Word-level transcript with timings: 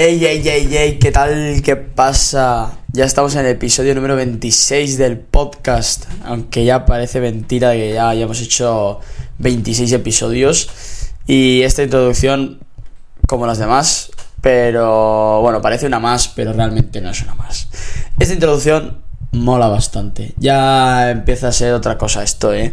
Ey, 0.00 0.24
ey, 0.24 0.48
ey, 0.48 0.76
ey, 0.76 0.98
¿qué 1.00 1.10
tal? 1.10 1.60
¿Qué 1.60 1.74
pasa? 1.74 2.78
Ya 2.92 3.04
estamos 3.04 3.34
en 3.34 3.40
el 3.40 3.46
episodio 3.46 3.96
número 3.96 4.14
26 4.14 4.96
del 4.96 5.18
podcast, 5.18 6.04
aunque 6.24 6.64
ya 6.64 6.86
parece 6.86 7.20
mentira 7.20 7.72
que 7.72 7.94
ya 7.94 8.08
hayamos 8.08 8.40
hecho 8.40 9.00
26 9.38 9.90
episodios. 9.90 10.70
Y 11.26 11.62
esta 11.62 11.82
introducción, 11.82 12.60
como 13.26 13.48
las 13.48 13.58
demás, 13.58 14.12
pero 14.40 15.40
bueno, 15.40 15.60
parece 15.60 15.86
una 15.86 15.98
más, 15.98 16.28
pero 16.28 16.52
realmente 16.52 17.00
no 17.00 17.10
es 17.10 17.20
una 17.22 17.34
más. 17.34 17.66
Esta 18.20 18.34
introducción 18.34 18.98
mola 19.32 19.66
bastante. 19.66 20.32
Ya 20.36 21.10
empieza 21.10 21.48
a 21.48 21.52
ser 21.52 21.72
otra 21.72 21.98
cosa 21.98 22.22
esto, 22.22 22.54
¿eh? 22.54 22.72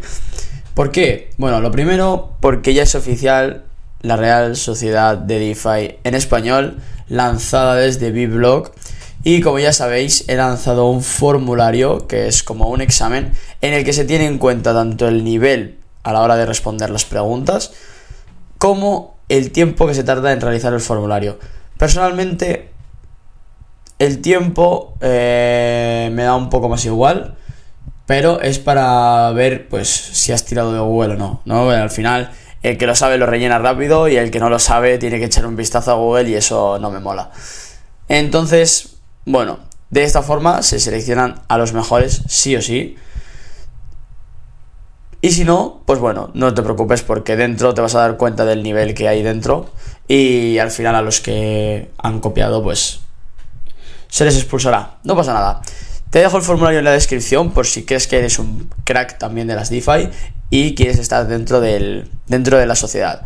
¿Por 0.76 0.92
qué? 0.92 1.32
Bueno, 1.40 1.60
lo 1.60 1.72
primero, 1.72 2.36
porque 2.40 2.76
ya 2.76 2.84
es 2.84 2.94
oficial 2.94 3.64
la 4.02 4.16
Real 4.16 4.56
Sociedad 4.56 5.18
de 5.18 5.40
DeFi 5.40 5.98
en 6.04 6.14
español, 6.14 6.78
lanzada 7.08 7.76
desde 7.76 8.12
Biblog. 8.12 8.72
Y 9.24 9.42
como 9.42 9.60
ya 9.60 9.74
sabéis, 9.74 10.26
he 10.28 10.36
lanzado 10.36 10.88
un 10.90 11.02
formulario 11.02 12.08
que 12.08 12.28
es 12.28 12.44
como 12.44 12.70
un 12.70 12.82
examen 12.82 13.34
en 13.62 13.74
el 13.74 13.84
que 13.84 13.94
se 13.94 14.06
tiene 14.06 14.26
en 14.26 14.38
cuenta 14.38 14.74
tanto 14.74 15.08
el 15.08 15.24
nivel 15.24 15.80
a 16.04 16.14
la 16.14 16.22
hora 16.22 16.36
de 16.36 16.46
responder 16.46 16.92
las 16.92 17.06
preguntas 17.06 17.74
como 18.60 19.18
el 19.28 19.52
tiempo 19.52 19.88
que 19.88 19.96
se 19.96 20.04
tarda 20.04 20.32
en 20.32 20.42
realizar 20.42 20.74
el 20.74 20.80
formulario. 20.80 21.40
Personalmente, 21.78 22.70
el 24.00 24.22
tiempo 24.22 24.96
eh, 25.02 26.10
me 26.14 26.24
da 26.24 26.36
un 26.36 26.50
poco 26.50 26.70
más 26.70 26.86
igual, 26.86 27.36
pero 28.06 28.42
es 28.42 28.60
para 28.60 29.32
ver 29.32 29.68
pues 29.68 29.90
si 29.90 30.32
has 30.32 30.46
tirado 30.46 30.74
de 30.74 30.80
Google 30.80 31.16
o 31.16 31.18
no, 31.18 31.42
¿no? 31.46 31.70
al 31.72 31.90
final 31.90 32.32
el 32.66 32.78
que 32.78 32.88
lo 32.88 32.96
sabe 32.96 33.18
lo 33.18 33.28
rellena 33.28 33.60
rápido 33.60 34.08
y 34.08 34.18
el 34.18 34.32
que 34.32 34.40
no 34.40 34.50
lo 34.50 34.58
sabe 34.58 34.98
tiene 34.98 35.20
que 35.20 35.26
echar 35.26 35.46
un 35.46 35.56
vistazo 35.56 35.92
a 35.92 35.96
Google 35.96 36.30
y 36.30 36.36
eso 36.36 36.80
no 36.80 36.90
me 36.90 37.00
mola. 37.00 37.30
Entonces, 38.08 38.98
bueno, 39.26 39.60
de 39.92 40.04
esta 40.04 40.24
forma 40.24 40.64
se 40.64 40.80
seleccionan 40.80 41.42
a 41.48 41.58
los 41.58 41.74
mejores 41.74 42.24
sí 42.28 42.56
o 42.56 42.62
sí. 42.62 42.96
Y 45.22 45.32
si 45.32 45.44
no, 45.44 45.82
pues 45.86 46.00
bueno, 46.00 46.32
no 46.34 46.54
te 46.54 46.64
preocupes 46.64 47.04
porque 47.04 47.36
dentro 47.36 47.74
te 47.74 47.82
vas 47.82 47.94
a 47.96 48.00
dar 48.00 48.18
cuenta 48.18 48.46
del 48.46 48.64
nivel 48.64 48.94
que 48.96 49.08
hay 49.08 49.22
dentro 49.22 49.70
y 50.08 50.58
al 50.58 50.72
final 50.72 50.96
a 50.96 51.02
los 51.02 51.22
que 51.22 51.92
han 51.98 52.20
copiado 52.20 52.64
pues 52.64 53.02
se 54.08 54.26
les 54.26 54.38
expulsará. 54.38 54.98
No 55.04 55.16
pasa 55.16 55.34
nada. 55.34 55.62
Te 56.10 56.20
dejo 56.20 56.38
el 56.38 56.44
formulario 56.44 56.80
en 56.80 56.86
la 56.86 56.92
descripción 56.92 57.52
por 57.52 57.68
si 57.68 57.84
crees 57.86 58.08
que 58.08 58.18
eres 58.18 58.40
un 58.40 58.70
crack 58.86 59.18
también 59.18 59.48
de 59.48 59.56
las 59.56 59.70
DeFi 59.70 60.10
y 60.50 60.76
quieres 60.76 61.00
estar 61.00 61.28
dentro, 61.28 61.62
del, 61.62 62.10
dentro 62.28 62.58
de 62.58 62.66
la 62.66 62.76
sociedad. 62.76 63.26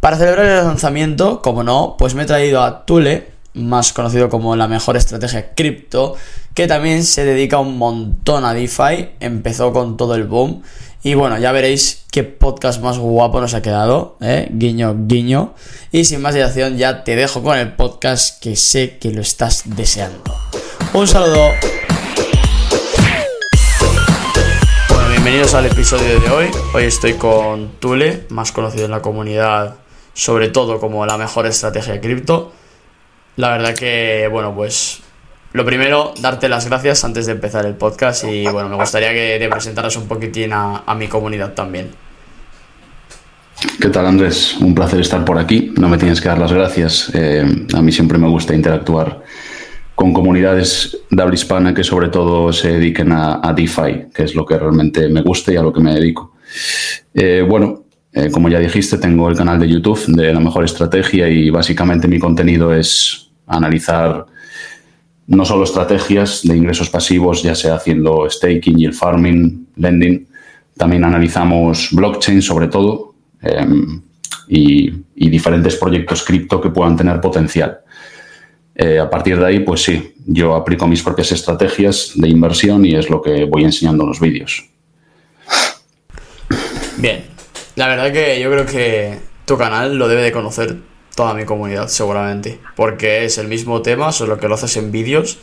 Para 0.00 0.16
celebrar 0.16 0.46
el 0.46 0.64
lanzamiento, 0.64 1.42
como 1.42 1.62
no, 1.62 1.96
pues 1.98 2.14
me 2.14 2.22
he 2.22 2.26
traído 2.26 2.62
a 2.62 2.84
Tule, 2.86 3.28
más 3.54 3.92
conocido 3.92 4.28
como 4.28 4.56
la 4.56 4.66
mejor 4.66 4.96
estrategia 4.96 5.54
cripto, 5.54 6.16
que 6.54 6.66
también 6.66 7.04
se 7.04 7.24
dedica 7.24 7.58
un 7.58 7.78
montón 7.78 8.44
a 8.44 8.54
DeFi, 8.54 9.10
empezó 9.20 9.72
con 9.72 9.96
todo 9.96 10.14
el 10.14 10.24
boom. 10.24 10.62
Y 11.04 11.14
bueno, 11.14 11.36
ya 11.38 11.50
veréis 11.50 12.04
qué 12.12 12.22
podcast 12.22 12.80
más 12.80 12.98
guapo 12.98 13.40
nos 13.40 13.54
ha 13.54 13.62
quedado, 13.62 14.16
¿eh? 14.20 14.48
guiño, 14.52 14.94
guiño. 15.06 15.54
Y 15.90 16.04
sin 16.04 16.22
más 16.22 16.34
dilación, 16.34 16.76
ya 16.76 17.02
te 17.02 17.16
dejo 17.16 17.42
con 17.42 17.58
el 17.58 17.72
podcast 17.72 18.40
que 18.40 18.54
sé 18.54 18.98
que 18.98 19.10
lo 19.10 19.20
estás 19.20 19.62
deseando. 19.66 20.32
Un 20.92 21.08
saludo. 21.08 21.48
Bienvenidos 25.24 25.54
al 25.54 25.66
episodio 25.66 26.18
de 26.18 26.30
hoy. 26.30 26.46
Hoy 26.74 26.82
estoy 26.82 27.12
con 27.12 27.74
Tule, 27.78 28.26
más 28.30 28.50
conocido 28.50 28.86
en 28.86 28.90
la 28.90 29.02
comunidad, 29.02 29.76
sobre 30.14 30.48
todo 30.48 30.80
como 30.80 31.06
la 31.06 31.16
mejor 31.16 31.46
estrategia 31.46 32.00
cripto. 32.00 32.52
La 33.36 33.50
verdad 33.50 33.72
que, 33.72 34.28
bueno, 34.32 34.52
pues 34.52 34.98
lo 35.52 35.64
primero, 35.64 36.12
darte 36.20 36.48
las 36.48 36.66
gracias 36.66 37.04
antes 37.04 37.26
de 37.26 37.32
empezar 37.32 37.64
el 37.66 37.76
podcast 37.76 38.24
y 38.24 38.48
bueno, 38.48 38.68
me 38.68 38.74
gustaría 38.74 39.10
que 39.10 39.36
te 39.38 39.48
presentaras 39.48 39.94
un 39.94 40.08
poquitín 40.08 40.50
a, 40.54 40.92
mi 40.96 41.06
comunidad 41.06 41.52
también. 41.54 41.92
¿Qué 43.80 43.90
tal 43.90 44.06
Andrés? 44.06 44.56
Un 44.56 44.74
placer 44.74 44.98
estar 44.98 45.24
por 45.24 45.38
aquí. 45.38 45.72
No 45.78 45.88
me 45.88 45.98
tienes 45.98 46.20
que 46.20 46.30
dar 46.30 46.38
las 46.38 46.52
gracias. 46.52 47.12
Eh, 47.14 47.44
a 47.72 47.80
mí 47.80 47.92
siempre 47.92 48.18
me 48.18 48.26
gusta 48.26 48.56
interactuar 48.56 49.22
con 49.94 50.12
comunidades 50.12 50.98
de 51.10 51.22
habla 51.22 51.34
hispana 51.34 51.74
que 51.74 51.84
sobre 51.84 52.08
todo 52.08 52.52
se 52.52 52.72
dediquen 52.72 53.12
a, 53.12 53.52
DeFi, 53.54 54.06
que 54.14 54.24
es 54.24 54.34
lo 54.34 54.44
que 54.44 54.58
realmente 54.58 55.08
me 55.08 55.22
gusta 55.22 55.52
y 55.52 55.56
a 55.56 55.62
lo 55.62 55.72
que 55.72 55.80
me 55.80 55.94
dedico. 55.94 56.34
Eh, 57.14 57.44
bueno, 57.46 57.84
eh, 58.12 58.30
como 58.30 58.48
ya 58.48 58.58
dijiste, 58.58 58.98
tengo 58.98 59.28
el 59.28 59.36
canal 59.36 59.58
de 59.58 59.68
YouTube 59.68 60.04
de 60.06 60.32
la 60.32 60.40
mejor 60.40 60.64
estrategia 60.64 61.28
y 61.28 61.50
básicamente 61.50 62.08
mi 62.08 62.18
contenido 62.18 62.74
es 62.74 63.30
analizar 63.46 64.26
no 65.26 65.44
solo 65.44 65.64
estrategias 65.64 66.42
de 66.42 66.56
ingresos 66.56 66.90
pasivos, 66.90 67.42
ya 67.42 67.54
sea 67.54 67.76
haciendo 67.76 68.28
staking, 68.28 68.80
y 68.80 68.84
el 68.84 68.92
farming, 68.92 69.68
lending, 69.76 70.26
también 70.76 71.04
analizamos 71.04 71.90
blockchain 71.92 72.42
sobre 72.42 72.68
todo 72.68 73.14
em, 73.40 74.02
y, 74.48 74.92
y 75.14 75.30
diferentes 75.30 75.76
proyectos 75.76 76.24
cripto 76.24 76.60
que 76.60 76.70
puedan 76.70 76.96
tener 76.96 77.20
potencial. 77.20 77.81
Eh, 78.74 78.98
a 78.98 79.10
partir 79.10 79.38
de 79.38 79.46
ahí, 79.46 79.60
pues 79.60 79.82
sí, 79.82 80.14
yo 80.26 80.54
aplico 80.54 80.86
mis 80.86 81.02
propias 81.02 81.32
estrategias 81.32 82.12
de 82.14 82.28
inversión 82.28 82.84
y 82.86 82.94
es 82.94 83.10
lo 83.10 83.20
que 83.20 83.44
voy 83.44 83.64
enseñando 83.64 84.04
en 84.04 84.08
los 84.08 84.20
vídeos. 84.20 84.64
Bien, 86.96 87.24
la 87.76 87.88
verdad 87.88 88.12
que 88.12 88.40
yo 88.40 88.50
creo 88.50 88.66
que 88.66 89.18
tu 89.44 89.58
canal 89.58 89.96
lo 89.96 90.08
debe 90.08 90.22
de 90.22 90.32
conocer 90.32 90.78
toda 91.14 91.34
mi 91.34 91.44
comunidad 91.44 91.88
seguramente, 91.88 92.60
porque 92.76 93.24
es 93.24 93.38
el 93.38 93.48
mismo 93.48 93.82
tema, 93.82 94.12
solo 94.12 94.38
que 94.38 94.48
lo 94.48 94.54
haces 94.54 94.76
en 94.76 94.90
vídeos 94.90 95.38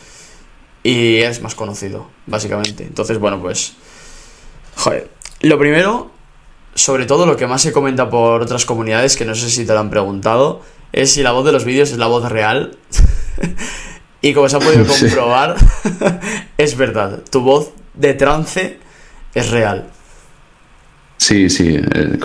y 0.83 1.17
es 1.17 1.41
más 1.41 1.55
conocido, 1.55 2.09
básicamente. 2.25 2.83
Entonces, 2.83 3.19
bueno, 3.19 3.39
pues... 3.41 3.73
Joder, 4.75 5.09
lo 5.41 5.59
primero, 5.59 6.11
sobre 6.73 7.05
todo 7.05 7.25
lo 7.25 7.35
que 7.35 7.47
más 7.47 7.61
se 7.61 7.71
comenta 7.71 8.09
por 8.09 8.41
otras 8.41 8.65
comunidades, 8.65 9.17
que 9.17 9.25
no 9.25 9.35
sé 9.35 9.49
si 9.49 9.65
te 9.65 9.73
lo 9.73 9.79
han 9.79 9.89
preguntado, 9.89 10.61
es 10.93 11.11
si 11.11 11.21
la 11.21 11.31
voz 11.31 11.45
de 11.45 11.51
los 11.51 11.65
vídeos 11.65 11.91
es 11.91 11.97
la 11.97 12.07
voz 12.07 12.29
real. 12.29 12.77
y 14.21 14.33
como 14.33 14.49
se 14.49 14.57
ha 14.57 14.59
podido 14.59 14.85
comprobar, 14.85 15.55
es 16.57 16.77
verdad, 16.77 17.19
tu 17.29 17.41
voz 17.41 17.71
de 17.93 18.13
trance 18.13 18.77
es 19.33 19.49
real. 19.51 19.89
Sí, 21.17 21.49
sí. 21.49 21.75
Eh, 21.75 22.19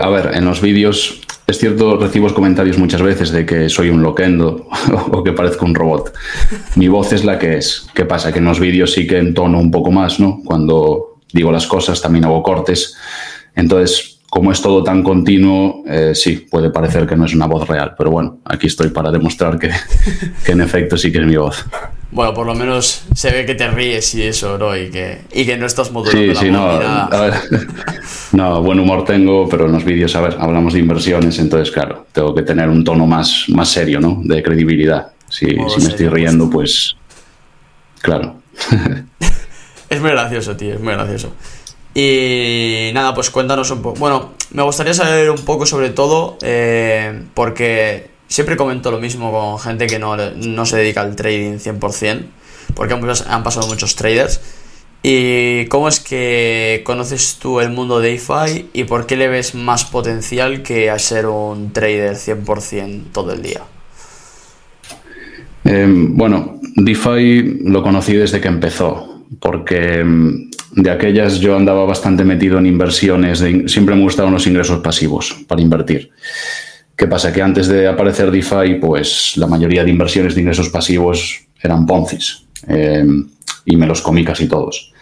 a 0.00 0.08
ver, 0.08 0.30
en 0.34 0.44
los 0.46 0.60
vídeos 0.60 1.20
es 1.50 1.58
cierto, 1.58 1.96
recibo 1.96 2.32
comentarios 2.32 2.78
muchas 2.78 3.02
veces 3.02 3.32
de 3.32 3.44
que 3.44 3.68
soy 3.68 3.90
un 3.90 4.02
loquendo 4.02 4.68
o 5.10 5.24
que 5.24 5.32
parezco 5.32 5.66
un 5.66 5.74
robot. 5.74 6.12
Mi 6.76 6.86
voz 6.86 7.12
es 7.12 7.24
la 7.24 7.40
que 7.40 7.58
es. 7.58 7.88
¿Qué 7.92 8.04
pasa? 8.04 8.32
Que 8.32 8.38
en 8.38 8.44
los 8.44 8.60
vídeos 8.60 8.92
sí 8.92 9.04
que 9.04 9.18
entono 9.18 9.58
un 9.58 9.70
poco 9.72 9.90
más, 9.90 10.20
¿no? 10.20 10.40
Cuando 10.44 11.18
digo 11.32 11.50
las 11.50 11.66
cosas 11.66 12.00
también 12.00 12.24
hago 12.24 12.40
cortes. 12.42 12.96
Entonces, 13.56 14.19
como 14.30 14.52
es 14.52 14.62
todo 14.62 14.84
tan 14.84 15.02
continuo, 15.02 15.82
eh, 15.88 16.12
sí, 16.14 16.46
puede 16.48 16.70
parecer 16.70 17.04
que 17.04 17.16
no 17.16 17.24
es 17.24 17.34
una 17.34 17.46
voz 17.46 17.66
real, 17.66 17.94
pero 17.98 18.12
bueno, 18.12 18.38
aquí 18.44 18.68
estoy 18.68 18.90
para 18.90 19.10
demostrar 19.10 19.58
que, 19.58 19.70
en 20.46 20.60
efecto 20.60 20.96
sí 20.96 21.10
que 21.10 21.18
es 21.18 21.26
mi 21.26 21.36
voz. 21.36 21.64
Bueno, 22.12 22.32
por 22.32 22.46
lo 22.46 22.54
menos 22.54 23.04
se 23.12 23.32
ve 23.32 23.44
que 23.44 23.56
te 23.56 23.68
ríes 23.68 24.14
y 24.14 24.22
eso, 24.22 24.56
¿no? 24.56 24.76
Y 24.76 24.88
que, 24.88 25.22
y 25.32 25.44
que 25.44 25.56
no 25.56 25.66
estás 25.66 25.90
modulando 25.90 26.34
sí, 26.34 26.46
sí, 26.46 26.50
no, 26.50 26.64
a 26.70 27.20
ver, 27.20 27.34
no, 28.32 28.62
buen 28.62 28.78
humor 28.78 29.04
tengo, 29.04 29.48
pero 29.48 29.66
en 29.66 29.72
los 29.72 29.84
vídeos, 29.84 30.14
a 30.14 30.20
ver, 30.20 30.36
hablamos 30.38 30.74
de 30.74 30.78
inversiones, 30.78 31.36
entonces, 31.40 31.72
claro, 31.72 32.06
tengo 32.12 32.32
que 32.32 32.42
tener 32.42 32.68
un 32.68 32.84
tono 32.84 33.06
más, 33.06 33.46
más 33.48 33.68
serio, 33.68 33.98
¿no? 33.98 34.20
De 34.22 34.42
credibilidad. 34.44 35.08
Si, 35.28 35.46
si 35.46 35.82
me 35.82 35.88
estoy 35.88 36.08
riendo, 36.08 36.48
pues, 36.48 36.96
claro. 38.00 38.36
es 39.88 40.00
muy 40.00 40.10
gracioso, 40.10 40.56
tío, 40.56 40.74
es 40.74 40.80
muy 40.80 40.92
gracioso. 40.92 41.32
Y 41.94 42.90
nada, 42.94 43.14
pues 43.14 43.30
cuéntanos 43.30 43.70
un 43.70 43.82
poco. 43.82 43.98
Bueno, 43.98 44.30
me 44.52 44.62
gustaría 44.62 44.94
saber 44.94 45.30
un 45.30 45.44
poco 45.44 45.66
sobre 45.66 45.90
todo, 45.90 46.38
eh, 46.42 47.24
porque 47.34 48.10
siempre 48.28 48.56
comento 48.56 48.90
lo 48.90 49.00
mismo 49.00 49.32
con 49.32 49.58
gente 49.58 49.86
que 49.86 49.98
no, 49.98 50.16
se 50.66 50.76
dedica 50.76 51.00
al 51.00 51.16
trading 51.16 51.58
100%, 51.58 52.22
porque 52.74 52.94
han, 52.94 53.42
pasado 53.42 53.66
muchos 53.66 53.96
traders. 53.96 54.40
¿Y 55.02 55.64
cómo 55.66 55.88
es 55.88 55.98
que 55.98 56.82
conoces 56.84 57.38
tú 57.40 57.60
el 57.60 57.70
mundo 57.70 58.00
de 58.00 58.10
DeFi 58.10 58.68
y 58.74 58.84
por 58.84 59.06
qué 59.06 59.16
le 59.16 59.28
ves 59.28 59.54
más 59.54 59.84
potencial 59.84 60.62
que 60.62 60.90
a 60.90 60.98
ser 60.98 61.26
un 61.26 61.72
trader 61.72 62.16
100% 62.16 63.04
todo 63.12 63.32
el 63.32 63.42
día? 63.42 63.62
Em, 65.64 66.16
bueno, 66.16 66.60
DeFi 66.76 67.60
lo 67.64 67.82
conocí 67.82 68.14
desde 68.14 68.40
que 68.40 68.48
empezó, 68.48 69.09
porque 69.38 70.00
em, 70.00 70.50
de 70.72 70.90
aquellas 70.90 71.38
yo 71.40 71.56
andaba 71.56 71.84
bastante 71.84 72.24
metido 72.24 72.58
en 72.58 72.66
inversiones, 72.66 73.44
siempre 73.66 73.94
me 73.94 74.02
gustaban 74.02 74.32
los 74.32 74.46
ingresos 74.46 74.80
pasivos 74.80 75.44
para 75.46 75.62
invertir. 75.62 76.10
¿Qué 76.96 77.06
pasa? 77.06 77.32
Que 77.32 77.40
antes 77.40 77.66
de 77.68 77.88
aparecer 77.88 78.30
DeFi, 78.30 78.74
pues 78.80 79.32
la 79.36 79.46
mayoría 79.46 79.84
de 79.84 79.90
inversiones 79.90 80.34
de 80.34 80.42
ingresos 80.42 80.68
pasivos 80.68 81.46
eran 81.62 81.86
Poncis 81.86 82.46
eh, 82.68 83.06
y 83.64 83.76
me 83.76 83.86
los 83.86 84.02
comí 84.02 84.24
casi 84.24 84.46
todos. 84.46 84.92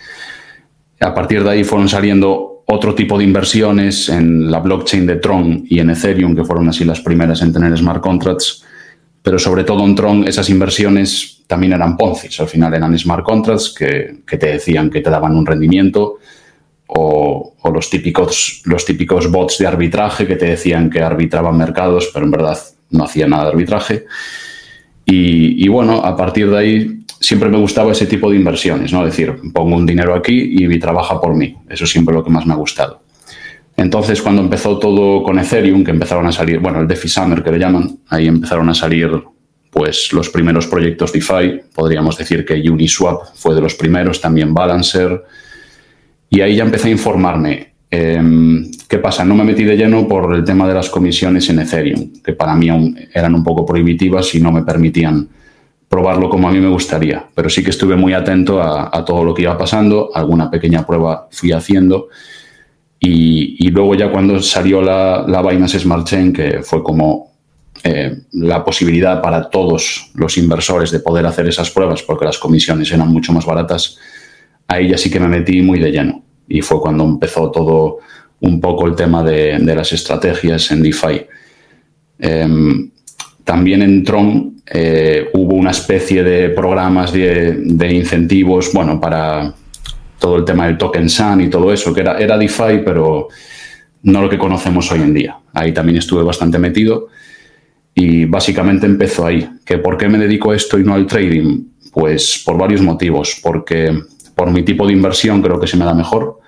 A 1.01 1.15
partir 1.15 1.43
de 1.43 1.51
ahí 1.51 1.65
fueron 1.65 1.89
saliendo 1.89 2.65
otro 2.67 2.95
tipo 2.95 3.19
de 3.19 3.25
inversiones 3.25 4.09
en 4.11 4.51
la 4.51 4.61
blockchain 4.61 5.07
de 5.07 5.17
Tron 5.17 5.65
y 5.69 5.81
en 5.81 5.91
Ethereum, 5.91 6.37
que 6.37 6.45
fueron 6.45 6.69
así 6.69 6.85
las 6.85 7.01
primeras 7.01 7.43
en 7.43 7.53
tener 7.53 7.77
smart 7.77 8.03
contracts 8.03 8.65
pero 9.29 9.39
sobre 9.39 9.63
todo 9.63 9.85
en 9.85 9.95
Tron 9.95 10.27
esas 10.27 10.49
inversiones 10.49 11.43
también 11.47 11.75
eran 11.75 11.99
Poncis, 11.99 12.41
al 12.41 12.49
final 12.49 12.73
eran 12.73 12.99
smart 12.99 13.23
contracts 13.23 13.75
que, 13.79 14.23
te 14.27 14.47
decían 14.47 14.89
que 14.89 15.03
te 15.03 15.11
daban 15.11 15.37
un 15.37 15.45
rendimiento 15.45 16.17
o, 16.87 17.55
los, 17.71 17.91
típicos, 17.91 18.63
los 18.65 18.87
típicos 18.87 19.31
bots 19.31 19.59
de 19.59 19.67
arbitraje 19.67 20.27
que 20.27 20.37
te 20.37 20.47
decían 20.47 20.89
que 20.89 21.03
arbitraban 21.03 21.59
mercados, 21.59 22.09
pero 22.11 22.25
en 22.25 22.31
verdad 22.31 22.59
no 22.89 23.05
hacían 23.05 23.29
nada 23.29 23.45
de 23.45 23.51
arbitraje. 23.51 24.07
Y, 25.05 25.63
y, 25.63 25.69
bueno, 25.69 26.03
a 26.03 26.17
partir 26.17 26.49
de 26.49 26.57
ahí 26.57 27.01
siempre 27.21 27.51
me 27.51 27.59
gustaba 27.59 27.93
ese 27.93 28.07
tipo 28.07 28.31
de 28.31 28.37
inversiones, 28.37 28.95
¿no? 28.95 29.01
Es 29.01 29.11
decir, 29.11 29.37
pongo 29.53 29.77
un 29.77 29.85
dinero 29.85 30.15
aquí 30.15 30.57
y 30.59 30.79
trabaja 30.79 31.21
por 31.21 31.35
mí. 31.35 31.55
Eso 31.69 31.85
es 31.85 31.91
siempre 31.91 32.15
lo 32.15 32.25
que 32.25 32.31
más 32.31 32.47
me 32.47 32.55
ha 32.55 32.57
gustado. 32.57 33.03
Entonces, 33.79 34.21
cuando 34.21 34.43
empezó 34.43 34.77
todo 34.77 35.23
con 35.23 35.39
Ethereum, 35.39 35.85
que 35.85 35.93
empezaron 35.93 36.27
a 36.27 36.33
salir, 36.33 36.59
bueno, 36.59 36.81
el 36.81 36.89
DeFi 36.89 37.09
Summer 37.09 37.45
que 37.45 37.53
le 37.53 37.61
llaman, 37.61 38.01
ahí 38.09 38.27
empezaron 38.27 38.69
a 38.69 38.75
salir 38.75 39.09
pues 39.71 40.13
los 40.13 40.29
primeros 40.31 40.67
proyectos 40.67 41.13
DeFi, 41.13 41.61
podríamos 41.77 42.19
decir 42.19 42.45
que 42.45 42.55
Uniswap 42.55 43.35
fue 43.35 43.55
de 43.55 43.61
los 43.61 43.77
primeros, 43.77 44.21
también 44.21 44.53
Balancer, 44.53 45.23
y 46.29 46.41
ahí 46.41 46.57
ya 46.57 46.65
empecé 46.65 46.89
a 46.89 46.91
informarme. 46.91 47.75
Em, 47.89 48.69
¿Qué 48.89 48.99
pasa? 48.99 49.25
No 49.25 49.37
me 49.37 49.45
metí 49.45 49.63
de 49.63 49.77
lleno 49.77 50.09
por 50.09 50.35
el 50.35 50.43
tema 50.45 50.67
de 50.67 50.75
las 50.75 50.91
comisiones 50.91 51.49
en 51.49 51.61
Ethereum, 51.61 52.15
que 52.25 52.33
para 52.33 52.57
mí 52.57 52.69
eran 53.15 53.35
un 53.37 53.45
poco 53.45 53.65
prohibitivas 53.65 54.35
y 54.35 54.41
no 54.41 54.51
me 54.51 54.65
permitían 54.65 55.29
probarlo 55.89 56.29
como 56.29 56.49
a 56.49 56.53
mí 56.53 56.59
me 56.59 56.69
gustaría, 56.69 57.25
pero 57.33 57.49
sí 57.49 57.63
que 57.63 57.71
estuve 57.71 57.95
muy 57.95 58.13
atento 58.13 58.61
a, 58.61 58.91
a 58.93 59.05
todo 59.05 59.23
lo 59.23 59.33
que 59.33 59.43
iba 59.43 59.57
pasando, 59.57 60.11
alguna 60.13 60.51
pequeña 60.51 60.85
prueba 60.85 61.29
fui 61.31 61.53
haciendo 61.53 62.09
y, 63.01 63.71
luego 63.71 63.95
ya 63.95 64.11
cuando 64.11 64.41
salió 64.43 64.83
la, 64.83 65.25
la 65.27 65.43
Binance 65.43 65.79
Smart 65.79 66.07
Chain, 66.07 66.33
que 66.33 66.63
fue 66.63 66.83
como 66.83 67.33
eh, 67.85 68.23
la 68.33 68.65
posibilidad 68.65 69.23
para 69.23 69.49
todos 69.49 70.11
los 70.15 70.37
inversores 70.37 70.91
de 70.91 70.99
poder 70.99 71.25
hacer 71.27 71.47
esas 71.47 71.71
pruebas, 71.71 72.03
porque 72.03 72.25
las 72.25 72.39
comisiones 72.39 72.91
eran 72.91 73.09
mucho 73.09 73.33
más 73.33 73.47
baratas, 73.47 73.99
ahí 74.67 74.89
ya 74.89 74.99
sí 74.99 75.11
que 75.11 75.21
me 75.21 75.29
metí 75.29 75.63
muy 75.63 75.79
de 75.79 75.93
lleno. 75.93 76.23
Y 76.49 76.61
fue 76.61 76.81
cuando 76.81 77.05
empezó 77.05 77.51
todo 77.51 77.99
un 78.41 78.61
poco 78.61 78.87
el 78.87 78.97
tema 78.97 79.23
de, 79.23 79.59
las 79.61 79.93
estrategias 79.93 80.71
en 80.73 80.83
DeFi. 80.83 81.27
Em, 82.19 82.91
también 83.45 83.83
en 83.83 84.03
Tron 84.03 84.57
eh, 84.67 85.29
hubo 85.35 85.55
una 85.55 85.71
especie 85.71 86.25
de 86.25 86.51
programas 86.51 87.13
de, 87.13 87.53
de 87.65 87.95
incentivos, 87.95 88.73
bueno, 88.73 89.01
para 89.01 89.55
todo 90.19 90.37
el 90.37 90.45
tema 90.45 90.67
del 90.67 90.79
token 90.79 91.09
SAN 91.09 91.41
y 91.41 91.49
todo 91.49 91.73
eso, 91.73 91.95
que 91.95 92.01
era, 92.01 92.19
era 92.19 92.37
DeFi, 92.37 92.83
pero 92.85 93.29
no 94.03 94.23
lo 94.23 94.29
que 94.29 94.39
conocemos 94.39 94.91
hoy 94.93 95.01
en 95.01 95.15
día. 95.15 95.39
Ahí 95.55 95.73
también 95.73 95.99
estuve 95.99 96.23
bastante 96.23 96.59
metido 96.59 97.09
y 97.95 98.25
básicamente 98.27 98.87
empezó 98.87 99.27
ahí. 99.27 99.49
¿Que 99.65 99.79
¿Por 99.79 99.97
qué 99.97 100.09
me 100.09 100.19
dedico 100.19 100.53
a 100.53 100.57
esto 100.57 100.79
y 100.79 100.85
no 100.85 100.95
al 100.95 101.07
trading? 101.07 101.65
Pues 101.93 102.43
por 102.45 102.57
varios 102.57 102.81
motivos. 102.81 103.41
Porque 103.43 103.93
por 104.35 104.51
mi 104.51 104.63
tipo 104.63 104.87
de 104.87 104.93
inversión 104.93 105.43
creo 105.43 105.59
que 105.59 105.67
se 105.67 105.77
me 105.77 105.85
da 105.85 105.95
mejor 105.95 106.39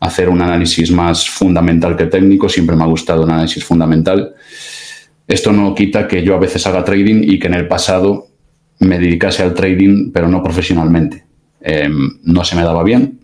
hacer 0.00 0.28
un 0.28 0.42
análisis 0.42 0.90
más 0.90 1.28
fundamental 1.28 1.96
que 1.96 2.06
técnico. 2.06 2.48
Siempre 2.48 2.76
me 2.76 2.82
ha 2.82 2.86
gustado 2.86 3.22
un 3.22 3.30
análisis 3.30 3.64
fundamental. 3.64 4.34
Esto 5.28 5.52
no 5.52 5.74
quita 5.74 6.06
que 6.06 6.22
yo 6.22 6.34
a 6.34 6.40
veces 6.40 6.66
haga 6.66 6.84
trading 6.84 7.22
y 7.22 7.38
que 7.38 7.46
en 7.46 7.54
el 7.54 7.68
pasado 7.68 8.28
me 8.80 8.98
dedicase 8.98 9.42
al 9.42 9.54
trading, 9.54 10.12
pero 10.12 10.28
no 10.28 10.42
profesionalmente. 10.42 11.25
Em, 11.68 12.20
no 12.22 12.44
se 12.44 12.54
me 12.54 12.62
daba 12.62 12.84
bien 12.84 13.18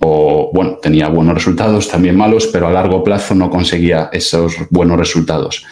o, 0.00 0.50
bueno, 0.52 0.78
tenía 0.82 1.06
buenos 1.06 1.34
resultados, 1.34 1.86
también 1.86 2.16
malos, 2.16 2.48
pero 2.48 2.66
a 2.66 2.72
largo 2.72 3.04
plazo 3.04 3.36
no 3.36 3.50
conseguía 3.50 4.10
esos 4.12 4.56
buenos 4.68 4.98
resultados. 4.98 5.64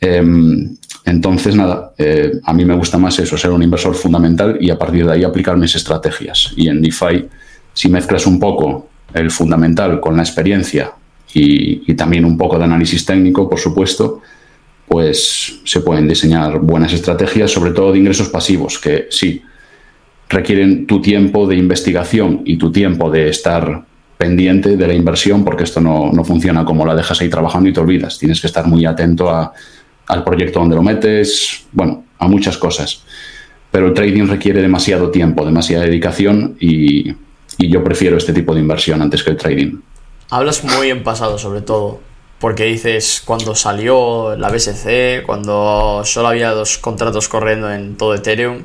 Em, 0.00 0.78
entonces, 1.04 1.54
nada, 1.54 1.92
eh, 1.98 2.32
a 2.42 2.54
mí 2.54 2.64
me 2.64 2.74
gusta 2.74 2.96
más 2.96 3.18
eso, 3.18 3.36
ser 3.36 3.50
un 3.50 3.62
inversor 3.62 3.94
fundamental 3.94 4.56
y 4.62 4.70
a 4.70 4.78
partir 4.78 5.04
de 5.04 5.12
ahí 5.12 5.22
aplicar 5.22 5.58
mis 5.58 5.74
estrategias. 5.74 6.54
Y 6.56 6.68
en 6.68 6.80
DeFi, 6.80 7.28
si 7.74 7.90
mezclas 7.90 8.26
un 8.26 8.40
poco 8.40 8.88
el 9.12 9.30
fundamental 9.30 10.00
con 10.00 10.16
la 10.16 10.22
experiencia 10.22 10.90
y, 11.34 11.90
y 11.90 11.94
también 11.96 12.24
un 12.24 12.38
poco 12.38 12.56
de 12.56 12.64
análisis 12.64 13.04
técnico, 13.04 13.46
por 13.46 13.58
supuesto, 13.58 14.22
pues 14.88 15.60
se 15.66 15.80
pueden 15.80 16.08
diseñar 16.08 16.60
buenas 16.60 16.94
estrategias, 16.94 17.50
sobre 17.50 17.72
todo 17.72 17.92
de 17.92 17.98
ingresos 17.98 18.30
pasivos, 18.30 18.78
que 18.78 19.06
sí, 19.10 19.42
requieren 20.30 20.86
tu 20.86 21.02
tiempo 21.02 21.46
de 21.46 21.56
investigación 21.56 22.42
y 22.44 22.56
tu 22.56 22.70
tiempo 22.70 23.10
de 23.10 23.28
estar 23.28 23.84
pendiente 24.16 24.76
de 24.76 24.86
la 24.86 24.94
inversión, 24.94 25.44
porque 25.44 25.64
esto 25.64 25.80
no, 25.80 26.12
funciona 26.24 26.64
como 26.64 26.86
la 26.86 26.94
dejas 26.94 27.20
ahí 27.20 27.28
trabajando 27.28 27.68
y 27.68 27.72
te 27.72 27.80
olvidas. 27.80 28.18
Tienes 28.18 28.40
que 28.40 28.46
estar 28.46 28.66
muy 28.66 28.86
atento 28.86 29.28
al 29.30 30.24
proyecto 30.24 30.60
donde 30.60 30.76
lo 30.76 30.82
metes, 30.82 31.64
bueno, 31.72 32.04
a 32.18 32.28
muchas 32.28 32.56
cosas. 32.56 33.02
Pero 33.72 33.88
el 33.88 33.94
trading 33.94 34.26
requiere 34.26 34.62
demasiado 34.62 35.10
tiempo, 35.10 35.44
demasiada 35.44 35.84
dedicación 35.84 36.56
y, 36.60 37.10
y 37.58 37.68
yo 37.68 37.82
prefiero 37.82 38.16
este 38.16 38.32
tipo 38.32 38.54
de 38.54 38.60
inversión 38.60 39.02
antes 39.02 39.22
que 39.22 39.30
el 39.30 39.36
trading. 39.36 39.80
Hablas 40.28 40.62
muy 40.62 40.90
en 40.90 41.02
pasado, 41.02 41.38
sobre 41.38 41.62
todo, 41.62 42.00
porque 42.38 42.64
dices 42.64 43.22
cuando 43.24 43.56
salió 43.56 44.36
la 44.36 44.48
BSC, 44.48 45.24
cuando 45.26 46.02
solo 46.04 46.28
había 46.28 46.50
dos 46.50 46.78
contratos 46.78 47.28
corriendo 47.28 47.72
en 47.72 47.96
todo 47.96 48.14
Ethereum 48.14 48.64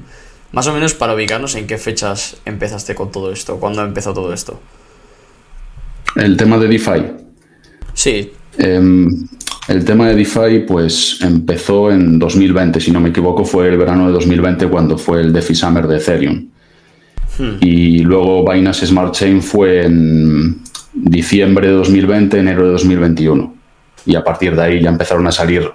más 0.55 0.67
o 0.67 0.73
menos 0.73 0.93
para 0.93 1.13
ubicarnos 1.13 1.53
en 1.55 1.67
qué 1.67 1.77
fechas 1.77 2.37
empezaste 2.45 2.95
con 2.95 3.11
todo 3.11 3.29
esto, 3.33 3.57
cuándo 3.57 3.83
empezó 3.83 4.13
todo 4.13 4.33
esto. 4.33 4.57
El 6.15 6.37
tema 6.37 6.57
de 6.57 6.69
DeFi. 6.69 7.03
Sí. 7.93 8.31
Em, 8.57 9.27
el 9.67 9.83
tema 9.83 10.07
de 10.07 10.15
DeFi, 10.15 10.59
pues 10.65 11.19
empezó 11.21 11.91
en 11.91 12.17
2020, 12.17 12.79
si 12.79 12.89
no 12.91 13.01
me 13.01 13.09
equivoco, 13.09 13.43
fue 13.43 13.67
el 13.67 13.77
verano 13.77 14.07
de 14.07 14.13
2020 14.13 14.69
cuando 14.69 14.97
fue 14.97 15.19
el 15.19 15.33
DeFi 15.33 15.55
Summer 15.55 15.87
de 15.87 15.97
Ethereum. 15.97 16.47
Hmm. 17.37 17.57
Y 17.59 17.99
luego 17.99 18.49
Binance 18.49 18.87
Smart 18.87 19.13
Chain 19.13 19.41
fue 19.41 19.83
en 19.83 20.61
diciembre 20.93 21.67
de 21.67 21.73
2020, 21.73 22.39
enero 22.39 22.63
de 22.63 22.71
2021. 22.71 23.53
Y 24.05 24.15
a 24.15 24.23
partir 24.23 24.55
de 24.55 24.63
ahí 24.63 24.81
ya 24.81 24.87
empezaron 24.87 25.27
a 25.27 25.33
salir 25.33 25.69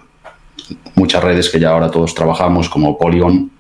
muchas 0.95 1.23
redes 1.23 1.51
que 1.51 1.61
ya 1.61 1.69
ahora 1.69 1.91
todos 1.91 2.15
trabajamos, 2.15 2.71
como 2.71 2.97
Polygon, 2.97 3.60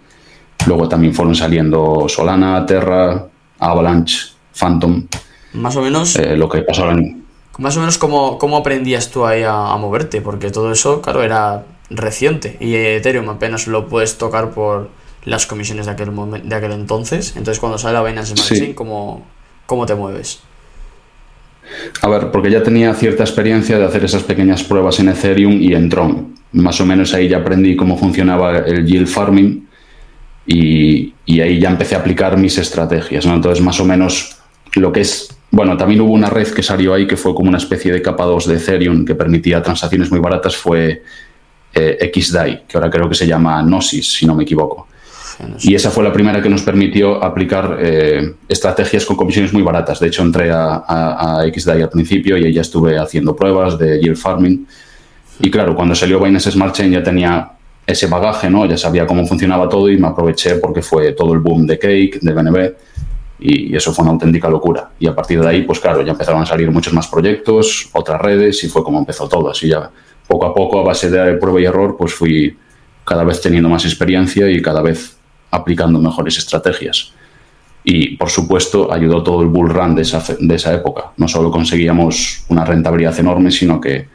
Luego 0.66 0.88
también 0.88 1.14
fueron 1.14 1.34
saliendo 1.34 2.06
Solana, 2.08 2.64
Terra, 2.66 3.26
Avalanche, 3.58 4.32
Phantom. 4.52 5.06
Más 5.54 5.76
o 5.76 5.82
menos. 5.82 6.16
Eh, 6.16 6.36
lo 6.36 6.48
que 6.48 6.62
pasó 6.62 6.90
en... 6.90 7.24
Más 7.58 7.76
o 7.76 7.80
menos 7.80 7.98
cómo, 7.98 8.38
cómo 8.38 8.56
aprendías 8.56 9.10
tú 9.10 9.26
ahí 9.26 9.42
a, 9.46 9.76
moverte, 9.76 10.20
porque 10.22 10.50
todo 10.50 10.72
eso, 10.72 11.02
claro, 11.02 11.22
era 11.22 11.64
reciente 11.90 12.56
y 12.60 12.74
Ethereum 12.74 13.28
apenas 13.28 13.66
lo 13.66 13.88
puedes 13.88 14.16
tocar 14.16 14.50
por 14.50 14.88
las 15.24 15.46
comisiones 15.46 15.86
de 15.86 15.92
aquel, 15.92 16.10
de 16.44 16.54
aquel 16.54 16.72
entonces. 16.72 17.34
Entonces, 17.36 17.60
cuando 17.60 17.76
sale 17.76 17.94
la 17.94 18.02
Binance 18.02 18.34
Smart 18.34 18.60
Chain, 18.60 18.74
¿cómo, 18.74 19.26
¿cómo 19.66 19.84
te 19.84 19.94
mueves? 19.94 20.40
A 22.00 22.08
ver, 22.08 22.30
porque 22.30 22.50
ya 22.50 22.62
tenía 22.62 22.94
cierta 22.94 23.24
experiencia 23.24 23.78
de 23.78 23.84
hacer 23.84 24.04
esas 24.04 24.22
pequeñas 24.22 24.62
pruebas 24.62 24.98
en 25.00 25.08
Ethereum 25.08 25.60
y 25.60 25.74
en 25.74 25.88
Tron. 25.90 26.34
Más 26.52 26.80
o 26.80 26.86
menos 26.86 27.12
ahí 27.12 27.28
ya 27.28 27.38
aprendí 27.38 27.76
cómo 27.76 27.98
funcionaba 27.98 28.58
el 28.58 28.86
yield 28.86 29.06
farming 29.06 29.68
y, 30.52 31.40
ahí 31.40 31.60
ya 31.60 31.70
empecé 31.70 31.94
a 31.94 31.98
aplicar 31.98 32.36
mis 32.36 32.58
estrategias. 32.58 33.24
¿no? 33.24 33.34
Entonces, 33.34 33.64
más 33.64 33.78
o 33.78 33.84
menos 33.84 34.36
lo 34.74 34.92
que 34.92 35.00
es, 35.00 35.28
bueno, 35.50 35.76
también 35.76 36.00
hubo 36.00 36.12
una 36.12 36.28
red 36.28 36.48
que 36.48 36.62
salió 36.62 36.92
ahí 36.92 37.06
que 37.06 37.16
fue 37.16 37.34
como 37.34 37.48
una 37.48 37.58
especie 37.58 37.92
de 37.92 38.02
capa 38.02 38.24
2 38.24 38.46
de 38.46 38.56
Ethereum 38.56 39.04
que 39.04 39.14
permitía 39.14 39.62
transacciones 39.62 40.10
muy 40.10 40.18
baratas, 40.18 40.56
fue 40.56 41.02
eh, 41.72 42.12
XDAI, 42.12 42.64
que 42.66 42.76
ahora 42.76 42.90
creo 42.90 43.08
que 43.08 43.14
se 43.14 43.26
llama 43.26 43.62
Gnosis, 43.62 44.12
si 44.12 44.26
no 44.26 44.34
me 44.34 44.42
equivoco. 44.42 44.88
Y 45.60 45.74
esa 45.74 45.90
fue 45.90 46.04
la 46.04 46.12
primera 46.12 46.42
que 46.42 46.50
nos 46.50 46.62
permitió 46.62 47.22
aplicar 47.24 47.78
eh, 47.80 48.34
estrategias 48.46 49.06
con 49.06 49.16
comisiones 49.16 49.54
muy 49.54 49.62
baratas. 49.62 49.98
De 49.98 50.08
hecho, 50.08 50.22
entré 50.22 50.50
a, 50.50 50.84
a, 50.86 51.44
XDAI 51.44 51.82
al 51.82 51.88
principio 51.88 52.36
y 52.36 52.44
ahí 52.44 52.52
ya 52.52 52.60
estuve 52.60 52.98
haciendo 52.98 53.34
pruebas 53.34 53.78
de 53.78 54.00
yield 54.00 54.18
farming. 54.18 54.66
Y 55.38 55.50
claro, 55.50 55.74
cuando 55.74 55.94
salió 55.94 56.20
Binance 56.20 56.50
Smart 56.50 56.74
Chain 56.74 56.92
ya 56.92 57.02
tenía 57.02 57.52
ese 57.92 58.06
bagaje, 58.06 58.50
¿no? 58.50 58.66
Ya 58.66 58.76
sabía 58.76 59.06
cómo 59.06 59.26
funcionaba 59.26 59.68
todo 59.68 59.88
y 59.88 59.98
me 59.98 60.08
aproveché 60.08 60.56
porque 60.56 60.82
fue 60.82 61.12
todo 61.12 61.32
el 61.32 61.40
boom 61.40 61.66
de 61.66 61.78
Cake, 61.78 62.18
de 62.20 62.32
BNB, 62.32 62.74
y 63.40 63.74
eso 63.74 63.92
fue 63.92 64.02
una 64.02 64.12
auténtica 64.12 64.48
locura. 64.48 64.90
Y 64.98 65.06
a 65.06 65.14
partir 65.14 65.40
de 65.40 65.48
ahí, 65.48 65.62
pues 65.62 65.80
claro, 65.80 66.02
ya 66.02 66.12
empezaron 66.12 66.42
a 66.42 66.46
salir 66.46 66.70
muchos 66.70 66.92
más 66.92 67.08
proyectos, 67.08 67.88
otras 67.92 68.20
redes, 68.20 68.62
y 68.64 68.68
fue 68.68 68.84
como 68.84 68.98
empezó 68.98 69.28
todo. 69.28 69.50
Así 69.50 69.68
ya, 69.68 69.90
poco 70.26 70.46
a 70.46 70.54
poco, 70.54 70.80
a 70.80 70.84
base 70.84 71.10
de 71.10 71.34
prueba 71.34 71.60
y 71.60 71.64
error, 71.64 71.96
pues 71.96 72.12
fui 72.12 72.56
cada 73.04 73.24
vez 73.24 73.40
teniendo 73.40 73.68
más 73.68 73.84
experiencia 73.84 74.48
y 74.48 74.60
cada 74.60 74.82
vez 74.82 75.16
aplicando 75.50 75.98
mejores 75.98 76.38
estrategias. 76.38 77.12
Y, 77.82 78.16
por 78.16 78.28
supuesto, 78.28 78.92
ayudó 78.92 79.22
todo 79.22 79.42
el 79.42 79.48
bull 79.48 79.70
run 79.70 79.94
de 79.94 80.02
esa, 80.02 80.22
de 80.38 80.54
esa 80.54 80.74
época. 80.74 81.12
No 81.16 81.26
solo 81.26 81.50
conseguíamos 81.50 82.44
una 82.48 82.64
rentabilidad 82.64 83.18
enorme, 83.18 83.50
sino 83.50 83.80
que 83.80 84.06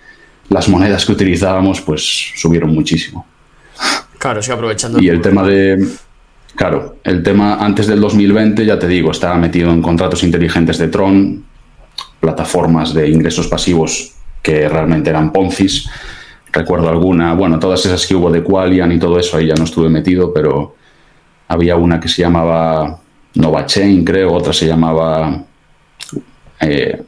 las 0.50 0.70
monedas 0.70 1.03
que 1.03 1.13
utilizábamos, 1.13 1.82
pues 1.82 2.32
subieron 2.36 2.74
muchísimo. 2.74 3.25
Claro, 4.25 4.41
sí, 4.41 4.51
aprovechando. 4.51 5.00
Y 5.00 5.08
el 5.10 5.22
tema 5.22 5.44
de. 5.44 5.88
Claro, 6.55 6.96
el 7.03 7.22
tema 7.22 7.63
antes 7.63 7.86
del 7.86 8.01
2020, 8.01 8.65
ya 8.65 8.79
te 8.79 8.88
digo, 8.88 9.12
estaba 9.12 9.36
metido 9.36 9.70
en 9.70 9.84
contratos 9.84 10.24
inteligentes 10.24 10.79
de 10.79 10.88
Tron, 10.88 11.46
plataformas 12.20 12.91
de 12.96 13.08
ingresos 13.08 13.48
pasivos 13.48 14.15
que 14.41 14.67
realmente 14.67 15.12
eran 15.12 15.32
Poncis, 15.32 15.88
recuerdo 16.51 16.89
alguna, 16.89 17.36
bueno, 17.36 17.60
todas 17.60 17.86
esas 17.86 18.08
que 18.08 18.15
hubo 18.15 18.32
de 18.32 18.41
Qualian 18.41 18.91
y 18.94 18.98
todo 18.98 19.20
eso, 19.20 19.38
ahí 19.38 19.46
ya 19.46 19.53
no 19.53 19.65
estuve 19.65 19.89
metido, 19.89 20.34
pero 20.34 20.75
había 21.48 21.75
una 21.75 22.00
que 22.00 22.08
se 22.08 22.24
llamaba 22.24 23.00
Nova 23.36 23.67
Chain, 23.67 24.03
creo, 24.03 24.34
otra 24.34 24.53
se 24.53 24.65
llamaba 24.65 25.44
eh, 26.62 27.03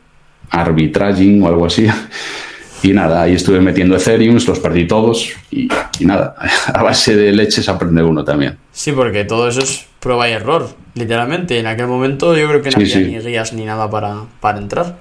Arbitraging 0.52 1.42
o 1.42 1.48
algo 1.48 1.66
así. 1.66 1.88
Y 2.84 2.94
nada, 2.94 3.24
ahí 3.24 3.34
estuve 3.34 3.60
metiendo 3.60 3.96
Ethereum, 3.96 4.38
los 4.46 4.60
perdí 4.60 4.86
todos 4.86 5.32
y, 5.52 5.68
nada, 6.00 6.36
a 6.74 6.84
base 6.84 7.16
de 7.16 7.32
leches 7.32 7.68
aprende 7.70 8.04
uno 8.04 8.24
también. 8.24 8.58
Sí, 8.72 8.92
porque 8.92 9.26
todo 9.26 9.48
eso 9.48 9.62
es 9.62 9.86
prueba 10.00 10.30
y 10.30 10.34
error, 10.34 10.70
literalmente. 10.94 11.60
En 11.60 11.68
aquel 11.68 11.88
momento 11.88 12.38
yo 12.38 12.48
creo 12.48 12.62
que 12.62 12.70
no 12.72 12.78
había 12.78 12.98
ni 12.98 13.18
guías 13.20 13.54
ni 13.54 13.66
nada 13.66 13.90
para, 13.90 14.24
para 14.40 14.60
entrar. 14.60 14.98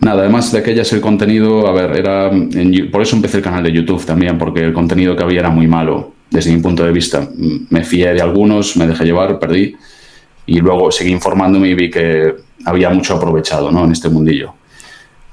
Nada, 0.00 0.22
además 0.22 0.52
de 0.52 0.58
aquellas 0.58 0.92
el 0.92 1.00
contenido, 1.00 1.66
a 1.66 1.72
ver, 1.72 1.96
era. 1.96 2.30
por 2.92 3.02
eso 3.02 3.16
empecé 3.16 3.38
el 3.38 3.42
canal 3.42 3.62
de 3.62 3.72
YouTube 3.72 4.04
también, 4.04 4.36
porque 4.36 4.60
el 4.60 4.72
contenido 4.72 5.16
que 5.16 5.22
había 5.22 5.40
era 5.40 5.50
muy 5.50 5.66
malo, 5.66 6.12
desde 6.30 6.52
mi 6.52 6.60
punto 6.60 6.84
de 6.84 6.92
vista. 6.92 7.28
Me 7.70 7.82
fié 7.84 8.12
de 8.12 8.20
algunos, 8.20 8.76
me 8.76 8.86
dejé 8.86 9.04
llevar, 9.04 9.38
perdí. 9.38 9.74
Y 10.44 10.60
luego 10.60 10.92
seguí 10.92 11.10
informándome 11.10 11.68
y 11.68 11.74
vi 11.74 11.90
que 11.90 12.34
había 12.66 12.90
mucho 12.90 13.16
aprovechado 13.16 13.72
¿no? 13.72 13.84
en 13.84 13.92
este 13.92 14.08
mundillo. 14.08 14.54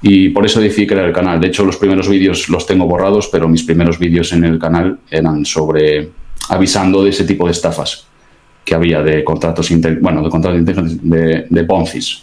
Y 0.06 0.28
por 0.28 0.44
eso 0.44 0.60
decidí 0.60 0.86
crear 0.86 1.06
el 1.06 1.12
canal. 1.12 1.40
De 1.40 1.48
hecho, 1.48 1.64
los 1.64 1.78
primeros 1.78 2.08
vídeos 2.08 2.48
los 2.50 2.66
tengo 2.66 2.86
borrados, 2.86 3.28
pero 3.28 3.48
mis 3.48 3.62
primeros 3.62 3.98
vídeos 3.98 4.32
en 4.32 4.44
el 4.44 4.58
canal 4.58 4.98
eran 5.10 5.44
sobre 5.44 6.10
avisando 6.50 7.02
de 7.02 7.10
ese 7.10 7.24
tipo 7.24 7.46
de 7.46 7.52
estafas 7.52 8.06
que 8.64 8.74
había 8.74 9.02
de 9.02 9.24
contratos, 9.24 9.70
bueno, 10.00 10.22
de 10.22 10.28
contratos 10.28 10.98
de, 11.02 11.46
de 11.48 11.64
Poncis 11.64 12.22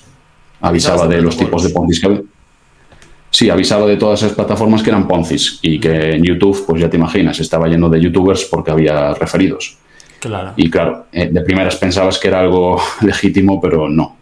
avisaba 0.62 1.08
de 1.08 1.22
los 1.22 1.36
tipos 1.36 1.64
de 1.64 1.70
Poncis 1.70 2.00
que 2.00 2.06
había. 2.08 2.22
Sí, 3.30 3.50
avisaba 3.50 3.88
de 3.88 3.98
todas 3.98 4.22
esas 4.22 4.36
plataformas 4.36 4.84
que 4.84 4.90
eran 4.90 5.08
Poncis 5.08 5.60
y 5.62 5.80
que 5.80 6.16
en 6.16 6.24
YouTube, 6.24 6.66
pues 6.68 6.82
ya 6.82 6.90
te 6.90 6.98
imaginas, 6.98 7.40
estaba 7.40 7.68
lleno 7.68 7.90
de 7.90 8.02
youtubers 8.02 8.46
porque 8.46 8.72
había 8.72 9.14
referidos. 9.14 9.78
Claro. 10.20 10.54
Y 10.56 10.70
claro, 10.70 11.08
eh, 11.12 11.30
de 11.32 11.42
primeras 11.42 11.78
pensabas 11.78 12.20
que 12.20 12.28
era 12.28 12.42
algo 12.42 12.80
legítimo, 13.02 13.60
pero 13.60 13.90
no. 13.90 14.18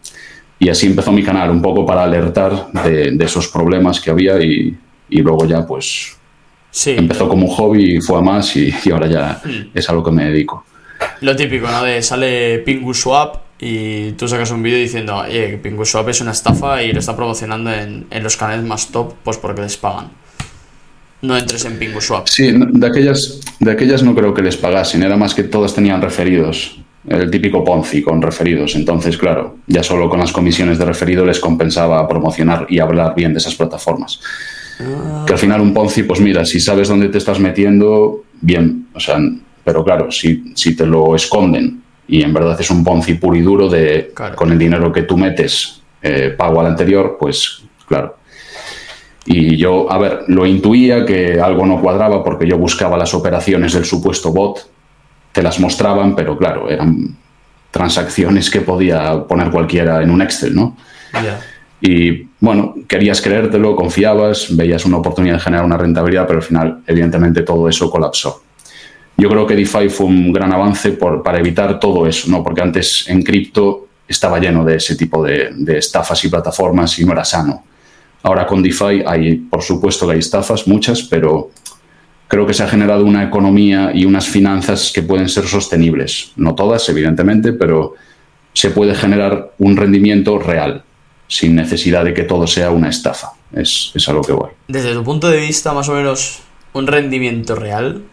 Y 0.62 0.68
así 0.68 0.86
empezó 0.86 1.10
mi 1.10 1.24
canal, 1.24 1.50
un 1.50 1.62
poco 1.62 1.86
para 1.86 2.04
alertar 2.04 2.70
de, 2.84 3.16
esos 3.24 3.48
problemas 3.48 3.98
que 3.98 4.10
había 4.10 4.38
y, 4.42 4.76
luego 5.08 5.46
ya 5.46 5.66
pues 5.66 6.16
sí. 6.70 6.94
empezó 6.96 7.28
como 7.28 7.46
un 7.46 7.54
hobby, 7.54 8.00
fue 8.02 8.18
a 8.18 8.20
más 8.20 8.54
y, 8.56 8.72
ahora 8.92 9.06
ya 9.06 9.40
mm. 9.42 9.70
es 9.74 9.88
a 9.88 9.94
lo 9.94 10.04
que 10.04 10.10
me 10.10 10.26
dedico. 10.26 10.64
Lo 11.22 11.34
típico, 11.34 11.66
¿no? 11.66 11.82
De 11.82 12.02
sale 12.02 12.58
PinguSwap 12.58 13.36
y 13.58 14.12
tú 14.12 14.28
sacas 14.28 14.50
un 14.50 14.62
vídeo 14.62 14.78
diciendo, 14.78 15.16
oye, 15.16 15.56
PinguSwap 15.56 16.10
es 16.10 16.20
una 16.20 16.32
estafa 16.32 16.82
y 16.82 16.92
lo 16.92 16.98
está 16.98 17.16
promocionando 17.16 17.72
en, 17.72 18.06
los 18.22 18.36
canales 18.36 18.64
más 18.64 18.88
top, 18.88 19.14
pues 19.24 19.38
porque 19.38 19.62
les 19.62 19.78
pagan. 19.78 20.10
No 21.22 21.38
entres 21.38 21.64
en 21.64 21.78
PinguSwap. 21.78 22.26
Sí, 22.28 22.52
de 22.54 22.86
aquellas, 22.86 23.40
de 23.58 23.70
aquellas 23.70 24.02
no 24.02 24.14
creo 24.14 24.34
que 24.34 24.42
les 24.42 24.58
pagasen, 24.58 25.02
era 25.02 25.16
más 25.16 25.34
que 25.34 25.42
todas 25.42 25.74
tenían 25.74 26.02
referidos. 26.02 26.78
El 27.08 27.30
típico 27.30 27.64
Ponzi 27.64 28.02
con 28.02 28.20
referidos. 28.20 28.76
Entonces, 28.76 29.16
claro, 29.16 29.56
ya 29.66 29.82
solo 29.82 30.08
con 30.10 30.20
las 30.20 30.32
comisiones 30.32 30.78
de 30.78 30.84
referido 30.84 31.24
les 31.24 31.40
compensaba 31.40 32.06
promocionar 32.06 32.66
y 32.68 32.78
hablar 32.78 33.14
bien 33.14 33.32
de 33.32 33.38
esas 33.38 33.54
plataformas. 33.54 34.20
Ah. 34.80 35.24
Que 35.26 35.32
al 35.32 35.38
final 35.38 35.60
un 35.60 35.72
Ponzi, 35.72 36.02
pues 36.02 36.20
mira, 36.20 36.44
si 36.44 36.60
sabes 36.60 36.88
dónde 36.88 37.08
te 37.08 37.18
estás 37.18 37.40
metiendo, 37.40 38.24
bien. 38.40 38.88
O 38.94 39.00
sea, 39.00 39.18
pero 39.64 39.84
claro, 39.84 40.10
si, 40.10 40.52
si 40.54 40.76
te 40.76 40.86
lo 40.86 41.14
esconden 41.14 41.82
y 42.06 42.22
en 42.22 42.34
verdad 42.34 42.60
es 42.60 42.70
un 42.70 42.84
Ponzi 42.84 43.14
puro 43.14 43.36
y 43.36 43.40
duro 43.40 43.68
de 43.68 44.12
con 44.34 44.52
el 44.52 44.58
dinero 44.58 44.92
que 44.92 45.02
tú 45.02 45.16
metes 45.16 45.80
eh, 46.02 46.34
pago 46.36 46.60
al 46.60 46.66
anterior, 46.66 47.16
pues 47.18 47.62
claro. 47.86 48.16
Y 49.26 49.56
yo, 49.56 49.90
a 49.90 49.98
ver, 49.98 50.24
lo 50.28 50.46
intuía 50.46 51.04
que 51.04 51.40
algo 51.40 51.66
no 51.66 51.80
cuadraba 51.80 52.24
porque 52.24 52.48
yo 52.48 52.58
buscaba 52.58 52.96
las 52.96 53.14
operaciones 53.14 53.74
del 53.74 53.84
supuesto 53.84 54.32
bot, 54.32 54.66
te 55.40 55.44
las 55.44 55.58
mostraban, 55.58 56.14
pero 56.14 56.36
claro, 56.36 56.68
eran 56.68 57.16
transacciones 57.70 58.50
que 58.50 58.60
podía 58.60 59.24
poner 59.26 59.50
cualquiera 59.50 60.02
en 60.02 60.10
un 60.10 60.20
Excel, 60.20 60.54
¿no? 60.54 60.76
Y 61.80 62.28
bueno, 62.38 62.74
querías 62.86 63.22
creértelo, 63.22 63.74
confiabas, 63.74 64.54
veías 64.54 64.84
una 64.84 64.98
oportunidad 64.98 65.36
de 65.36 65.40
generar 65.40 65.64
una 65.64 65.78
rentabilidad, 65.78 66.26
pero 66.26 66.40
al 66.40 66.44
final, 66.44 66.82
evidentemente, 66.86 67.40
todo 67.40 67.70
eso 67.70 67.90
colapsó. 67.90 68.42
Yo 69.16 69.30
creo 69.30 69.46
que 69.46 69.56
DeFi 69.56 69.88
fue 69.88 70.04
un 70.04 70.30
gran 70.30 70.52
avance 70.52 70.92
para 70.92 71.38
evitar 71.38 71.80
todo 71.80 72.06
eso, 72.06 72.30
¿no? 72.30 72.44
Porque 72.44 72.60
antes 72.60 73.06
en 73.08 73.22
cripto 73.22 73.88
estaba 74.06 74.38
lleno 74.38 74.62
de 74.62 74.76
ese 74.76 74.94
tipo 74.94 75.24
de, 75.24 75.54
estafas 75.78 76.22
y 76.22 76.28
plataformas 76.28 76.98
y 76.98 77.06
no 77.06 77.12
era 77.12 77.24
sano. 77.24 77.64
Ahora 78.22 78.46
con 78.46 78.62
DeFi 78.62 79.04
hay, 79.06 79.36
por 79.36 79.62
supuesto 79.62 80.06
que 80.06 80.12
hay 80.12 80.18
estafas, 80.18 80.68
muchas, 80.68 81.00
pero 81.00 81.50
creo 82.30 82.46
que 82.46 82.54
se 82.54 82.62
ha 82.62 82.68
generado 82.68 83.04
una 83.04 83.24
economía 83.24 83.90
y 83.92 84.04
unas 84.04 84.28
finanzas 84.28 84.92
que 84.94 85.02
pueden 85.02 85.28
ser 85.28 85.48
sostenibles. 85.48 86.30
No 86.36 86.54
todas, 86.54 86.88
evidentemente, 86.88 87.52
pero 87.52 87.94
se 88.52 88.70
puede 88.70 88.94
generar 88.94 89.50
un 89.58 89.76
rendimiento 89.76 90.38
real, 90.38 90.84
sin 91.26 91.56
necesidad 91.56 92.04
de 92.04 92.14
que 92.14 92.22
todo 92.22 92.46
sea 92.46 92.70
una 92.70 92.88
estafa. 92.88 93.32
Es, 93.52 93.90
es 93.96 94.08
a 94.08 94.12
lo 94.12 94.22
que 94.22 94.32
voy. 94.32 94.50
Desde 94.68 94.94
tu 94.94 95.02
punto 95.02 95.28
de 95.28 95.40
vista, 95.40 95.72
más 95.72 95.88
o 95.88 95.94
menos, 95.94 96.38
un 96.72 96.86
rendimiento 96.86 97.56
real, 97.56 98.04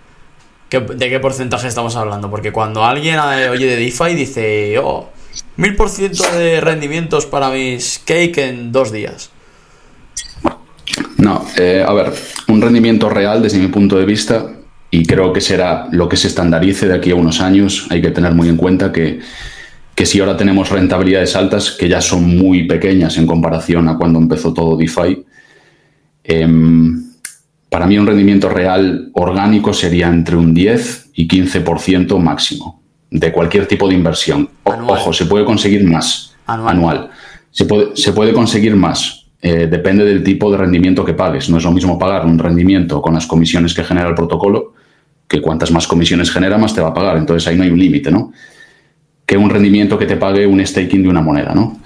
¿De 0.70 1.10
qué 1.10 1.20
porcentaje 1.22 1.70
estamos 1.70 1.96
hablando? 1.96 2.30
Porque 2.30 2.52
cuando 2.52 2.84
alguien 2.84 3.16
eh, 3.16 3.48
oye 3.48 3.66
de 3.66 3.78
DeFi 3.78 4.16
dice, 4.16 4.78
oh, 4.80 5.10
mil 5.56 5.78
por 5.78 5.90
ciento 5.90 6.30
de 6.38 6.60
rendimientos 6.60 7.26
para 7.26 7.50
mis 7.52 8.02
cake 8.04 8.38
en 8.40 8.74
dos 8.74 8.92
días. 8.92 9.32
No, 11.18 11.46
eh, 11.58 11.84
a 11.86 11.94
ver, 11.94 12.14
un 12.48 12.62
rendimiento 12.62 13.10
real 13.10 13.42
desde 13.42 13.60
mi 13.60 13.68
punto 13.68 13.98
de 13.98 14.06
vista, 14.06 14.54
y 14.90 15.06
creo 15.06 15.34
que 15.34 15.42
será 15.42 15.88
lo 15.92 16.08
que 16.08 16.18
se 16.18 16.28
estandarice 16.28 16.88
de 16.88 16.96
aquí 16.96 17.12
a 17.12 17.16
unos 17.16 17.42
años, 17.42 17.88
hay 17.90 18.02
que 18.02 18.12
tener 18.12 18.34
muy 18.34 18.48
en 18.50 18.58
cuenta 18.58 18.92
que, 18.92 19.20
que 19.96 20.06
si 20.06 20.20
ahora 20.20 20.38
tenemos 20.38 20.70
rentabilidades 20.70 21.36
altas, 21.36 21.72
que 21.72 21.90
ya 21.90 22.02
son 22.02 22.24
muy 22.38 22.68
pequeñas 22.68 23.18
en 23.18 23.28
comparación 23.28 23.90
a 23.90 23.98
cuando 23.98 24.20
empezó 24.20 24.54
todo 24.54 24.78
DeFi, 24.78 25.26
eh, 26.24 26.48
para 27.70 27.86
mí 27.86 27.98
un 27.98 28.08
rendimiento 28.08 28.50
real 28.50 29.10
orgánico 29.14 29.74
sería 29.74 30.08
entre 30.08 30.36
un 30.36 30.54
10 30.54 31.12
y 31.16 31.28
15% 31.28 32.18
máximo 32.20 32.82
de 33.10 33.32
cualquier 33.32 33.68
tipo 33.68 33.88
de 33.88 33.96
inversión. 33.96 34.50
Ojo, 34.64 35.14
se 35.14 35.26
puede 35.26 35.46
conseguir 35.46 35.84
más 35.84 36.34
anual. 36.46 37.10
Se, 37.52 37.66
puede, 37.66 37.96
se 37.96 38.14
puede 38.14 38.34
conseguir 38.34 38.76
más. 38.76 39.17
Eh, 39.42 39.68
depende 39.68 40.04
del 40.04 40.24
tipo 40.24 40.52
de 40.52 40.58
rendimiento 40.58 41.06
que 41.06 41.14
pagues. 41.14 41.50
No 41.50 41.58
es 41.58 41.64
lo 41.64 41.72
mismo 41.72 41.98
pagar 42.00 42.26
un 42.26 42.40
rendimiento 42.40 43.02
con 43.02 43.14
las 43.14 43.28
comisiones 43.28 43.74
que 43.74 43.84
genera 43.84 44.10
el 44.10 44.16
protocolo, 44.16 44.74
que 45.28 45.42
cuantas 45.42 45.72
más 45.72 45.88
comisiones 45.88 46.32
genera, 46.32 46.58
más 46.58 46.74
te 46.74 46.82
va 46.82 46.90
a 46.90 46.94
pagar. 46.94 47.18
Entonces 47.18 47.48
ahí 47.48 47.58
no 47.58 47.64
hay 47.64 47.70
un 47.70 47.80
límite, 47.80 48.12
¿no? 48.12 48.32
Que 49.26 49.38
un 49.38 49.50
rendimiento 49.50 49.98
que 49.98 50.06
te 50.06 50.16
pague 50.16 50.48
un 50.48 50.66
staking 50.66 51.04
de 51.04 51.10
una 51.10 51.22
moneda, 51.22 51.54
¿no? 51.54 51.80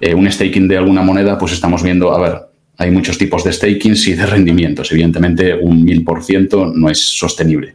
Eh, 0.00 0.14
un 0.14 0.30
staking 0.30 0.66
de 0.66 0.76
alguna 0.76 1.02
moneda, 1.02 1.38
pues 1.38 1.52
estamos 1.52 1.82
viendo, 1.82 2.12
a 2.12 2.20
ver, 2.20 2.40
hay 2.76 2.90
muchos 2.90 3.16
tipos 3.16 3.44
de 3.44 3.52
stakings 3.52 4.08
y 4.08 4.14
de 4.14 4.26
rendimientos. 4.26 4.90
Evidentemente, 4.90 5.54
un 5.54 5.84
1000% 5.84 6.72
no 6.74 6.90
es 6.90 6.98
sostenible. 6.98 7.74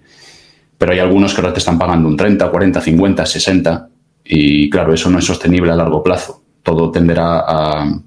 Pero 0.78 0.92
hay 0.92 1.00
algunos 1.00 1.34
que 1.34 1.42
ahora 1.42 1.54
te 1.54 1.60
están 1.60 1.80
pagando 1.80 2.08
un 2.08 2.18
30, 2.18 2.52
40, 2.52 2.82
50, 2.82 3.26
60. 3.26 3.90
Y 4.26 4.70
claro, 4.70 4.94
eso 4.94 5.10
no 5.10 5.20
es 5.20 5.26
sostenible 5.26 5.72
a 5.72 5.76
largo 5.76 6.04
plazo. 6.04 6.44
Todo 6.62 6.92
tenderá 6.92 7.40
a, 7.48 8.00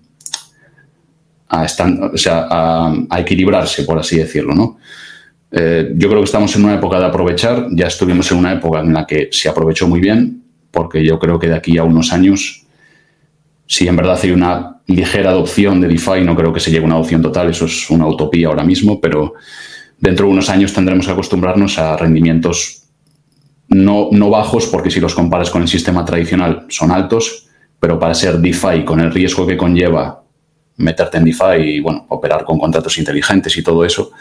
a, 1.51 2.95
equilibrarse, 3.19 3.85
por 3.85 3.99
así 3.99 4.17
decirlo. 4.17 4.55
¿no? 4.55 4.79
Eh, 5.51 5.93
yo 5.97 6.09
creo 6.09 6.21
que 6.21 6.27
estamos 6.27 6.55
en 6.57 6.65
una 6.65 6.75
época 6.75 6.99
de 6.99 7.07
aprovechar. 7.07 7.67
Ya 7.73 7.87
estuvimos 7.87 8.31
en 8.31 8.39
una 8.39 8.53
época 8.53 8.81
en 8.81 8.93
la 8.93 9.07
que 9.07 9.29
se 9.33 9.49
aprovechó 9.49 9.89
muy 9.89 10.01
bien, 10.01 10.43
porque 10.71 11.05
yo 11.05 11.19
creo 11.19 11.39
que 11.39 11.49
de 11.49 11.57
aquí 11.57 11.79
a 11.79 11.85
unos 11.85 12.13
años, 12.13 12.65
si 13.67 13.89
en 13.89 13.97
verdad 13.97 14.19
hay 14.23 14.31
una 14.31 14.81
ligera 14.87 15.31
adopción 15.31 15.81
de 15.81 15.89
DeFi, 15.89 16.23
no 16.25 16.37
creo 16.37 16.53
que 16.53 16.61
se 16.61 16.71
llegue 16.71 16.85
a 16.85 16.87
una 16.87 16.95
adopción 16.97 17.23
total, 17.23 17.51
eso 17.51 17.67
es 17.67 17.91
una 17.91 18.07
utopía 18.07 18.49
ahora 18.49 18.65
mismo, 18.65 19.01
pero 19.01 19.35
dentro 19.99 20.27
de 20.27 20.33
unos 20.33 20.49
años 20.49 20.73
tendremos 20.73 21.07
que 21.07 21.13
acostumbrarnos 21.13 21.79
a 21.79 21.97
rendimientos 21.97 22.85
no, 23.69 24.09
no 24.11 24.31
bajos, 24.31 24.67
porque 24.67 24.91
si 24.91 24.99
los 24.99 25.15
comparas 25.15 25.51
con 25.51 25.63
el 25.63 25.69
sistema 25.69 26.05
tradicional 26.05 26.67
son 26.69 26.91
altos, 26.91 27.47
pero 27.79 27.99
para 27.99 28.15
ser 28.15 28.39
DeFi, 28.39 28.85
con 28.85 28.99
el 28.99 29.13
riesgo 29.13 29.47
que 29.47 29.57
conlleva 29.57 30.20
meterte 30.81 31.19
en 31.19 31.25
DeFi 31.25 31.57
y 31.57 31.81
bueno, 31.81 32.07
operar 32.09 32.45
con 32.45 32.59
contratos 32.59 32.99
inteligentes 32.99 33.57
y 33.57 33.63
todo 33.63 33.85
eso, 33.85 34.13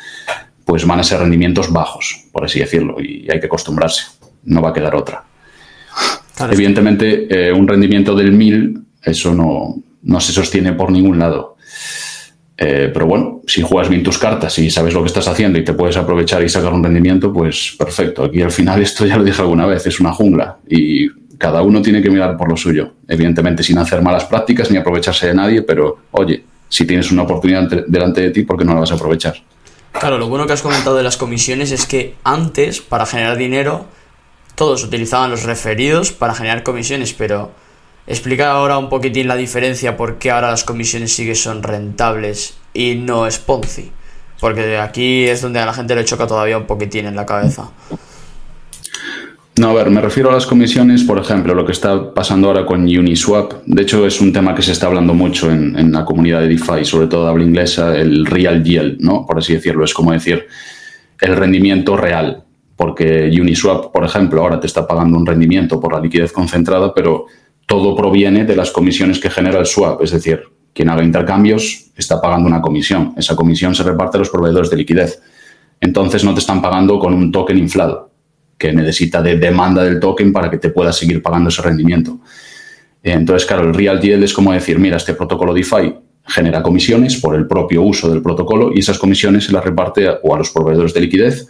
pues 0.66 0.86
van 0.86 1.00
a 1.00 1.04
ser 1.04 1.20
rendimientos 1.20 1.72
bajos, 1.72 2.28
por 2.32 2.46
así 2.46 2.60
decirlo, 2.60 3.01
y 3.01 3.28
hay 3.32 3.39
que 3.39 3.48
acostumbrarse, 3.48 4.06
no 4.44 4.62
va 4.62 4.70
a 4.70 4.74
quedar 4.74 4.96
otra. 4.96 5.24
Evidentemente, 6.51 7.28
eh, 7.30 7.51
un 7.51 7.68
rendimiento 7.68 8.16
del 8.16 8.32
1000, 8.32 8.82
eso 9.04 9.34
no, 9.34 9.75
no 10.04 10.20
se 10.20 10.32
sostiene 10.32 10.74
por 10.74 10.92
ningún 10.92 11.20
lado. 11.20 11.58
Eh, 12.62 12.92
pero 12.94 13.06
bueno, 13.06 13.42
si 13.48 13.62
juegas 13.62 13.89
bien 13.89 14.04
tus 14.04 14.18
cartas 14.18 14.60
y 14.60 14.70
sabes 14.70 14.94
lo 14.94 15.01
que 15.01 15.08
estás 15.08 15.28
haciendo 15.30 15.58
y 15.58 15.63
te 15.63 15.74
puedes 15.74 15.96
aprovechar 15.96 16.44
y 16.44 16.50
sacar 16.50 16.74
un 16.74 16.84
rendimiento, 16.84 17.32
pues 17.32 17.75
perfecto. 17.78 18.25
Aquí 18.25 18.42
al 18.42 18.51
final 18.51 18.82
esto 18.82 19.06
ya 19.06 19.18
lo 19.18 19.24
dije 19.24 19.42
alguna 19.42 19.66
vez, 19.66 19.86
es 19.88 20.00
una 20.00 20.12
jungla 20.12 20.58
y 20.68 21.10
cada 21.38 21.62
uno 21.62 21.82
tiene 21.82 22.01
que 22.01 22.10
mirar 22.10 22.36
por 22.36 22.50
lo 22.50 22.58
suyo. 22.58 22.96
Evidentemente 23.08 23.63
sin 23.63 23.78
hacer 23.78 24.01
malas 24.01 24.25
prácticas 24.25 24.70
ni 24.72 24.78
aprovecharse 24.78 25.28
de 25.28 25.34
nadie, 25.34 25.62
pero 25.62 26.00
oye, 26.12 26.44
si 26.69 26.85
tienes 26.85 27.11
una 27.11 27.23
oportunidad 27.23 27.67
delante 27.88 28.21
de 28.21 28.29
ti, 28.29 28.43
¿por 28.43 28.57
qué 28.57 28.63
no 28.63 28.73
la 28.73 28.81
vas 28.81 28.91
a 28.91 28.95
aprovechar? 28.95 29.35
Claro, 29.91 30.17
lo 30.17 30.29
bueno 30.29 30.47
que 30.47 30.53
has 30.53 30.61
comentado 30.61 30.95
de 30.95 31.03
las 31.03 31.17
comisiones 31.17 31.71
es 31.71 31.85
que 31.85 32.15
antes, 32.23 32.79
para 32.79 33.05
generar 33.05 33.38
dinero, 33.38 33.85
todos 34.55 34.83
utilizaban 34.83 35.31
los 35.31 35.43
referidos 35.43 36.11
para 36.11 36.35
generar 36.35 36.63
comisiones, 36.63 37.13
pero 37.13 37.51
explica 38.07 38.51
ahora 38.51 38.77
un 38.77 38.89
poquitín 38.89 39.27
la 39.27 39.35
diferencia 39.35 39.97
por 39.97 40.19
qué 40.19 40.31
ahora 40.31 40.51
las 40.51 40.63
comisiones 40.63 41.13
sí 41.13 41.25
que 41.25 41.35
son 41.35 41.63
rentables 41.63 42.55
y 42.73 42.95
no 42.95 43.25
es 43.25 43.39
Ponzi. 43.39 43.91
Porque 44.39 44.77
aquí 44.77 45.27
es 45.27 45.41
donde 45.41 45.59
a 45.59 45.65
la 45.65 45.73
gente 45.73 45.95
le 45.95 46.05
choca 46.05 46.27
todavía 46.27 46.57
un 46.57 46.65
poquitín 46.65 47.05
en 47.07 47.15
la 47.15 47.25
cabeza. 47.25 47.71
No, 49.60 49.72
a 49.72 49.74
ver, 49.74 49.89
me 49.89 50.00
refiero 50.00 50.30
a 50.30 50.34
las 50.34 50.46
comisiones, 50.46 51.04
por 51.04 51.20
ejemplo, 51.20 51.54
lo 51.54 51.66
que 51.66 51.74
está 51.74 52.13
pasando 52.13 52.48
ahora 52.48 52.66
con 52.66 52.84
Uniswap. 52.84 53.56
De 53.66 53.82
hecho, 53.82 54.08
es 54.08 54.22
un 54.22 54.32
tema 54.32 54.56
que 54.56 54.62
se 54.62 54.72
está 54.72 54.88
hablando 54.88 55.13
mucho 55.13 55.51
en, 55.51 55.92
la 55.92 56.06
comunidad 56.06 56.39
de 56.39 56.48
DeFi, 56.48 56.86
sobre 56.86 57.08
todo 57.08 57.25
de 57.25 57.32
habla 57.32 57.44
inglesa, 57.44 57.94
el 57.98 58.25
real 58.25 58.63
yield, 58.63 59.01
¿no? 59.01 59.25
Por 59.25 59.38
así 59.38 59.51
decirlo. 59.51 59.84
Es 59.84 59.94
como 59.94 60.13
decir 60.13 60.48
el 61.20 61.36
rendimiento 61.36 61.98
real. 61.98 62.46
Porque 62.78 63.30
Uniswap, 63.38 63.92
por 63.92 64.06
ejemplo, 64.06 64.42
ahora 64.42 64.62
te 64.62 64.68
está 64.68 64.88
pagando 64.88 65.18
un 65.18 65.25
rendimiento 65.25 65.78
por 65.78 65.92
la 65.92 66.00
liquidez 66.00 66.32
concentrada, 66.32 66.94
pero 66.94 67.25
todo 67.66 67.98
proviene 67.98 68.46
de 68.46 68.56
las 68.56 68.72
comisiones 68.72 69.20
que 69.20 69.30
genera 69.30 69.60
el 69.60 69.66
swap. 69.66 70.01
Es 70.01 70.12
decir, 70.12 70.42
quien 70.72 70.88
haga 70.88 71.04
intercambios 71.04 71.92
está 71.98 72.22
pagando 72.22 72.48
una 72.48 72.62
comisión. 72.62 73.13
Esa 73.18 73.36
comisión 73.36 73.75
se 73.75 73.84
reparte 73.84 74.16
a 74.16 74.20
los 74.20 74.30
proveedores 74.30 74.70
de 74.70 74.78
liquidez. 74.78 75.22
Entonces 75.82 76.24
no 76.24 76.34
te 76.34 76.39
están 76.39 76.62
pagando 76.62 76.98
con 76.98 77.13
un 77.13 77.30
token 77.30 77.58
inflado 77.58 78.10
que 78.60 78.74
necesita 78.74 79.22
de 79.22 79.38
demanda 79.38 79.84
del 79.84 80.00
token 80.00 80.34
para 80.34 80.51
que 80.51 80.58
te 80.58 80.70
pueda 80.70 80.92
seguir 80.92 81.24
pagando 81.24 81.50
ese 81.50 81.62
rendimiento. 81.62 82.20
Entonces, 83.01 83.48
claro, 83.48 83.63
el 83.63 83.74
real 83.74 84.01
yield 84.01 84.24
es 84.24 84.34
como 84.34 84.51
decir, 84.51 84.78
mira, 84.78 84.98
este 84.98 85.13
protocolo 85.13 85.54
DeFi 85.54 85.96
genera 86.28 86.62
comisiones 86.62 87.16
por 87.18 87.36
el 87.36 87.48
propio 87.48 87.82
uso 87.82 88.10
del 88.12 88.22
protocolo 88.22 88.72
y 88.75 88.80
esas 88.80 89.00
comisiones 89.00 89.46
se 89.46 89.54
las 89.54 89.63
reparte 89.63 90.08
o 90.22 90.36
a 90.36 90.38
los 90.38 90.51
proveedores 90.51 90.94
de 90.94 91.01
liquidez 91.01 91.48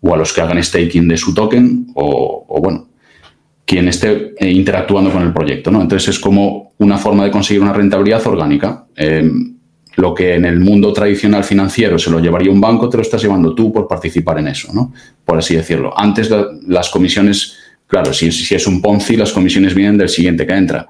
o 0.00 0.14
a 0.14 0.16
los 0.16 0.32
que 0.32 0.40
hagan 0.40 0.62
staking 0.62 1.06
de 1.06 1.18
su 1.18 1.34
token 1.34 1.88
o, 1.94 2.60
bueno, 2.62 2.88
quien 3.66 3.86
esté 3.86 4.34
eh, 4.38 4.50
interactuando 4.50 5.12
con 5.12 5.22
el 5.22 5.32
proyecto. 5.34 5.70
¿no? 5.70 5.82
Entonces 5.82 6.08
es 6.08 6.18
como 6.18 6.72
una 6.78 6.96
forma 6.96 7.24
de 7.24 7.30
conseguir 7.30 7.62
una 7.62 7.74
rentabilidad 7.74 8.26
orgánica. 8.26 8.86
Eh, 8.96 9.30
lo 9.98 10.14
que 10.14 10.36
en 10.36 10.44
el 10.44 10.60
mundo 10.60 10.92
tradicional 10.92 11.42
financiero 11.42 11.98
se 11.98 12.08
lo 12.08 12.20
llevaría 12.20 12.52
un 12.52 12.60
banco, 12.60 12.88
te 12.88 12.96
lo 12.96 13.02
estás 13.02 13.20
llevando 13.20 13.52
tú 13.52 13.72
por 13.72 13.88
participar 13.88 14.38
en 14.38 14.46
eso, 14.46 14.72
¿no? 14.72 14.92
Por 15.24 15.38
así 15.38 15.56
decirlo. 15.56 15.92
Antes 15.98 16.30
las 16.68 16.88
comisiones, 16.88 17.56
claro, 17.84 18.14
si, 18.14 18.28
es 18.28 18.66
un 18.68 18.80
Ponzi, 18.80 19.16
las 19.16 19.32
comisiones 19.32 19.74
vienen 19.74 19.98
del 19.98 20.08
siguiente 20.08 20.46
que 20.46 20.54
entra. 20.54 20.86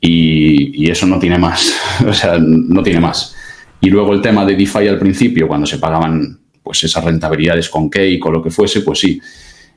Y, 0.00 0.88
eso 0.88 1.06
no 1.06 1.18
tiene 1.18 1.38
más, 1.38 1.74
o 2.06 2.12
sea, 2.12 2.38
no 2.38 2.84
tiene 2.84 3.00
más. 3.00 3.34
Y 3.80 3.90
luego 3.90 4.12
el 4.12 4.22
tema 4.22 4.46
de 4.46 4.54
DeFi 4.54 4.86
al 4.86 4.98
principio, 5.00 5.48
cuando 5.48 5.66
se 5.66 5.78
pagaban 5.78 6.38
pues 6.62 6.84
esas 6.84 7.02
rentabilidades 7.02 7.68
con 7.68 7.88
Cake 7.88 8.24
o 8.24 8.30
lo 8.30 8.40
que 8.40 8.50
fuese, 8.50 8.82
pues 8.82 9.00
sí. 9.00 9.20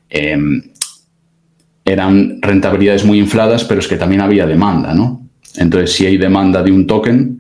Em, 0.08 0.62
eran 1.84 2.39
rentabilidades 2.39 3.03
muy 3.03 3.17
infladas, 3.17 3.63
pero 3.63 3.79
es 3.79 3.88
que 3.88 3.98
también 3.98 4.22
había 4.22 4.46
demanda, 4.46 4.94
¿no? 4.94 5.27
Entonces, 5.56 5.94
si 5.94 6.06
hay 6.06 6.17
demanda 6.17 6.62
de 6.62 6.72
un 6.72 6.86
token, 6.86 7.38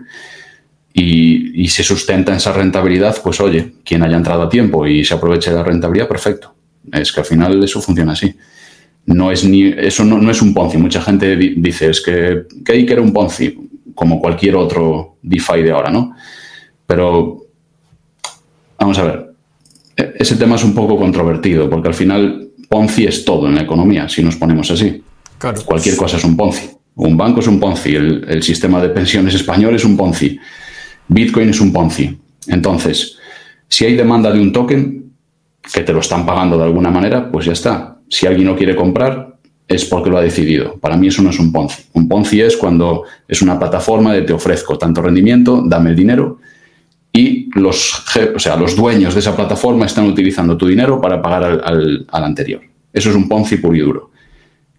y, 0.99 1.67
se 1.67 1.83
sustenta 1.83 2.31
en 2.31 2.37
esa 2.37 2.51
rentabilidad, 2.53 3.15
pues 3.23 3.39
oye, 3.39 3.73
quien 3.83 4.01
haya 4.01 4.17
entrado 4.17 4.43
a 4.43 4.49
tiempo 4.49 4.87
y 4.87 5.05
se 5.05 5.13
aproveche 5.13 5.51
de 5.51 5.57
la 5.57 5.63
rentabilidad, 5.63 6.07
perfecto. 6.07 6.53
Es 6.91 7.11
que 7.11 7.19
al 7.19 7.25
final 7.25 7.63
eso 7.63 7.79
funciona 7.81 8.13
así. 8.13 8.33
No 9.05 9.31
es 9.31 9.43
ni, 9.43 9.67
eso 9.67 10.03
no, 10.03 10.31
es 10.31 10.41
un 10.41 10.53
Ponzi. 10.53 10.77
Mucha 10.77 11.01
gente 11.01 11.35
dice, 11.35 11.91
es 11.91 12.01
que 12.01 12.45
Cake 12.63 12.91
era 12.91 13.01
un 13.01 13.13
Ponzi, 13.13 13.55
como 13.93 14.19
cualquier 14.19 14.55
otro 14.55 15.17
DeFi 15.21 15.61
de 15.61 15.71
ahora, 15.71 15.91
¿no? 15.91 16.15
Pero, 16.87 17.45
vamos 18.79 18.97
a 18.97 19.03
ver, 19.03 19.33
e, 19.95 20.13
ese 20.17 20.35
tema 20.35 20.55
es 20.55 20.63
un 20.63 20.73
poco 20.73 20.97
controvertido, 20.97 21.69
porque 21.69 21.89
al 21.89 21.93
final 21.93 22.49
Ponzi 22.67 23.05
es 23.05 23.23
todo 23.23 23.47
en 23.47 23.55
la 23.55 23.61
economía, 23.61 24.09
si 24.09 24.23
nos 24.23 24.35
ponemos 24.35 24.71
así. 24.71 25.03
Cualquier 25.65 25.95
cosa 25.95 26.17
es 26.17 26.23
un 26.23 26.35
Ponzi. 26.35 26.69
Un 26.95 27.15
banco 27.15 27.41
es 27.41 27.47
un 27.47 27.59
Ponzi, 27.59 27.95
el, 27.95 28.25
el 28.27 28.41
sistema 28.41 28.81
de 28.81 28.89
pensiones 28.89 29.35
español 29.35 29.75
es 29.75 29.85
un 29.85 29.95
Ponzi 29.95 30.39
Bitcoin 31.07 31.49
es 31.49 31.61
un 31.61 31.71
Ponzi. 31.71 32.17
Entonces, 32.47 33.17
si 33.67 33.85
hay 33.85 33.95
demanda 33.95 34.31
de 34.31 34.39
un 34.39 34.51
token 34.51 35.11
que 35.73 35.81
te 35.81 35.93
lo 35.93 35.99
están 35.99 36.25
pagando 36.25 36.57
de 36.57 36.63
alguna 36.63 36.89
manera, 36.89 37.29
pues 37.31 37.45
ya 37.45 37.53
está. 37.53 37.97
Si 38.09 38.25
alguien 38.25 38.47
lo 38.47 38.55
quiere 38.55 38.75
comprar, 38.75 39.37
es 39.67 39.85
porque 39.85 40.09
lo 40.09 40.17
ha 40.17 40.21
decidido. 40.21 40.75
Para 40.75 40.95
mí 40.95 41.07
eso 41.07 41.21
no 41.21 41.29
es 41.29 41.39
un 41.39 41.51
Ponzi. 41.51 41.83
Un 41.93 42.07
Ponzi 42.07 42.41
es 42.41 42.55
cuando 42.55 43.03
es 43.27 43.41
una 43.41 43.59
plataforma 43.59 44.13
de 44.13 44.21
te 44.21 44.33
ofrezco 44.33 44.77
tanto 44.77 45.01
rendimiento, 45.01 45.61
dame 45.65 45.89
el 45.89 45.95
dinero 45.95 46.39
y 47.11 47.49
los, 47.59 48.05
o 48.35 48.39
sea, 48.39 48.55
los 48.55 48.75
dueños 48.75 49.13
de 49.13 49.19
esa 49.19 49.35
plataforma 49.35 49.85
están 49.85 50.05
utilizando 50.05 50.55
tu 50.55 50.67
dinero 50.67 51.01
para 51.01 51.21
pagar 51.21 51.43
al, 51.43 52.05
al 52.09 52.23
anterior. 52.23 52.61
Eso 52.93 53.09
es 53.09 53.15
un 53.15 53.27
Ponzi 53.27 53.57
puro 53.57 53.75
y 53.75 53.79
duro. 53.79 54.11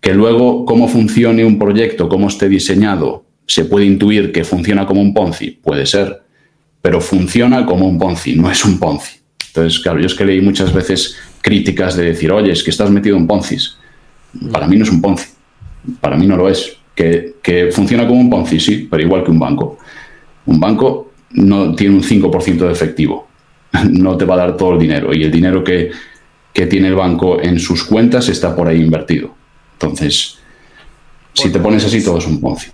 Que 0.01 0.15
luego 0.15 0.65
cómo 0.65 0.89
funcione 0.89 1.45
un 1.45 1.59
proyecto, 1.59 2.09
cómo 2.09 2.29
esté 2.29 2.49
diseñado, 2.49 3.25
se 3.49 3.65
puede 3.65 3.87
intuir 3.87 4.31
que 4.31 4.45
funciona 4.45 4.87
como 4.87 5.01
un 5.01 5.15
Ponzi, 5.15 5.51
puede 5.51 5.87
ser, 5.87 6.23
pero 6.83 7.01
funciona 7.01 7.65
como 7.65 7.89
un 7.89 7.99
Ponzi, 7.99 8.37
no 8.37 8.51
es 8.51 8.65
un 8.65 8.79
Ponzi. 8.79 9.17
Entonces, 9.49 9.81
claro, 9.81 9.99
yo 9.99 10.07
es 10.07 10.15
que 10.15 10.27
leí 10.27 10.41
muchas 10.43 10.73
veces 10.73 11.17
críticas 11.41 11.97
de 11.97 12.05
decir, 12.05 12.31
oye, 12.31 12.53
es 12.53 12.63
que 12.63 12.71
estás 12.71 12.91
metido 12.91 13.17
en 13.17 13.27
Ponzis. 13.27 13.77
Para 14.53 14.69
mí 14.69 14.77
no 14.77 14.85
es 14.85 14.91
un 14.91 15.01
Ponzi, 15.01 15.29
para 16.01 16.17
mí 16.17 16.27
no 16.27 16.37
lo 16.37 16.49
es. 16.49 16.77
Que, 16.95 17.37
que 17.43 17.71
funciona 17.73 18.07
como 18.07 18.21
un 18.21 18.29
Ponzi, 18.29 18.61
sí, 18.61 18.87
pero 18.91 19.03
igual 19.03 19.25
que 19.25 19.31
un 19.31 19.39
banco. 19.39 19.79
Un 20.45 20.61
banco 20.61 21.13
no 21.31 21.75
tiene 21.75 21.95
un 21.95 22.03
5% 22.03 22.59
de 22.59 22.73
efectivo, 22.73 23.29
no 23.91 24.17
te 24.17 24.27
va 24.27 24.35
a 24.35 24.39
dar 24.39 24.57
todo 24.57 24.75
el 24.75 24.79
dinero 24.79 25.15
y 25.15 25.23
el 25.23 25.31
dinero 25.31 25.65
que, 25.65 25.91
que 26.53 26.67
tiene 26.67 26.89
el 26.89 26.95
banco 26.95 27.41
en 27.41 27.59
sus 27.59 27.85
cuentas 27.85 28.29
está 28.29 28.55
por 28.55 28.69
ahí 28.69 28.81
invertido. 28.81 29.35
Entonces, 29.75 30.39
si 31.33 31.51
te 31.51 31.59
pones 31.61 31.85
así, 31.85 32.05
todo 32.05 32.19
es 32.19 32.27
un 32.27 32.41
Ponzi. 32.41 32.71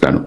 Claro. 0.00 0.26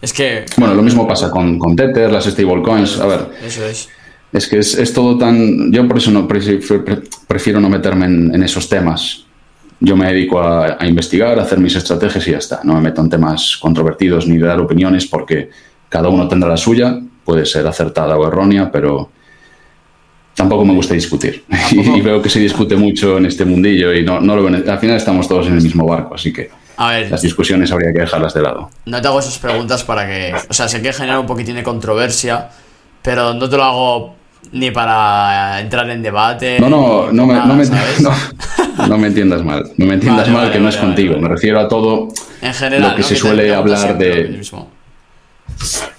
Es 0.00 0.12
que. 0.12 0.46
Bueno, 0.56 0.74
lo 0.74 0.82
mismo 0.82 1.06
pasa 1.06 1.30
con, 1.30 1.58
con 1.58 1.74
Tether, 1.74 2.10
las 2.10 2.24
stablecoins. 2.24 3.00
A 3.00 3.06
ver. 3.06 3.26
Eso 3.44 3.64
es. 3.66 3.88
Es 4.32 4.46
que 4.46 4.58
es, 4.58 4.92
todo 4.92 5.16
tan. 5.16 5.72
Yo 5.72 5.86
por 5.88 5.98
eso 5.98 6.10
no 6.10 6.28
prefiero, 6.28 7.60
no 7.60 7.70
meterme 7.70 8.06
en, 8.06 8.42
esos 8.42 8.68
temas. 8.68 9.24
Yo 9.80 9.96
me 9.96 10.06
dedico 10.12 10.40
a, 10.40 10.76
investigar, 10.86 11.38
a 11.38 11.42
hacer 11.42 11.58
mis 11.58 11.74
estrategias 11.76 12.26
y 12.28 12.32
ya 12.32 12.38
está. 12.38 12.60
No 12.62 12.74
me 12.74 12.80
meto 12.80 13.00
en 13.00 13.08
temas 13.08 13.56
controvertidos 13.56 14.26
ni 14.26 14.36
de 14.36 14.46
dar 14.46 14.60
opiniones 14.60 15.06
porque 15.06 15.50
cada 15.88 16.08
uno 16.08 16.28
tendrá 16.28 16.50
la 16.50 16.56
suya. 16.56 17.00
Puede 17.24 17.46
ser 17.46 17.66
acertada 17.66 18.18
o 18.18 18.26
errónea, 18.26 18.70
pero 18.70 19.10
tampoco 20.34 20.64
me 20.64 20.74
gusta 20.74 20.94
discutir. 20.94 21.44
Y, 21.70 22.00
veo 22.00 22.20
que 22.20 22.28
se 22.28 22.40
discute 22.40 22.76
mucho 22.76 23.18
en 23.18 23.26
este 23.26 23.44
mundillo 23.44 23.94
y 23.94 24.02
no, 24.02 24.20
no 24.20 24.36
lo, 24.36 24.48
al 24.48 24.78
final 24.78 24.96
estamos 24.96 25.28
todos 25.28 25.46
en 25.46 25.54
el 25.54 25.62
mismo 25.62 25.86
barco, 25.86 26.14
así 26.14 26.32
que. 26.32 26.50
A 26.80 26.90
ver, 26.90 27.10
las 27.10 27.22
discusiones 27.22 27.72
habría 27.72 27.92
que 27.92 27.98
dejarlas 27.98 28.32
de 28.34 28.40
lado. 28.40 28.70
No 28.86 29.02
te 29.02 29.08
hago 29.08 29.18
esas 29.18 29.36
preguntas 29.38 29.82
para 29.82 30.06
que. 30.06 30.32
O 30.48 30.54
sea, 30.54 30.68
sé 30.68 30.80
que 30.80 30.92
genera 30.92 31.18
un 31.18 31.26
poquitín 31.26 31.56
de 31.56 31.64
controversia, 31.64 32.50
pero 33.02 33.34
no 33.34 33.48
te 33.48 33.56
lo 33.56 33.64
hago 33.64 34.16
ni 34.52 34.70
para 34.70 35.60
entrar 35.60 35.90
en 35.90 36.00
debate. 36.02 36.60
No, 36.60 36.68
no, 36.68 37.10
no, 37.10 37.26
me, 37.26 37.34
no, 37.34 37.54
me, 37.54 37.64
no, 38.88 38.96
me, 38.96 39.08
entiendas 39.08 39.44
mal. 39.44 39.72
No 39.76 39.86
me 39.86 39.94
entiendas 39.94 40.28
mal 40.28 40.52
que 40.52 40.60
no 40.60 40.68
es 40.68 40.76
contigo. 40.76 41.18
Me 41.18 41.28
refiero 41.28 41.58
a 41.58 41.66
todo 41.66 42.10
en 42.40 42.54
general, 42.54 42.90
lo 42.90 42.96
que 42.96 43.02
se 43.02 43.16
suele 43.16 43.52
hablar 43.52 43.98
de. 43.98 44.40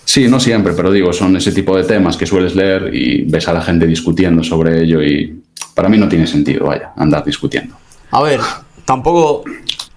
Sí, 0.05 0.29
no 0.29 0.39
siempre, 0.39 0.71
pero 0.73 0.93
digo, 0.93 1.11
son 1.11 1.35
ese 1.35 1.51
tipo 1.51 1.75
de 1.75 1.83
temas 1.83 2.15
que 2.15 2.25
sueles 2.25 2.55
leer 2.55 2.89
y 2.95 3.23
ves 3.23 3.49
a 3.49 3.53
la 3.53 3.61
gente 3.61 3.85
discutiendo 3.85 4.43
sobre 4.45 4.81
ello 4.81 5.03
y 5.03 5.41
para 5.75 5.89
mí 5.89 5.97
no 5.97 6.07
tiene 6.07 6.25
sentido, 6.25 6.67
vaya, 6.67 6.93
andar 6.95 7.25
discutiendo. 7.25 7.75
A 8.11 8.21
ver, 8.21 8.39
tampoco 8.85 9.43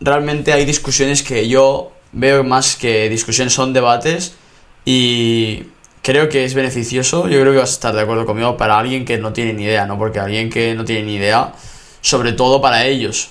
realmente 0.04 0.52
hay 0.52 0.64
discusiones 0.64 1.22
que 1.22 1.48
yo 1.48 1.92
veo 2.12 2.44
más 2.44 2.76
que 2.76 3.08
discusiones 3.08 3.52
son 3.54 3.72
debates 3.72 4.34
y 4.84 5.64
creo 6.02 6.28
que 6.28 6.44
es 6.44 6.54
beneficioso, 6.54 7.28
yo 7.28 7.40
creo 7.40 7.52
que 7.52 7.58
vas 7.58 7.70
a 7.70 7.74
estar 7.74 7.94
de 7.94 8.02
acuerdo 8.02 8.26
conmigo 8.26 8.56
para 8.56 8.78
alguien 8.78 9.04
que 9.04 9.18
no 9.18 9.32
tiene 9.32 9.52
ni 9.52 9.64
idea, 9.64 9.86
¿no? 9.86 9.98
Porque 9.98 10.20
alguien 10.20 10.50
que 10.50 10.74
no 10.74 10.84
tiene 10.84 11.04
ni 11.04 11.14
idea, 11.14 11.52
sobre 12.00 12.32
todo 12.32 12.60
para 12.60 12.84
ellos. 12.84 13.30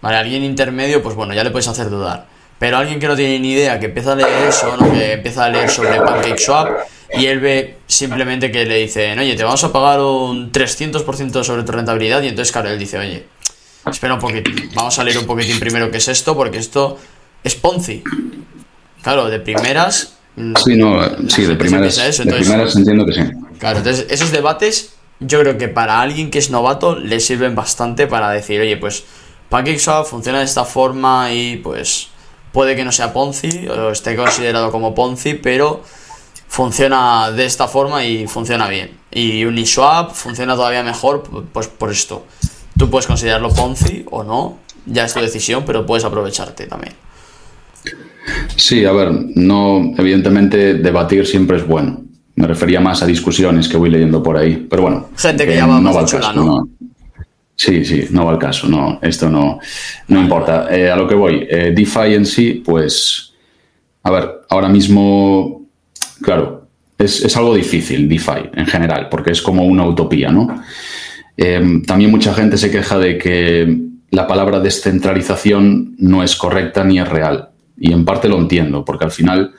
Vale, 0.00 0.16
alguien 0.16 0.42
intermedio, 0.42 1.02
pues 1.02 1.14
bueno, 1.14 1.34
ya 1.34 1.44
le 1.44 1.50
puedes 1.50 1.68
hacer 1.68 1.90
dudar. 1.90 2.26
Pero 2.58 2.78
alguien 2.78 2.98
que 2.98 3.06
no 3.06 3.16
tiene 3.16 3.38
ni 3.38 3.52
idea, 3.52 3.78
que 3.78 3.86
empieza 3.86 4.12
a 4.12 4.14
leer 4.16 4.48
eso, 4.48 4.76
¿no? 4.76 4.90
Que 4.92 5.12
empieza 5.14 5.44
a 5.44 5.50
leer 5.50 5.70
sobre 5.70 6.00
PancakeSwap 6.00 6.68
y 7.14 7.26
él 7.26 7.40
ve 7.40 7.78
simplemente 7.86 8.50
que 8.50 8.64
le 8.64 8.76
dicen, 8.76 9.18
oye, 9.18 9.34
te 9.34 9.44
vamos 9.44 9.62
a 9.64 9.72
pagar 9.72 10.00
un 10.00 10.52
300% 10.52 11.42
sobre 11.42 11.62
tu 11.62 11.72
rentabilidad 11.72 12.22
y 12.22 12.28
entonces, 12.28 12.52
claro, 12.52 12.68
él 12.68 12.78
dice, 12.78 12.98
oye, 12.98 13.24
Espera 13.86 14.14
un 14.14 14.20
poquitín. 14.20 14.70
Vamos 14.74 14.98
a 14.98 15.04
leer 15.04 15.18
un 15.18 15.26
poquitín 15.26 15.58
primero 15.58 15.90
qué 15.90 15.98
es 15.98 16.08
esto, 16.08 16.36
porque 16.36 16.58
esto 16.58 16.98
es 17.42 17.54
Ponzi. 17.54 18.02
Claro, 19.02 19.28
de 19.28 19.40
primeras. 19.40 20.18
Mm, 20.36 20.54
sí, 20.64 20.76
no, 20.76 21.02
sí, 21.28 21.46
de 21.46 21.56
primeras. 21.56 21.96
de 21.96 22.32
primeras 22.32 22.76
entiendo 22.76 23.06
que 23.06 23.12
sí. 23.12 23.20
Claro, 23.58 23.78
entonces 23.78 24.06
esos 24.10 24.30
debates, 24.30 24.94
yo 25.18 25.40
creo 25.40 25.58
que 25.58 25.68
para 25.68 26.00
alguien 26.00 26.30
que 26.30 26.38
es 26.38 26.50
novato 26.50 26.96
le 26.96 27.20
sirven 27.20 27.54
bastante 27.54 28.06
para 28.06 28.30
decir, 28.30 28.60
oye, 28.60 28.76
pues 28.76 29.04
PancakeSwap 29.48 30.06
funciona 30.06 30.38
de 30.38 30.44
esta 30.44 30.64
forma 30.64 31.32
y 31.32 31.56
pues 31.56 32.08
puede 32.52 32.76
que 32.76 32.84
no 32.84 32.92
sea 32.92 33.12
Ponzi 33.12 33.68
o 33.68 33.90
esté 33.90 34.16
considerado 34.16 34.70
como 34.70 34.94
Ponzi, 34.94 35.34
pero 35.34 35.82
funciona 36.48 37.30
de 37.30 37.46
esta 37.46 37.68
forma 37.68 38.04
y 38.04 38.26
funciona 38.26 38.68
bien. 38.68 38.98
Y 39.10 39.44
Uniswap 39.44 40.12
funciona 40.12 40.54
todavía 40.54 40.82
mejor 40.82 41.22
pues 41.52 41.68
por 41.68 41.90
esto. 41.90 42.26
Tú 42.76 42.88
puedes 42.88 43.06
considerarlo 43.06 43.50
Ponzi 43.50 44.04
o 44.10 44.22
no, 44.24 44.58
ya 44.86 45.04
es 45.04 45.14
tu 45.14 45.20
decisión, 45.20 45.64
pero 45.66 45.84
puedes 45.84 46.04
aprovecharte 46.04 46.66
también. 46.66 46.94
Sí, 48.56 48.84
a 48.84 48.92
ver, 48.92 49.10
no, 49.34 49.92
evidentemente 49.96 50.74
debatir 50.74 51.26
siempre 51.26 51.56
es 51.56 51.66
bueno. 51.66 52.02
Me 52.36 52.46
refería 52.46 52.80
más 52.80 53.02
a 53.02 53.06
discusiones 53.06 53.68
que 53.68 53.76
voy 53.76 53.90
leyendo 53.90 54.22
por 54.22 54.36
ahí, 54.36 54.66
pero 54.68 54.82
bueno. 54.82 55.08
Gente 55.16 55.46
que, 55.46 55.56
ya 55.56 55.66
va 55.66 56.04
chula, 56.04 56.32
¿no? 56.32 56.68
Sí, 57.56 57.84
sí, 57.84 58.06
no 58.10 58.24
va 58.24 58.32
al 58.32 58.38
caso, 58.38 58.66
no, 58.68 58.98
esto 59.02 59.28
no, 59.28 59.58
no 60.08 60.20
importa. 60.20 60.74
Eh, 60.74 60.90
a 60.90 60.96
lo 60.96 61.06
que 61.06 61.14
voy, 61.14 61.46
eh, 61.50 61.72
DeFi 61.76 62.14
en 62.14 62.24
sí, 62.24 62.62
pues, 62.64 63.34
a 64.02 64.10
ver, 64.10 64.42
ahora 64.48 64.68
mismo, 64.68 65.66
claro, 66.22 66.68
es, 66.96 67.22
es, 67.22 67.36
algo 67.36 67.54
difícil 67.54 68.08
DeFi 68.08 68.50
en 68.54 68.66
general, 68.66 69.08
porque 69.10 69.32
es 69.32 69.42
como 69.42 69.64
una 69.64 69.84
utopía, 69.84 70.30
¿no? 70.30 70.62
Eh, 71.42 71.80
también 71.86 72.10
mucha 72.10 72.34
gente 72.34 72.58
se 72.58 72.70
queja 72.70 72.98
de 72.98 73.16
que 73.16 73.78
la 74.10 74.26
palabra 74.26 74.60
descentralización 74.60 75.94
no 75.96 76.22
es 76.22 76.36
correcta 76.36 76.84
ni 76.84 77.00
es 77.00 77.08
real. 77.08 77.48
Y 77.78 77.94
en 77.94 78.04
parte 78.04 78.28
lo 78.28 78.38
entiendo, 78.38 78.84
porque 78.84 79.06
al 79.06 79.10
final, 79.10 79.52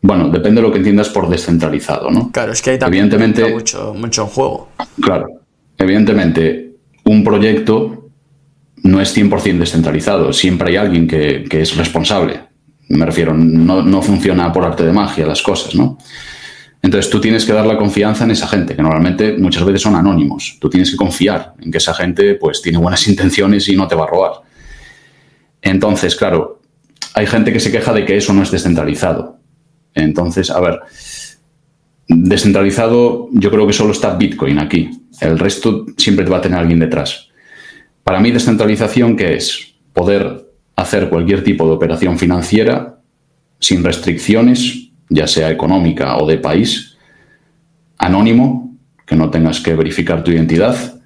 bueno, 0.00 0.28
depende 0.28 0.60
de 0.60 0.68
lo 0.68 0.72
que 0.72 0.78
entiendas 0.78 1.08
por 1.08 1.28
descentralizado, 1.28 2.08
¿no? 2.12 2.30
Claro, 2.30 2.52
es 2.52 2.62
que 2.62 2.70
hay 2.70 2.78
también 2.78 3.06
evidentemente, 3.06 3.52
mucho, 3.52 3.94
mucho 3.94 4.22
en 4.22 4.28
juego. 4.28 4.68
Claro, 5.00 5.26
evidentemente, 5.76 6.76
un 7.02 7.24
proyecto 7.24 8.08
no 8.84 9.00
es 9.00 9.16
100% 9.16 9.58
descentralizado, 9.58 10.32
siempre 10.32 10.70
hay 10.70 10.76
alguien 10.76 11.08
que, 11.08 11.46
que 11.50 11.62
es 11.62 11.76
responsable. 11.76 12.38
Me 12.90 13.04
refiero, 13.04 13.34
no, 13.34 13.82
no, 13.82 14.02
funciona 14.02 14.52
por 14.52 14.64
arte 14.64 14.86
de 14.86 14.92
magia 14.92 15.26
las 15.26 15.42
cosas, 15.42 15.74
¿no? 15.74 15.98
Entonces 16.86 17.10
tú 17.10 17.20
tienes 17.20 17.44
que 17.44 17.52
dar 17.52 17.66
la 17.66 17.76
confianza 17.76 18.22
en 18.22 18.30
esa 18.30 18.46
gente, 18.46 18.76
que 18.76 18.80
normalmente 18.80 19.36
muchas 19.38 19.64
veces 19.64 19.82
son 19.82 19.96
anónimos. 19.96 20.56
Tú 20.60 20.70
tienes 20.70 20.88
que 20.88 20.96
confiar 20.96 21.54
en 21.58 21.72
que 21.72 21.78
esa 21.78 21.92
gente 21.92 22.36
pues 22.36 22.62
tiene 22.62 22.78
buenas 22.78 23.08
intenciones 23.08 23.68
y 23.68 23.74
no 23.74 23.88
te 23.88 23.96
va 23.96 24.04
a 24.04 24.06
robar. 24.06 24.32
Entonces, 25.62 26.14
claro, 26.14 26.60
hay 27.14 27.26
gente 27.26 27.52
que 27.52 27.58
se 27.58 27.72
queja 27.72 27.92
de 27.92 28.04
que 28.04 28.16
eso 28.16 28.32
no 28.32 28.44
es 28.44 28.52
descentralizado. 28.52 29.40
Entonces, 29.94 30.48
a 30.48 30.60
ver, 30.60 30.78
descentralizado 32.06 33.30
yo 33.32 33.50
creo 33.50 33.66
que 33.66 33.72
solo 33.72 33.90
está 33.90 34.14
Bitcoin 34.14 34.60
aquí. 34.60 34.88
El 35.20 35.40
resto 35.40 35.86
siempre 35.96 36.24
te 36.24 36.30
va 36.30 36.36
a 36.36 36.42
tener 36.42 36.60
alguien 36.60 36.78
detrás. 36.78 37.30
Para 38.04 38.20
mí, 38.20 38.30
descentralización, 38.30 39.16
¿qué 39.16 39.34
es? 39.34 39.74
Poder 39.92 40.52
hacer 40.76 41.08
cualquier 41.08 41.42
tipo 41.42 41.66
de 41.66 41.72
operación 41.72 42.16
financiera 42.16 43.00
sin 43.58 43.82
restricciones, 43.82 44.85
ya 45.08 45.26
sea 45.26 45.50
económica 45.50 46.16
o 46.18 46.26
de 46.26 46.38
país, 46.38 46.96
anónimo, 47.98 48.76
que 49.06 49.16
no 49.16 49.30
tengas 49.30 49.60
que 49.60 49.74
verificar 49.74 50.24
tu 50.24 50.30
identidad, 50.30 50.96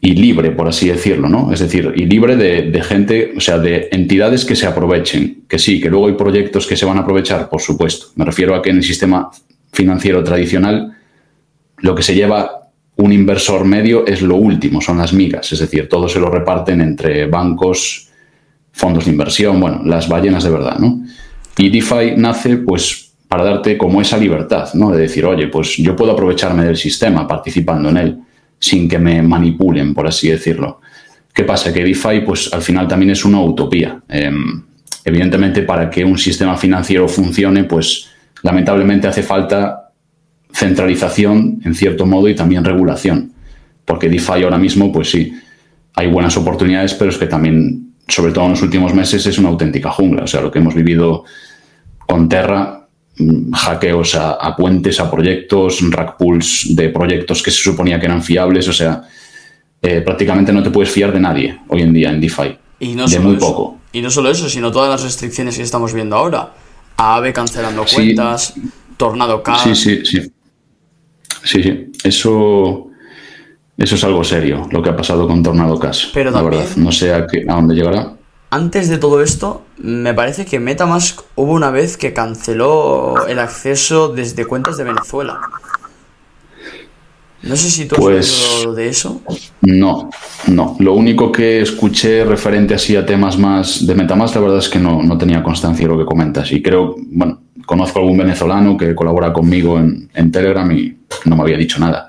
y 0.00 0.14
libre, 0.14 0.52
por 0.52 0.68
así 0.68 0.88
decirlo, 0.88 1.28
¿no? 1.28 1.52
Es 1.52 1.60
decir, 1.60 1.92
y 1.96 2.04
libre 2.04 2.36
de, 2.36 2.82
gente, 2.82 3.32
o 3.36 3.40
sea, 3.40 3.58
de 3.58 3.88
entidades 3.90 4.44
que 4.44 4.54
se 4.54 4.66
aprovechen. 4.66 5.44
Que 5.48 5.58
sí, 5.58 5.80
que 5.80 5.90
luego 5.90 6.06
hay 6.06 6.14
proyectos 6.14 6.66
que 6.66 6.76
se 6.76 6.86
van 6.86 6.98
a 6.98 7.00
aprovechar, 7.00 7.48
por 7.48 7.60
supuesto. 7.60 8.08
Me 8.14 8.24
refiero 8.24 8.54
a 8.54 8.62
que 8.62 8.70
en 8.70 8.76
el 8.76 8.82
sistema 8.82 9.30
financiero 9.72 10.22
tradicional 10.22 10.96
lo 11.78 11.94
que 11.94 12.02
se 12.02 12.14
lleva 12.14 12.70
un 12.96 13.12
inversor 13.12 13.64
medio 13.64 14.06
es 14.06 14.22
lo 14.22 14.36
último, 14.36 14.80
son 14.80 14.98
las 14.98 15.12
migas. 15.12 15.52
Es 15.52 15.58
decir, 15.58 15.88
todo 15.88 16.08
se 16.08 16.20
lo 16.20 16.30
reparten 16.30 16.80
entre 16.80 17.26
bancos, 17.26 18.08
fondos 18.72 19.06
de 19.06 19.10
inversión, 19.10 19.58
bueno, 19.60 19.82
las 19.84 20.08
ballenas 20.08 20.44
de 20.44 20.50
verdad, 20.50 20.78
¿no? 20.78 21.05
Y 21.58 21.70
DeFi 21.70 22.16
nace, 22.16 22.58
pues, 22.58 23.12
para 23.28 23.44
darte 23.44 23.76
como 23.76 24.00
esa 24.00 24.18
libertad, 24.18 24.72
¿no? 24.74 24.90
De 24.90 25.02
decir, 25.02 25.24
oye, 25.24 25.48
pues 25.48 25.76
yo 25.76 25.96
puedo 25.96 26.12
aprovecharme 26.12 26.64
del 26.64 26.76
sistema 26.76 27.26
participando 27.26 27.88
en 27.88 27.96
él 27.96 28.18
sin 28.58 28.88
que 28.88 28.98
me 28.98 29.22
manipulen, 29.22 29.94
por 29.94 30.06
así 30.06 30.28
decirlo. 30.28 30.80
¿Qué 31.32 31.44
pasa? 31.44 31.72
Que 31.72 31.84
DeFi, 31.84 32.20
pues 32.24 32.52
al 32.52 32.62
final 32.62 32.88
también 32.88 33.10
es 33.10 33.24
una 33.24 33.40
utopía. 33.42 34.00
Em, 34.08 34.62
evidentemente, 35.04 35.62
para 35.62 35.90
que 35.90 36.04
un 36.04 36.16
sistema 36.16 36.56
financiero 36.56 37.08
funcione, 37.08 37.64
pues 37.64 38.08
lamentablemente 38.42 39.08
hace 39.08 39.22
falta 39.22 39.90
centralización, 40.52 41.60
en 41.64 41.74
cierto 41.74 42.06
modo, 42.06 42.28
y 42.28 42.34
también 42.34 42.64
regulación. 42.64 43.32
Porque 43.84 44.08
DeFi 44.08 44.44
ahora 44.44 44.58
mismo, 44.58 44.90
pues 44.90 45.10
sí, 45.10 45.32
hay 45.94 46.06
buenas 46.06 46.36
oportunidades, 46.36 46.94
pero 46.94 47.10
es 47.10 47.18
que 47.18 47.26
también, 47.26 47.92
sobre 48.08 48.32
todo 48.32 48.44
en 48.44 48.52
los 48.52 48.62
últimos 48.62 48.94
meses, 48.94 49.26
es 49.26 49.38
una 49.38 49.50
auténtica 49.50 49.90
jungla. 49.90 50.22
O 50.22 50.26
sea, 50.26 50.40
lo 50.40 50.50
que 50.50 50.60
hemos 50.60 50.74
vivido 50.74 51.24
con 52.06 52.28
Terra 52.28 52.86
Mm, 53.18 53.50
hackeos 53.50 54.14
a, 54.14 54.54
puentes, 54.54 55.00
a 55.00 55.10
proyectos, 55.10 55.78
rack 55.90 56.18
pools 56.18 56.76
de 56.76 56.90
proyectos 56.90 57.42
que 57.42 57.50
se 57.50 57.62
suponía 57.62 57.98
que 57.98 58.06
eran 58.06 58.22
fiables. 58.22 58.68
O 58.68 58.72
sea, 58.72 59.02
eh, 59.80 60.02
prácticamente 60.02 60.52
no 60.52 60.62
te 60.62 60.70
puedes 60.70 60.90
fiar 60.90 61.12
de 61.12 61.20
nadie 61.20 61.58
hoy 61.68 61.82
en 61.82 61.92
día 61.92 62.10
en 62.10 62.20
DeFi. 62.20 62.58
Y 62.80 62.94
no 62.94 63.06
de 63.06 63.18
muy 63.18 63.36
poco. 63.36 63.78
Y 63.92 64.02
no 64.02 64.10
solo 64.10 64.30
eso, 64.30 64.50
sino 64.50 64.70
todas 64.70 64.90
las 64.90 65.02
restricciones 65.02 65.56
que 65.56 65.62
estamos 65.62 65.94
viendo 65.94 66.16
ahora. 66.16 66.52
AVE 66.98 67.32
cancelando 67.32 67.84
cuentas, 67.90 68.54
Tornado 68.96 69.42
Cash. 69.42 69.74
Sí, 69.74 69.74
sí, 69.74 70.04
sí. 70.04 70.32
Sí, 71.42 71.62
sí. 71.62 71.92
Eso, 72.04 72.88
eso 73.78 73.94
es 73.94 74.04
algo 74.04 74.24
serio, 74.24 74.68
lo 74.70 74.82
que 74.82 74.90
ha 74.90 74.96
pasado 74.96 75.26
con 75.26 75.42
Tornado 75.42 75.78
Cash. 75.78 76.08
Pero 76.12 76.30
la 76.30 76.42
verdad, 76.42 76.66
no 76.76 76.92
sé 76.92 77.14
a, 77.14 77.26
qué, 77.26 77.44
a 77.48 77.54
dónde 77.54 77.74
llegará 77.74 78.15
antes 78.56 78.88
de 78.88 78.96
todo 78.96 79.22
esto, 79.22 79.64
me 79.76 80.14
parece 80.14 80.46
que 80.46 80.58
Metamask 80.58 81.20
hubo 81.34 81.52
una 81.52 81.70
vez 81.70 81.98
que 81.98 82.14
canceló 82.14 83.26
el 83.26 83.38
acceso 83.38 84.08
desde 84.08 84.46
cuentas 84.46 84.78
de 84.78 84.84
Venezuela. 84.84 85.38
No 87.42 87.54
sé 87.54 87.70
si 87.70 87.84
tú 87.84 87.96
has 87.96 88.00
pues, 88.00 88.66
de 88.74 88.88
eso. 88.88 89.20
No, 89.60 90.08
no. 90.48 90.76
Lo 90.80 90.94
único 90.94 91.30
que 91.30 91.60
escuché 91.60 92.24
referente 92.24 92.74
así 92.74 92.96
a 92.96 93.04
temas 93.04 93.38
más 93.38 93.86
de 93.86 93.94
Metamask, 93.94 94.34
la 94.34 94.40
verdad 94.40 94.58
es 94.58 94.70
que 94.70 94.78
no, 94.78 95.02
no 95.02 95.18
tenía 95.18 95.42
constancia 95.42 95.86
de 95.86 95.92
lo 95.92 95.98
que 95.98 96.06
comentas. 96.06 96.50
Y 96.50 96.62
creo, 96.62 96.96
bueno, 96.98 97.42
conozco 97.66 97.98
a 97.98 98.02
algún 98.02 98.16
venezolano 98.16 98.76
que 98.76 98.94
colabora 98.94 99.34
conmigo 99.34 99.78
en, 99.78 100.08
en 100.14 100.32
Telegram 100.32 100.70
y 100.72 100.96
no 101.26 101.36
me 101.36 101.42
había 101.42 101.58
dicho 101.58 101.78
nada. 101.78 102.08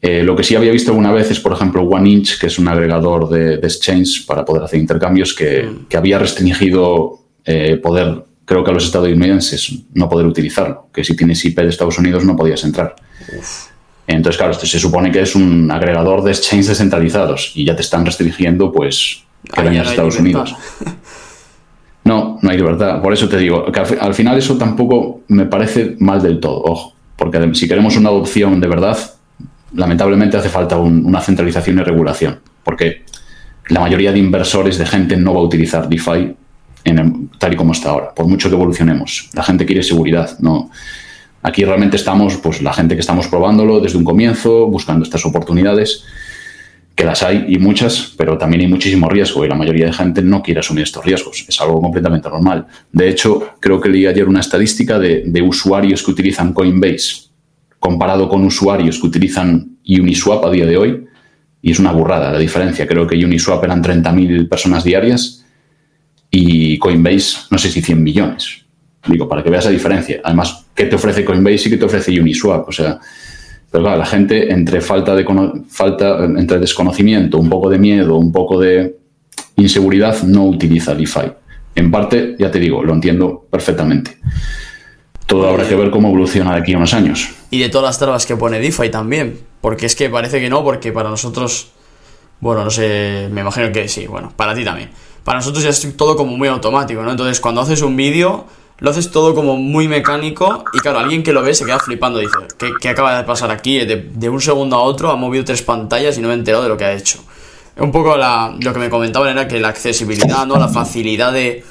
Eh, 0.00 0.22
lo 0.22 0.36
que 0.36 0.42
sí 0.42 0.54
había 0.54 0.72
visto 0.72 0.90
alguna 0.90 1.12
vez 1.12 1.30
es, 1.30 1.40
por 1.40 1.52
ejemplo, 1.52 1.82
OneInch, 1.82 2.38
que 2.38 2.46
es 2.48 2.58
un 2.58 2.68
agregador 2.68 3.28
de, 3.28 3.54
exchange 3.54 4.26
para 4.26 4.44
poder 4.44 4.62
hacer 4.62 4.78
intercambios, 4.78 5.34
que, 5.34 5.62
mm. 5.62 5.96
había 5.96 6.18
restringido 6.18 7.20
eh, 7.44 7.78
poder, 7.82 8.24
creo 8.44 8.62
que 8.62 8.70
a 8.70 8.74
los 8.74 8.84
estadounidenses, 8.84 9.72
no 9.94 10.08
poder 10.08 10.26
utilizarlo, 10.26 10.88
que 10.92 11.02
si 11.02 11.16
tienes 11.16 11.44
IP 11.44 11.58
de 11.58 11.68
Estados 11.68 11.98
Unidos 11.98 12.24
no 12.24 12.36
podías 12.36 12.62
entrar. 12.64 12.94
Entonces, 14.06 14.36
claro, 14.36 14.52
esto 14.52 14.66
se 14.66 14.78
supone 14.78 15.10
que 15.10 15.22
es 15.22 15.34
un 15.34 15.70
agregador 15.70 16.22
de 16.22 16.30
exchange 16.30 16.66
descentralizados 16.66 17.52
y 17.54 17.64
ya 17.64 17.74
te 17.74 17.82
están 17.82 18.04
restringiendo, 18.04 18.70
pues, 18.70 19.24
que 19.52 19.60
en 19.60 19.74
Estados 19.74 20.18
Unidos. 20.18 20.54
No, 22.04 22.38
no 22.40 22.50
hay 22.50 22.56
libertad. 22.56 23.02
Por 23.02 23.12
eso 23.12 23.28
te 23.28 23.36
digo 23.36 23.64
que 23.72 23.80
al, 23.80 23.98
al, 24.00 24.14
final 24.14 24.38
eso 24.38 24.56
tampoco 24.56 25.22
me 25.26 25.46
parece 25.46 25.96
mal 25.98 26.22
del 26.22 26.38
todo, 26.38 26.62
ojo. 26.62 26.94
Porque 27.16 27.52
si 27.54 27.66
queremos 27.66 27.96
una 27.96 28.10
adopción 28.10 28.60
de 28.60 28.68
verdad, 28.68 28.96
lamentablemente 29.76 30.36
hace 30.36 30.48
falta 30.48 30.76
una 30.76 31.20
centralización 31.20 31.78
y 31.78 31.82
regulación, 31.82 32.40
porque 32.64 33.02
la 33.68 33.80
mayoría 33.80 34.12
de 34.12 34.18
inversores, 34.18 34.78
de 34.78 34.86
gente, 34.86 35.16
no 35.16 35.34
va 35.34 35.40
a 35.40 35.44
utilizar 35.44 35.88
DeFi 35.88 36.34
en 36.84 37.30
tal 37.38 37.52
y 37.52 37.56
como 37.56 37.72
está 37.72 37.90
ahora, 37.90 38.14
por 38.14 38.26
mucho 38.26 38.48
que 38.48 38.54
evolucionemos. 38.54 39.30
La 39.34 39.42
gente 39.42 39.66
quiere 39.66 39.82
seguridad, 39.82 40.38
no. 40.38 40.70
Aquí 41.42 41.64
realmente 41.64 41.96
estamos, 41.96 42.36
pues 42.36 42.62
la 42.62 42.72
gente 42.72 42.94
que 42.94 43.00
estamos 43.00 43.26
probándolo 43.28 43.80
desde 43.80 43.98
un 43.98 44.04
comienzo, 44.04 44.66
buscando 44.66 45.04
estas 45.04 45.24
oportunidades, 45.26 46.04
que 46.94 47.04
las 47.04 47.22
hay 47.22 47.44
y 47.48 47.58
muchas, 47.58 48.14
pero 48.16 48.38
también 48.38 48.62
hay 48.62 48.68
muchísimo 48.68 49.08
riesgo 49.08 49.44
y 49.44 49.48
la 49.48 49.54
mayoría 49.54 49.86
de 49.86 49.92
gente 49.92 50.22
no 50.22 50.42
quiere 50.42 50.60
asumir 50.60 50.84
estos 50.84 51.04
riesgos. 51.04 51.44
Es 51.46 51.60
algo 51.60 51.80
completamente 51.82 52.28
normal. 52.28 52.66
De 52.90 53.08
hecho, 53.08 53.54
creo 53.60 53.80
que 53.80 53.90
leí 53.90 54.06
ayer 54.06 54.26
una 54.26 54.40
estadística 54.40 54.98
de, 54.98 55.24
de 55.26 55.42
usuarios 55.42 56.02
que 56.02 56.10
utilizan 56.10 56.52
Coinbase 56.52 57.25
comparado 57.86 58.28
con 58.28 58.44
usuarios 58.44 58.98
que 58.98 59.06
utilizan 59.06 59.76
Uniswap 59.86 60.44
a 60.44 60.50
día 60.50 60.66
de 60.66 60.76
hoy, 60.76 61.04
y 61.62 61.70
es 61.70 61.78
una 61.78 61.92
burrada 61.92 62.32
la 62.32 62.38
diferencia. 62.40 62.84
Creo 62.84 63.06
que 63.06 63.14
Uniswap 63.24 63.62
eran 63.62 63.80
30.000 63.80 64.48
personas 64.48 64.82
diarias 64.82 65.44
y 66.28 66.78
Coinbase, 66.78 67.46
no 67.48 67.58
sé 67.58 67.70
si 67.70 67.80
100 67.82 68.02
millones. 68.02 68.64
Digo, 69.06 69.28
para 69.28 69.44
que 69.44 69.50
veas 69.50 69.66
la 69.66 69.70
diferencia. 69.70 70.20
Además, 70.24 70.66
¿qué 70.74 70.86
te 70.86 70.96
ofrece 70.96 71.24
Coinbase 71.24 71.68
y 71.68 71.70
qué 71.70 71.76
te 71.76 71.84
ofrece 71.84 72.20
Uniswap? 72.20 72.68
O 72.68 72.72
sea, 72.72 72.98
pero 73.70 73.84
claro, 73.84 73.98
la 73.98 74.06
gente 74.06 74.52
entre 74.52 74.80
falta 74.80 75.14
de 75.14 75.24
falta, 75.68 76.24
entre 76.24 76.58
desconocimiento, 76.58 77.38
un 77.38 77.48
poco 77.48 77.70
de 77.70 77.78
miedo, 77.78 78.16
un 78.16 78.32
poco 78.32 78.58
de 78.58 78.96
inseguridad, 79.54 80.24
no 80.24 80.46
utiliza 80.46 80.92
DeFi. 80.92 81.30
En 81.76 81.92
parte, 81.92 82.34
ya 82.36 82.50
te 82.50 82.58
digo, 82.58 82.82
lo 82.82 82.94
entiendo 82.94 83.46
perfectamente. 83.48 84.18
Todo 85.26 85.48
habrá 85.48 85.68
que 85.68 85.74
ver 85.74 85.90
cómo 85.90 86.08
evoluciona 86.08 86.54
de 86.54 86.60
aquí 86.60 86.74
a 86.74 86.76
unos 86.76 86.94
años. 86.94 87.30
Y 87.50 87.58
de 87.58 87.68
todas 87.68 87.86
las 87.86 87.98
trabas 87.98 88.26
que 88.26 88.36
pone 88.36 88.60
DeFi 88.60 88.90
también. 88.90 89.40
Porque 89.60 89.86
es 89.86 89.96
que 89.96 90.08
parece 90.08 90.40
que 90.40 90.48
no, 90.48 90.62
porque 90.62 90.92
para 90.92 91.08
nosotros. 91.08 91.72
Bueno, 92.40 92.64
no 92.64 92.70
sé, 92.70 93.28
me 93.32 93.40
imagino 93.40 93.72
que 93.72 93.88
sí, 93.88 94.06
bueno, 94.06 94.32
para 94.36 94.54
ti 94.54 94.64
también. 94.64 94.90
Para 95.24 95.38
nosotros 95.38 95.64
ya 95.64 95.70
es 95.70 95.96
todo 95.96 96.16
como 96.16 96.36
muy 96.36 96.48
automático, 96.48 97.02
¿no? 97.02 97.10
Entonces, 97.10 97.40
cuando 97.40 97.62
haces 97.62 97.82
un 97.82 97.96
vídeo, 97.96 98.46
lo 98.78 98.90
haces 98.90 99.10
todo 99.10 99.34
como 99.34 99.56
muy 99.56 99.88
mecánico 99.88 100.64
y 100.72 100.78
claro, 100.78 100.98
alguien 100.98 101.22
que 101.22 101.32
lo 101.32 101.42
ve 101.42 101.54
se 101.54 101.64
queda 101.64 101.78
flipando, 101.78 102.18
dice, 102.18 102.36
¿qué, 102.80 102.88
acaba 102.88 103.16
de 103.16 103.24
pasar 103.24 103.50
aquí? 103.50 103.84
De, 103.84 104.28
un 104.28 104.40
segundo 104.40 104.76
a 104.76 104.82
otro 104.82 105.10
ha 105.10 105.16
movido 105.16 105.44
tres 105.44 105.62
pantallas 105.62 106.18
y 106.18 106.20
no 106.20 106.28
me 106.28 106.34
he 106.34 106.36
enterado 106.36 106.62
de 106.62 106.68
lo 106.68 106.76
que 106.76 106.84
ha 106.84 106.92
hecho. 106.92 107.18
Un 107.78 107.90
poco 107.90 108.16
lo 108.16 108.72
que 108.72 108.78
me 108.78 108.90
comentaban 108.90 109.30
era 109.30 109.48
que 109.48 109.60
la 109.60 109.68
accesibilidad, 109.68 110.46
¿no? 110.46 110.58
La 110.58 110.68
facilidad 110.68 111.32
de 111.32 111.64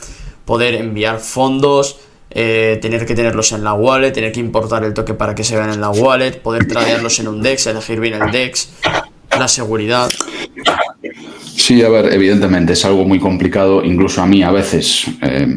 poder 0.45 0.75
enviar 0.75 1.19
fondos, 1.19 1.99
eh, 2.37 2.79
tener 2.81 3.05
que 3.05 3.15
tenerlos 3.15 3.53
en 3.53 3.63
la 3.63 3.73
wallet, 3.73 4.11
tener 4.11 4.33
que 4.33 4.41
importar 4.41 4.83
el 4.83 4.93
toque 4.93 5.13
para 5.13 5.33
que 5.33 5.45
se 5.45 5.55
vean 5.55 5.69
en 5.69 5.79
la 5.79 5.89
wallet, 5.89 6.41
poder 6.41 6.67
tradearlos 6.67 7.17
en 7.21 7.29
un 7.29 7.41
DEX, 7.41 7.67
elegir 7.67 8.01
bien 8.01 8.21
el 8.21 8.29
DEX, 8.29 8.71
la 9.39 9.47
seguridad. 9.47 10.09
Sí, 11.55 11.81
a 11.81 11.87
ver, 11.87 12.13
evidentemente 12.13 12.73
es 12.73 12.83
algo 12.83 13.05
muy 13.05 13.19
complicado, 13.19 13.85
incluso 13.85 14.21
a 14.21 14.27
mí 14.27 14.43
a 14.43 14.51
veces. 14.51 15.05
Eh, 15.21 15.47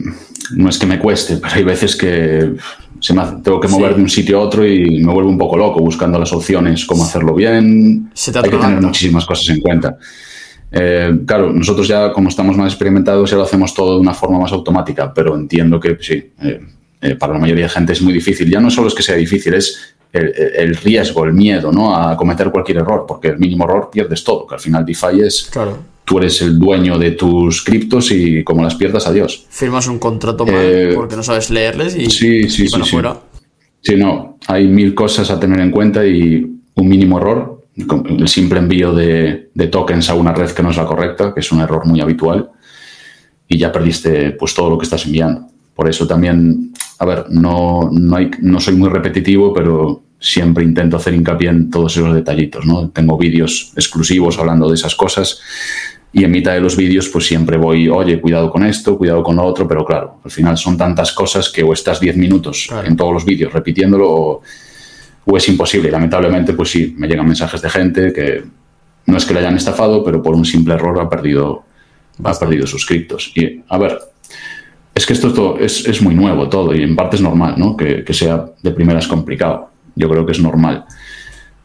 no 0.55 0.71
es 0.71 0.79
que 0.79 0.87
me 0.87 1.01
cueste, 1.01 1.37
pero 1.43 1.55
hay 1.57 1.65
veces 1.65 1.97
que 1.97 2.55
se 3.01 3.13
me 3.13 3.23
tengo 3.43 3.59
que 3.59 3.69
mover 3.69 3.97
de 3.97 4.03
un 4.03 4.09
sitio 4.09 4.39
a 4.39 4.43
otro 4.43 4.65
y 4.65 5.03
me 5.03 5.13
vuelvo 5.13 5.31
un 5.31 5.39
poco 5.39 5.57
loco 5.57 5.81
buscando 5.81 6.17
las 6.17 6.33
opciones, 6.33 6.85
cómo 6.85 7.03
hacerlo 7.03 7.35
bien. 7.35 8.13
Hay 8.37 8.51
que 8.51 8.57
tener 8.57 8.81
muchísimas 8.81 9.27
cosas 9.27 9.49
en 9.49 9.61
cuenta. 9.61 9.99
Eh, 10.71 11.21
claro, 11.27 11.53
nosotros 11.53 11.89
ya 11.89 12.13
como 12.13 12.29
estamos 12.29 12.57
más 12.57 12.73
experimentados 12.73 13.31
ya 13.31 13.37
lo 13.37 13.45
hacemos 13.45 13.73
todo 13.73 13.95
de 13.95 14.01
una 14.01 14.15
forma 14.15 14.39
más 14.39 14.53
automática, 14.53 15.13
pero 15.13 15.35
entiendo 15.35 15.81
que 15.81 15.97
sí, 16.01 16.33
eh, 16.43 16.61
eh, 17.01 17.15
para 17.15 17.33
la 17.33 17.39
mayoría 17.39 17.65
de 17.65 17.71
gente 17.71 17.93
es 17.93 18.03
muy 18.03 18.13
difícil. 18.13 18.51
Ya 18.51 18.61
no 18.61 18.71
solo 18.71 18.89
es 18.89 18.95
que 18.95 19.03
sea 19.03 19.17
difícil, 19.17 19.55
es 19.55 19.95
el, 20.13 20.75
riesgo, 20.77 21.25
el 21.25 21.33
miedo 21.33 21.71
¿no? 21.71 21.95
a 21.95 22.17
cometer 22.17 22.51
cualquier 22.51 22.79
error, 22.79 23.05
porque 23.07 23.29
el 23.29 23.39
mínimo 23.39 23.65
error 23.65 23.91
pierdes 23.93 24.25
todo, 24.25 24.47
que 24.47 24.55
al 24.55 24.61
final 24.61 24.85
DeFi 24.85 25.21
es... 25.21 25.49
Claro. 25.51 25.99
Tú 26.05 26.17
eres 26.17 26.41
el 26.41 26.59
dueño 26.59 26.97
de 26.97 27.11
tus 27.11 27.63
criptos 27.63 28.11
y 28.13 28.43
como 28.43 28.63
las 28.63 28.75
pierdas, 28.77 29.07
adiós. 29.07 29.45
Firmas 29.51 29.89
un 29.89 29.99
contrato 29.99 30.47
mal 30.47 30.93
porque 30.95 31.17
no 31.17 31.23
sabes 31.23 31.51
leerles 31.51 31.95
y, 31.95 32.09
sí, 32.09 32.49
sí, 32.49 32.67
sí, 32.67 32.81
fuera. 32.91 33.15
Sí, 33.83 33.95
no, 33.95 34.39
hay 34.47 34.69
mil 34.69 34.95
cosas 34.95 35.31
a 35.31 35.39
tener 35.39 35.61
en 35.61 35.71
cuenta 35.71 36.07
y 36.07 36.61
un 36.75 36.89
mínimo 36.89 37.19
error 37.19 37.58
el 37.79 38.29
simple 38.29 38.59
envío 38.59 38.93
de, 38.93 39.51
tokens 39.71 40.11
a 40.11 40.15
una 40.15 40.33
red 40.33 40.51
que 40.51 40.63
no 40.63 40.71
es 40.71 40.77
la 40.77 40.87
correcta, 40.87 41.33
que 41.33 41.41
es 41.41 41.53
un 41.53 41.61
error 41.61 41.87
muy 41.87 42.01
habitual, 42.01 42.51
y 43.47 43.57
ya 43.57 43.71
perdiste 43.71 44.33
pues 44.33 44.55
todo 44.55 44.71
lo 44.71 44.79
que 44.79 44.85
estás 44.85 45.07
enviando. 45.07 45.47
Por 45.75 45.89
eso 45.89 46.07
también, 46.07 46.73
a 46.99 47.05
ver, 47.05 47.27
no, 47.31 47.89
no, 47.93 48.17
hay, 48.17 48.31
no 48.41 48.59
soy 48.59 48.75
muy 48.75 48.89
repetitivo, 48.89 49.55
pero 49.55 50.03
siempre 50.19 50.65
intento 50.65 50.97
hacer 50.97 51.15
hincapié 51.15 51.51
en 51.51 51.71
todos 51.71 51.97
esos 51.97 52.13
detallitos, 52.13 52.67
¿no? 52.67 52.91
Tengo 52.91 53.17
vídeos 53.17 53.73
exclusivos 53.77 54.39
hablando 54.39 54.69
de 54.69 54.75
esas 54.75 54.97
cosas 54.97 55.41
y 56.13 56.25
en 56.25 56.31
mitad 56.31 56.55
de 56.55 56.61
los 56.61 56.77
vídeos 56.77 57.09
pues 57.09 57.27
siempre 57.27 57.57
voy, 57.57 57.89
oye, 57.89 58.21
cuidado 58.21 58.51
con 58.51 58.65
esto, 58.65 58.99
cuidado 58.99 59.23
con 59.23 59.37
lo 59.37 59.45
otro, 59.45 59.69
pero 59.69 59.85
claro, 59.85 60.21
al 60.25 60.31
final 60.31 60.57
son 60.57 60.77
tantas 60.77 61.13
cosas 61.13 61.49
que 61.51 61.63
o 61.63 61.73
estás 61.73 62.01
10 62.01 62.17
minutos 62.17 62.69
en 62.85 62.97
todos 62.97 63.13
los 63.13 63.25
vídeos 63.25 63.53
repitiéndolo 63.53 64.11
o 64.11 64.43
o 65.31 65.37
es 65.37 65.49
imposible. 65.49 65.91
lamentablemente, 65.91 66.55
pues 66.55 66.71
sí, 66.71 66.95
me 66.97 67.07
llegan 67.07 67.27
mensajes 67.27 67.61
de 67.61 67.69
gente 67.69 68.13
que 68.13 68.43
no 69.07 69.17
es 69.17 69.27
que 69.27 69.35
le 69.35 69.41
hayan 69.41 69.57
estafado, 69.57 70.03
pero 70.03 70.23
por 70.23 70.35
un 70.35 70.45
simple 70.45 70.75
error 70.75 70.99
ha 71.01 71.09
perdido, 71.09 71.65
ha 72.25 72.33
perdido 72.35 72.67
suscriptos. 72.67 73.33
Y 73.35 73.63
a 73.69 73.79
ver, 73.79 73.99
es 74.95 75.05
que 75.05 75.13
esto 75.13 75.59
es, 75.59 75.87
es, 75.87 76.01
muy 76.01 76.15
nuevo 76.15 76.49
todo 76.49 76.75
y 76.75 76.83
en 76.83 76.97
parte 76.97 77.17
es 77.17 77.23
normal, 77.23 77.55
¿no? 77.59 77.77
Que, 77.77 78.05
sea 78.13 78.47
de 78.63 78.71
primeras 78.71 79.07
complicado. 79.07 79.71
Yo 79.95 80.09
creo 80.09 80.25
que 80.25 80.33
es 80.33 80.41
normal. 80.41 80.87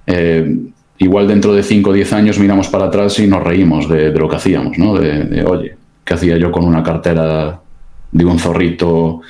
Eh, 0.07 0.57
igual 0.97 1.27
dentro 1.27 1.53
de 1.53 1.63
5 1.63 1.89
o 1.89 1.93
10 1.93 2.13
años 2.13 2.39
miramos 2.39 2.67
para 2.67 2.85
atrás 2.85 3.17
y 3.19 3.27
nos 3.27 3.43
reímos 3.43 3.87
de, 3.87 4.11
lo 4.11 4.27
que 4.27 4.35
hacíamos, 4.35 4.77
¿no? 4.77 4.95
De, 4.95 5.23
de, 5.23 5.45
oye, 5.45 5.77
¿qué 6.03 6.13
hacía 6.13 6.37
yo 6.37 6.51
con 6.51 6.65
una 6.65 6.83
cartera 6.83 7.61
de 8.11 8.25
un 8.25 8.39
zorrito 8.39 9.21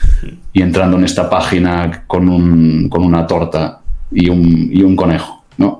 y 0.51 0.61
entrando 0.61 0.97
en 0.97 1.03
esta 1.03 1.29
página 1.29 2.03
con, 2.07 2.27
un, 2.29 2.89
con 2.89 3.03
una 3.03 3.27
torta? 3.27 3.82
Y 4.13 4.29
un, 4.29 4.69
y 4.71 4.83
un 4.83 4.95
conejo, 4.95 5.43
¿no? 5.57 5.79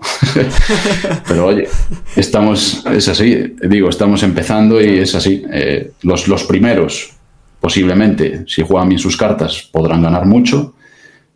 Pero 1.28 1.48
oye, 1.48 1.68
estamos, 2.16 2.86
es 2.86 3.08
así, 3.08 3.56
digo, 3.68 3.90
estamos 3.90 4.24
empezando 4.24 4.82
y 4.82 5.00
es 5.00 5.16
así. 5.16 5.44
Eh, 5.52 5.92
los, 6.02 6.28
los 6.28 6.44
primeros, 6.44 7.12
posiblemente, 7.60 8.44
si 8.48 8.62
juegan 8.64 8.90
bien 8.90 9.00
sus 9.00 9.18
cartas, 9.18 9.70
podrán 9.72 10.02
ganar 10.02 10.26
mucho, 10.26 10.76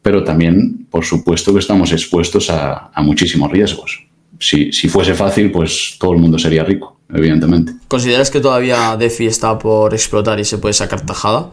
pero 0.01 0.23
también, 0.23 0.87
por 0.89 1.03
supuesto, 1.03 1.53
que 1.53 1.59
estamos 1.59 1.91
expuestos 1.91 2.49
a, 2.49 2.91
a 2.93 3.01
muchísimos 3.01 3.51
riesgos. 3.51 4.07
Si, 4.39 4.71
si, 4.71 4.87
fuese 4.87 5.15
fácil, 5.15 5.51
pues 5.51 5.97
todo 5.99 6.13
el 6.13 6.19
mundo 6.19 6.37
sería 6.37 6.63
rico, 6.63 6.99
evidentemente. 7.11 7.73
¿Consideras 7.87 8.29
que 8.29 8.39
todavía 8.39 8.95
DeFi 8.95 9.25
está 9.25 9.57
por 9.57 9.93
explotar 9.93 10.39
y 10.39 10.45
se 10.45 10.59
puede 10.59 10.73
sacar 10.73 11.01
tajada 11.05 11.49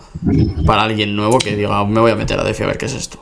para 0.66 0.82
alguien 0.82 1.16
nuevo 1.16 1.38
que 1.38 1.56
diga, 1.56 1.84
me 1.86 2.00
voy 2.00 2.10
a 2.10 2.16
meter 2.16 2.38
a 2.38 2.44
DeFi 2.44 2.64
a 2.64 2.66
ver 2.66 2.78
qué 2.78 2.86
es 2.86 2.94
esto? 2.94 3.18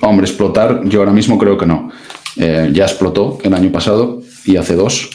Hombre, 0.00 0.26
explotar, 0.26 0.82
yo 0.84 1.00
ahora 1.00 1.12
mismo 1.12 1.38
creo 1.38 1.56
que 1.56 1.66
no. 1.66 1.90
Eh, 2.36 2.70
ya 2.72 2.84
explotó 2.84 3.38
el 3.42 3.54
año 3.54 3.70
pasado 3.70 4.22
y 4.44 4.56
hace 4.56 4.74
dos. 4.74 5.10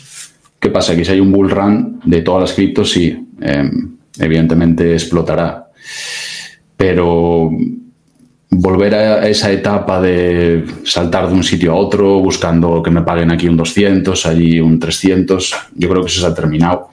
¿Qué 0.60 0.70
pasa? 0.70 0.96
Que 0.96 1.06
si 1.06 1.12
hay 1.12 1.20
un 1.20 1.32
bull 1.32 1.50
run 1.50 2.00
de 2.04 2.22
todas 2.22 2.42
las 2.42 2.54
criptos, 2.54 2.92
sí, 2.92 3.28
em, 3.42 3.98
evidentemente 4.20 4.94
explotará. 4.94 5.68
Pero 6.76 7.52
volver 8.50 8.96
a 8.96 9.28
esa 9.28 9.52
etapa 9.52 10.02
de 10.02 10.66
saltar 10.84 11.28
de 11.28 11.34
un 11.34 11.44
sitio 11.44 11.74
a 11.74 11.76
otro, 11.76 12.20
buscando 12.20 12.82
que 12.82 12.92
me 12.92 13.02
paguen 13.02 13.32
aquí 13.32 13.48
un 13.48 13.58
200, 13.58 14.26
allí 14.26 14.60
un 14.60 14.80
300, 14.80 15.54
yo 15.76 15.90
creo 15.90 16.02
que 16.02 16.10
eso 16.10 16.22
se 16.22 16.28
ha 16.28 16.34
terminado. 16.34 16.90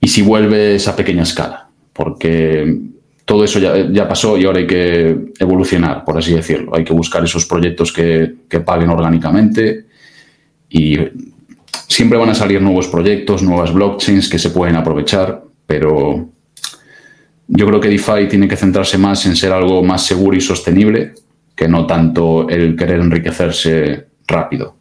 Y 0.00 0.08
si 0.08 0.22
vuelve 0.22 0.74
esa 0.74 0.96
pequeña 0.96 1.22
escala, 1.22 1.68
porque 1.92 2.80
todo 3.26 3.42
eso 3.42 3.58
ya, 3.58 4.08
pasó 4.08 4.38
y 4.38 4.44
ahora 4.44 4.60
hay 4.60 4.68
que 4.68 5.32
evolucionar, 5.40 6.04
por 6.04 6.16
así 6.16 6.32
decirlo. 6.32 6.76
Hay 6.76 6.84
que 6.84 6.92
buscar 6.92 7.24
esos 7.24 7.44
proyectos 7.44 7.92
que, 7.92 8.36
paguen 8.64 8.88
orgánicamente 8.88 9.86
y 10.70 10.96
siempre 11.88 12.16
van 12.16 12.30
a 12.30 12.34
salir 12.34 12.62
nuevos 12.62 12.86
proyectos, 12.86 13.42
nuevas 13.42 13.74
blockchains 13.74 14.28
que 14.28 14.38
se 14.38 14.50
pueden 14.50 14.76
aprovechar, 14.76 15.42
pero 15.66 16.28
yo 17.48 17.66
creo 17.66 17.80
que 17.80 17.88
DeFi 17.88 18.28
tiene 18.28 18.46
que 18.46 18.56
centrarse 18.56 18.96
más 18.96 19.26
en 19.26 19.34
ser 19.34 19.52
algo 19.52 19.82
más 19.82 20.06
seguro 20.06 20.36
y 20.36 20.40
sostenible 20.40 21.14
que 21.56 21.66
no 21.66 21.84
tanto 21.84 22.48
el 22.48 22.76
querer 22.76 23.00
enriquecerse 23.00 24.06
rápido. 24.28 24.75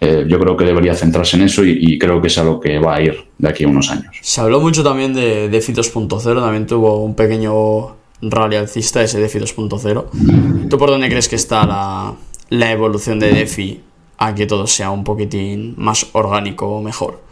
Eh, 0.00 0.26
yo 0.28 0.38
creo 0.38 0.56
que 0.56 0.64
debería 0.64 0.94
centrarse 0.94 1.36
en 1.36 1.44
eso 1.44 1.64
y, 1.64 1.98
creo 1.98 2.20
que 2.20 2.28
es 2.28 2.36
a 2.36 2.44
lo 2.44 2.60
que 2.60 2.78
va 2.78 2.96
a 2.96 3.02
ir 3.02 3.16
de 3.38 3.48
aquí 3.48 3.64
a 3.64 3.68
unos 3.68 3.90
años. 3.90 4.16
Se 4.20 4.40
habló 4.40 4.60
mucho 4.60 4.84
también 4.84 5.14
de 5.14 5.48
DeFi 5.48 5.72
2.0, 5.72 6.40
también 6.40 6.66
tuvo 6.66 7.02
un 7.02 7.14
pequeño 7.14 7.96
rally 8.20 8.56
alcista 8.56 9.02
ese 9.02 9.18
DeFi 9.20 9.38
2.0. 9.38 10.68
¿Tú 10.68 10.78
por 10.78 10.90
dónde 10.90 11.08
crees 11.08 11.28
que 11.28 11.36
está 11.36 11.66
la, 11.66 12.14
la 12.50 12.72
evolución 12.72 13.18
de 13.18 13.32
DeFi 13.32 13.80
a 14.18 14.34
que 14.34 14.46
todo 14.46 14.66
sea 14.66 14.90
un 14.90 15.02
poquitín 15.02 15.74
más 15.78 16.06
orgánico 16.12 16.66
o 16.66 16.82
mejor? 16.82 17.22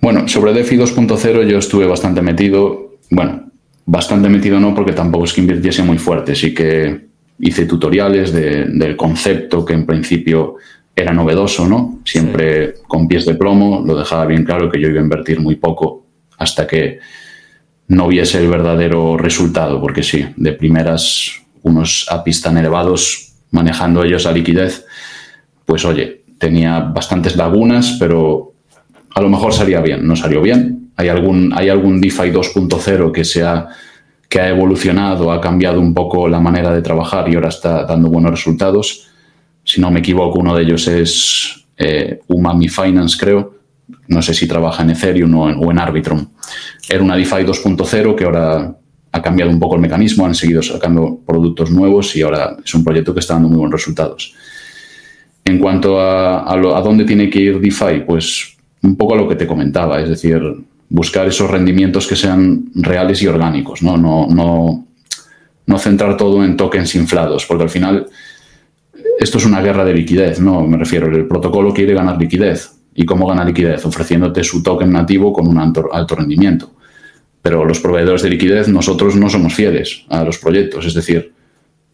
Bueno, 0.00 0.28
sobre 0.28 0.52
DeFi 0.52 0.76
2.0 0.76 1.46
yo 1.46 1.58
estuve 1.58 1.86
bastante 1.86 2.22
metido, 2.22 2.96
bueno, 3.10 3.50
bastante 3.86 4.28
metido 4.28 4.60
no 4.60 4.74
porque 4.74 4.92
tampoco 4.92 5.24
es 5.24 5.32
que 5.32 5.40
invirtiese 5.40 5.82
muy 5.82 5.98
fuerte, 5.98 6.34
sí 6.34 6.54
que 6.54 7.13
hice 7.38 7.66
tutoriales 7.66 8.32
del 8.32 8.96
concepto 8.96 9.64
que 9.64 9.74
en 9.74 9.86
principio 9.86 10.56
era 10.96 11.12
novedoso, 11.12 11.66
¿no? 11.66 12.00
Siempre 12.04 12.74
con 12.86 13.08
pies 13.08 13.26
de 13.26 13.34
plomo, 13.34 13.82
lo 13.84 13.96
dejaba 13.96 14.26
bien 14.26 14.44
claro 14.44 14.70
que 14.70 14.80
yo 14.80 14.88
iba 14.88 15.00
a 15.00 15.02
invertir 15.02 15.40
muy 15.40 15.56
poco 15.56 16.06
hasta 16.38 16.66
que 16.66 17.00
no 17.88 18.08
viese 18.08 18.38
el 18.38 18.48
verdadero 18.48 19.16
resultado, 19.16 19.80
porque 19.80 20.02
sí, 20.02 20.24
de 20.36 20.52
primeras 20.52 21.42
unos 21.62 22.06
APIs 22.10 22.42
tan 22.42 22.56
elevados 22.56 23.32
manejando 23.50 24.04
ellos 24.04 24.26
a 24.26 24.32
liquidez, 24.32 24.86
pues 25.64 25.84
oye, 25.84 26.24
tenía 26.38 26.80
bastantes 26.80 27.36
lagunas, 27.36 27.96
pero 27.98 28.52
a 29.14 29.20
lo 29.20 29.28
mejor 29.28 29.52
salía 29.52 29.80
bien, 29.80 30.06
no 30.06 30.16
salió 30.16 30.42
bien. 30.42 30.90
Hay 30.96 31.08
algún, 31.08 31.52
hay 31.54 31.68
algún 31.68 32.00
DeFi 32.00 32.30
2.0 32.30 33.12
que 33.12 33.24
sea 33.24 33.68
que 34.34 34.40
ha 34.40 34.48
evolucionado, 34.48 35.30
ha 35.30 35.40
cambiado 35.40 35.80
un 35.80 35.94
poco 35.94 36.26
la 36.26 36.40
manera 36.40 36.74
de 36.74 36.82
trabajar 36.82 37.28
y 37.28 37.36
ahora 37.36 37.50
está 37.50 37.84
dando 37.84 38.08
buenos 38.08 38.32
resultados. 38.32 39.06
Si 39.62 39.80
no 39.80 39.92
me 39.92 40.00
equivoco, 40.00 40.40
uno 40.40 40.56
de 40.56 40.64
ellos 40.64 40.88
es 40.88 41.64
eh, 41.76 42.18
Umami 42.26 42.68
Finance, 42.68 43.16
creo. 43.16 43.54
No 44.08 44.20
sé 44.22 44.34
si 44.34 44.48
trabaja 44.48 44.82
en 44.82 44.90
Ethereum 44.90 45.32
o 45.36 45.70
en, 45.70 45.78
Arbitrum. 45.78 46.26
Era 46.88 47.00
una 47.00 47.14
DeFi 47.14 47.44
2.0 47.44 48.16
que 48.16 48.24
ahora 48.24 48.76
ha 49.12 49.22
cambiado 49.22 49.52
un 49.52 49.60
poco 49.60 49.76
el 49.76 49.80
mecanismo, 49.80 50.26
han 50.26 50.34
seguido 50.34 50.62
sacando 50.62 51.20
productos 51.24 51.70
nuevos 51.70 52.16
y 52.16 52.22
ahora 52.22 52.56
es 52.64 52.74
un 52.74 52.82
proyecto 52.82 53.14
que 53.14 53.20
está 53.20 53.34
dando 53.34 53.50
muy 53.50 53.58
buenos 53.58 53.80
resultados. 53.80 54.34
En 55.44 55.60
cuanto 55.60 56.00
a, 56.00 56.40
a, 56.40 56.54
a 56.54 56.80
dónde 56.80 57.04
tiene 57.04 57.30
que 57.30 57.38
ir 57.38 57.60
DeFi, 57.60 58.00
pues 58.04 58.56
un 58.82 58.96
poco 58.96 59.14
a 59.14 59.16
lo 59.16 59.28
que 59.28 59.36
te 59.36 59.46
comentaba, 59.46 60.00
es 60.00 60.08
decir, 60.08 60.42
buscar 60.88 61.26
esos 61.26 61.50
rendimientos 61.50 62.06
que 62.06 62.16
sean 62.16 62.70
reales 62.74 63.22
y 63.22 63.26
orgánicos, 63.26 63.82
¿no? 63.82 63.96
No, 63.96 64.26
no, 64.28 64.86
no 65.66 65.78
centrar 65.78 66.16
todo 66.16 66.44
en 66.44 66.56
tokens 66.56 66.94
inflados, 66.94 67.46
porque 67.46 67.64
al 67.64 67.70
final 67.70 68.06
esto 69.18 69.38
es 69.38 69.44
una 69.44 69.62
guerra 69.62 69.84
de 69.84 69.94
liquidez, 69.94 70.40
¿no? 70.40 70.66
Me 70.66 70.76
refiero, 70.76 71.06
el 71.06 71.26
protocolo 71.26 71.72
quiere 71.72 71.94
ganar 71.94 72.18
liquidez. 72.18 72.72
¿Y 72.94 73.04
cómo 73.04 73.26
gana 73.26 73.44
liquidez? 73.44 73.84
Ofreciéndote 73.84 74.44
su 74.44 74.62
token 74.62 74.92
nativo 74.92 75.32
con 75.32 75.48
un 75.48 75.58
alto, 75.58 76.14
rendimiento. 76.14 76.72
Pero 77.42 77.64
los 77.64 77.80
proveedores 77.80 78.22
de 78.22 78.30
liquidez, 78.30 78.68
nosotros 78.68 79.16
no 79.16 79.28
somos 79.28 79.54
fieles 79.54 80.04
a 80.08 80.22
los 80.22 80.38
proyectos. 80.38 80.86
Es 80.86 80.94
decir, 80.94 81.32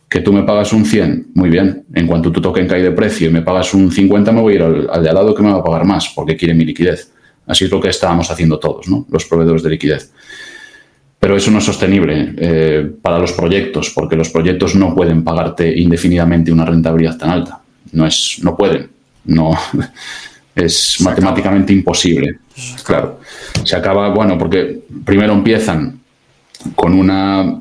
que 0.09 0.21
tú 0.21 0.33
me 0.33 0.43
pagas 0.43 0.73
un 0.73 0.85
100, 0.85 1.29
muy 1.35 1.49
bien. 1.49 1.85
En 1.95 2.07
cuanto 2.07 2.31
tu 2.31 2.41
token 2.41 2.69
cae 2.69 2.83
de 2.83 2.93
precio 2.93 3.29
y 3.29 3.33
me 3.33 3.43
pagas 3.43 3.73
un 3.73 3.91
50, 3.91 4.31
me 4.33 4.41
voy 4.41 4.53
a 4.55 4.57
ir 4.57 4.63
al, 4.63 5.03
de 5.03 5.09
al 5.09 5.15
lado 5.15 5.35
que 5.35 5.43
me 5.43 5.53
va 5.53 5.59
a 5.59 5.65
pagar 5.65 5.85
más 5.85 6.13
porque 6.15 6.37
quiere 6.37 6.55
mi 6.55 6.65
liquidez. 6.65 7.13
Así 7.51 7.65
es 7.65 7.71
lo 7.71 7.81
que 7.81 7.89
estábamos 7.89 8.31
haciendo 8.31 8.59
todos, 8.59 8.89
¿no? 8.89 9.07
los 9.11 9.25
proveedores 9.25 9.63
de 9.63 9.71
liquidez. 9.71 10.13
Pero 11.19 11.37
eso 11.37 11.51
no 11.51 11.59
es 11.59 11.65
sostenible 11.65 12.35
eh, 12.39 12.91
para 13.03 13.19
los 13.19 13.33
proyectos, 13.33 13.91
porque 13.95 14.17
los 14.17 14.31
proyectos 14.31 14.75
no 14.75 14.95
pueden 14.95 15.23
pagarte 15.23 15.79
indefinidamente 15.79 16.51
una 16.51 16.65
rentabilidad 16.65 17.19
tan 17.19 17.31
alta. 17.31 17.61
No, 17.93 18.07
es, 18.07 18.39
no 18.43 18.57
pueden. 18.57 18.89
No, 19.25 19.51
es 20.55 21.01
matemáticamente 21.01 21.73
imposible. 21.75 22.39
Claro. 22.85 23.21
Se 23.65 23.77
acaba, 23.77 24.09
bueno, 24.09 24.39
porque 24.39 24.81
primero 25.05 25.35
empiezan 25.35 26.01
con 26.75 26.95
una. 26.95 27.61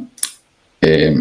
Eh, 0.82 1.16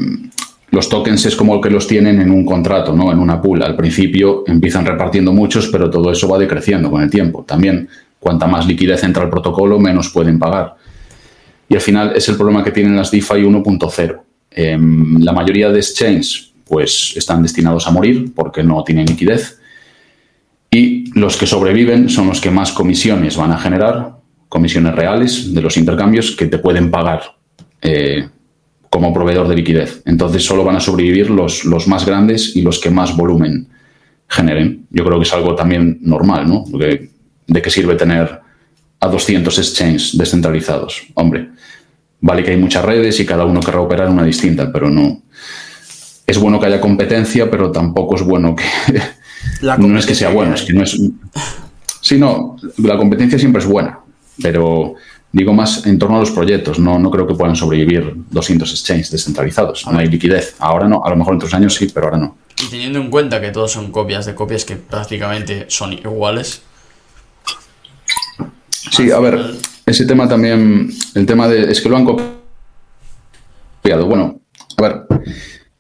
los 0.70 0.88
tokens 0.88 1.24
es 1.26 1.35
como 1.35 1.61
que 1.61 1.70
los 1.70 1.87
tienen 1.87 2.20
en 2.20 2.31
un 2.31 2.44
contrato, 2.44 2.94
¿no? 2.94 3.11
En 3.11 3.18
una 3.18 3.40
pool. 3.40 3.62
Al 3.62 3.74
principio 3.74 4.44
empiezan 4.46 4.85
repartiendo 4.85 5.33
muchos, 5.33 5.68
pero 5.68 5.90
todo 5.90 6.12
eso 6.12 6.28
va 6.28 6.38
decreciendo 6.38 6.90
con 6.90 7.02
el 7.02 7.11
tiempo. 7.11 7.42
También, 7.44 7.88
cuanta 8.18 8.46
más 8.46 8.66
liquidez 8.66 9.02
entra 9.04 9.22
al 9.22 9.31
protocolo, 9.31 9.78
menos 9.78 10.11
pueden 10.11 10.38
pagar. 10.38 10.76
Y 11.68 11.74
al 11.74 11.81
final 11.81 12.12
es 12.16 12.28
el 12.28 12.37
problema 12.37 12.64
que 12.64 12.70
tienen 12.70 12.96
las 12.96 13.11
DeFi 13.11 13.42
1.0. 13.44 14.22
Em, 14.50 15.18
la 15.20 15.33
mayoría 15.33 15.70
de 15.70 15.78
exchanges 15.78 16.52
pues 16.66 17.14
están 17.16 17.42
destinados 17.42 17.87
a 17.87 17.90
morir 17.90 18.33
porque 18.35 18.62
no 18.62 18.83
tienen 18.85 19.07
liquidez. 19.07 19.59
Y 20.70 21.11
los 21.18 21.37
que 21.37 21.46
sobreviven 21.46 22.09
son 22.09 22.28
los 22.28 22.40
que 22.40 22.50
más 22.50 22.72
comisiones 22.72 23.37
van 23.37 23.52
a 23.52 23.59
generar, 23.59 24.18
comisiones 24.48 24.94
reales 24.94 25.54
de 25.54 25.62
los 25.62 25.76
intercambios 25.76 26.33
que 26.33 26.46
te 26.46 26.59
pueden 26.59 26.90
pagar 26.90 27.22
eh, 27.81 28.28
como 28.90 29.12
proveedor 29.12 29.48
de 29.48 29.57
liquidez. 29.57 30.02
Entonces 30.04 30.44
solo 30.44 30.64
van 30.64 30.76
a 30.76 30.81
sobrevivir 30.81 31.31
los, 31.31 31.64
los 31.64 31.88
más 31.88 32.04
grandes 32.04 32.54
y 32.57 32.62
los 32.62 32.78
que 32.78 32.90
más 32.90 33.16
volumen 33.16 33.68
generen. 34.28 34.87
Yo 34.90 35.04
creo 35.04 35.18
que 35.18 35.24
es 35.24 35.33
algo 35.33 35.54
también 35.54 35.98
normal, 36.02 36.48
¿no? 36.48 36.64
¿De 37.48 37.61
qué 37.61 37.70
sirve 37.70 37.96
tener 37.96 38.40
a 39.00 39.08
200 39.08 39.58
exchanges 39.58 40.16
descentralizados? 40.16 41.02
Hombre, 41.14 41.48
Vale 42.20 42.42
que 42.42 42.50
hay 42.50 42.56
muchas 42.56 42.84
redes 42.84 43.20
y 43.20 43.26
cada 43.26 43.44
uno 43.44 43.61
querrá 43.61 43.80
operar 43.80 44.08
una 44.11 44.24
distinta, 44.24 44.70
pero 44.72 44.90
no. 44.90 45.22
Es 46.26 46.38
bueno 46.38 46.58
que 46.58 46.66
haya 46.66 46.80
competencia, 46.80 47.50
pero 47.50 47.70
tampoco 47.70 48.16
es 48.16 48.22
bueno 48.22 48.56
que. 48.56 48.64
no 49.78 49.98
es 49.98 50.06
que 50.06 50.14
sea 50.14 50.30
bueno, 50.30 50.54
es 50.54 50.62
que 50.62 50.72
no 50.72 50.82
es. 50.82 51.00
Sí, 52.00 52.18
no, 52.18 52.56
la 52.78 52.96
competencia 52.96 53.38
siempre 53.38 53.62
es 53.62 53.68
buena, 53.68 54.00
pero 54.42 54.94
digo 55.30 55.52
más 55.52 55.87
en 55.87 55.98
torno 55.98 56.16
a 56.16 56.20
los 56.20 56.32
proyectos. 56.32 56.78
No, 56.78 56.98
no 56.98 57.11
creo 57.11 57.26
que 57.26 57.34
puedan 57.34 57.54
sobrevivir 57.54 58.14
200 58.30 58.70
exchanges 58.70 59.11
descentralizados. 59.12 59.87
No 59.87 59.98
hay 59.98 60.08
liquidez. 60.08 60.56
Ahora 60.58 60.88
no, 60.88 61.02
a 61.04 61.11
lo 61.11 61.16
mejor 61.16 61.34
en 61.34 61.37
otros 61.37 61.54
años 61.54 61.74
sí, 61.74 61.88
pero 61.92 62.06
ahora 62.06 62.18
no. 62.18 62.37
Y 62.61 62.68
teniendo 62.68 62.98
en 62.98 63.11
cuenta 63.11 63.40
que 63.40 63.52
todos 63.52 63.70
son 63.70 63.92
copias 63.92 64.26
de 64.26 64.34
copias 64.34 64.64
que 64.64 64.74
prácticamente 64.74 65.66
son 65.68 65.92
iguales. 65.92 66.62
Sí, 68.90 69.11
a 69.11 69.18
ver, 69.18 69.38
ese 69.87 70.05
tema 70.05 70.29
también, 70.29 70.90
el 71.14 71.27
tema 71.27 71.48
de, 71.48 71.70
es 71.70 71.81
que 71.81 71.88
lo 71.88 71.96
han 71.96 72.05
copiado. 72.05 74.07
Bueno, 74.07 74.40
a 74.77 74.83
ver, 74.83 75.07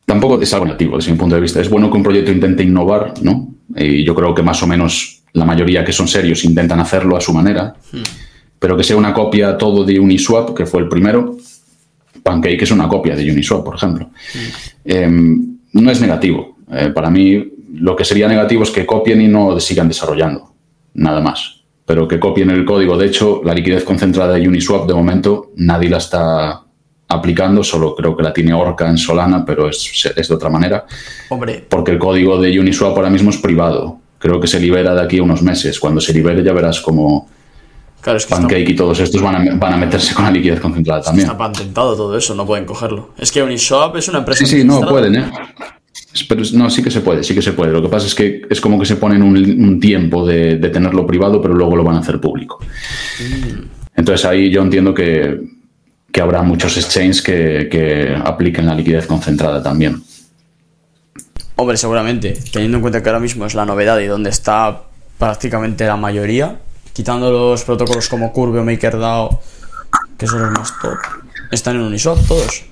tampoco 0.06 0.40
es 0.40 0.52
algo 0.54 0.66
negativo 0.66 0.96
desde 0.96 1.12
mi 1.12 1.18
punto 1.18 1.34
de 1.34 1.40
vista. 1.40 1.60
Es 1.60 1.68
bueno 1.68 1.90
que 1.90 1.96
un 1.96 2.02
proyecto 2.02 2.32
intente 2.32 2.62
innovar, 2.62 3.14
¿no? 3.22 3.54
Y 3.76 4.04
yo 4.04 4.14
creo 4.14 4.34
que 4.34 4.42
más 4.42 4.62
o 4.62 4.66
menos 4.66 5.22
la 5.34 5.44
mayoría 5.44 5.84
que 5.84 5.92
son 5.92 6.08
serios 6.08 6.44
intentan 6.44 6.80
hacerlo 6.80 7.16
a 7.16 7.20
su 7.20 7.32
manera, 7.32 7.74
hmm. 7.92 8.02
pero 8.58 8.76
que 8.76 8.84
sea 8.84 8.96
una 8.96 9.12
copia 9.12 9.58
todo 9.58 9.84
de 9.84 10.00
Uniswap, 10.00 10.56
que 10.56 10.66
fue 10.66 10.80
el 10.80 10.88
primero. 10.88 11.36
Pancake 12.22 12.62
es 12.62 12.70
una 12.70 12.88
copia 12.88 13.14
de 13.14 13.30
Uniswap, 13.30 13.64
por 13.64 13.76
ejemplo. 13.76 14.06
Hmm. 14.06 14.38
Em, 14.84 15.58
no 15.74 15.90
es 15.90 16.00
negativo. 16.00 16.56
Eh, 16.70 16.90
para 16.94 17.10
mí, 17.10 17.52
lo 17.74 17.94
que 17.94 18.04
sería 18.04 18.26
negativo 18.26 18.62
es 18.62 18.70
que 18.70 18.86
copien 18.86 19.20
y 19.20 19.28
no 19.28 19.60
sigan 19.60 19.88
desarrollando. 19.88 20.54
Nada 20.94 21.20
más 21.20 21.57
pero 21.88 22.06
que 22.06 22.20
copien 22.20 22.50
el 22.50 22.66
código. 22.66 22.98
De 22.98 23.06
hecho, 23.06 23.40
la 23.42 23.54
liquidez 23.54 23.82
concentrada 23.82 24.34
de 24.34 24.46
Uniswap 24.46 24.86
de 24.86 24.92
momento 24.92 25.52
nadie 25.56 25.88
la 25.88 25.96
está 25.96 26.60
aplicando, 27.08 27.64
solo 27.64 27.94
creo 27.94 28.14
que 28.14 28.22
la 28.22 28.30
tiene 28.30 28.52
Orca 28.52 28.86
en 28.90 28.98
Solana, 28.98 29.42
pero 29.42 29.70
es, 29.70 30.12
de 30.14 30.34
otra 30.34 30.50
manera. 30.50 30.84
Hombre. 31.30 31.64
Porque 31.66 31.92
el 31.92 31.98
código 31.98 32.38
de 32.38 32.60
Uniswap 32.60 32.94
ahora 32.94 33.08
mismo 33.08 33.30
es 33.30 33.38
privado. 33.38 34.00
Creo 34.18 34.38
que 34.38 34.46
se 34.46 34.60
libera 34.60 34.94
de 34.94 35.00
aquí 35.00 35.16
a 35.16 35.22
unos 35.22 35.40
meses. 35.40 35.80
Cuando 35.80 35.98
se 35.98 36.12
libere 36.12 36.44
ya 36.44 36.52
verás 36.52 36.78
como 36.82 37.26
claro, 38.02 38.18
Pancake 38.28 38.68
y 38.68 38.76
todos 38.76 39.00
estos 39.00 39.22
van 39.22 39.36
a, 39.36 39.54
van 39.54 39.72
a, 39.72 39.76
meterse 39.78 40.12
con 40.12 40.26
la 40.26 40.30
liquidez 40.30 40.60
concentrada 40.60 41.00
también. 41.00 41.26
Está 41.26 41.38
patentado 41.38 41.96
todo 41.96 42.18
eso, 42.18 42.34
no 42.34 42.44
pueden 42.44 42.66
cogerlo. 42.66 43.12
Es 43.16 43.32
que 43.32 43.42
Uniswap 43.42 43.96
es 43.96 44.08
una 44.08 44.18
empresa. 44.18 44.44
Sí, 44.44 44.58
sí, 44.58 44.62
no 44.62 44.82
pueden, 44.82 45.16
¿eh? 45.16 45.30
Pero 46.24 46.42
no, 46.54 46.70
sí 46.70 46.82
que 46.82 46.90
se 46.90 47.00
puede, 47.00 47.22
sí 47.22 47.34
que 47.34 47.42
se 47.42 47.52
puede. 47.52 47.72
Lo 47.72 47.82
que 47.82 47.88
pasa 47.88 48.06
es 48.06 48.14
que 48.14 48.42
es 48.48 48.60
como 48.60 48.78
que 48.78 48.86
se 48.86 48.96
ponen 48.96 49.22
un, 49.22 49.36
un 49.36 49.80
tiempo 49.80 50.26
de, 50.26 50.56
tenerlo 50.56 51.06
privado, 51.06 51.40
pero 51.40 51.54
luego 51.54 51.76
lo 51.76 51.84
van 51.84 51.96
a 51.96 52.00
hacer 52.00 52.20
público. 52.20 52.58
Mm. 53.20 53.78
Entonces 53.96 54.24
ahí 54.26 54.50
yo 54.50 54.62
entiendo 54.62 54.94
que, 54.94 55.40
habrá 56.20 56.42
muchos 56.42 56.76
exchanges 56.76 57.22
que, 57.22 58.16
apliquen 58.24 58.66
la 58.66 58.74
liquidez 58.74 59.06
concentrada 59.06 59.62
también. 59.62 60.02
Hombre, 61.56 61.76
seguramente, 61.76 62.38
teniendo 62.52 62.78
en 62.78 62.82
cuenta 62.82 63.02
que 63.02 63.08
ahora 63.08 63.20
mismo 63.20 63.46
es 63.46 63.54
la 63.54 63.66
novedad 63.66 63.98
y 63.98 64.06
donde 64.06 64.30
está 64.30 64.82
prácticamente 65.18 65.86
la 65.86 65.96
mayoría, 65.96 66.58
quitando 66.92 67.30
los 67.30 67.64
protocolos 67.64 68.08
como 68.08 68.32
Curve 68.32 68.60
o 68.60 68.64
MakerDAO, 68.64 69.40
que 70.16 70.26
son 70.26 70.42
los 70.42 70.52
más 70.52 70.72
top, 70.80 70.98
están 71.50 71.76
en 71.76 71.82
Uniswap 71.82 72.18
todos. 72.26 72.64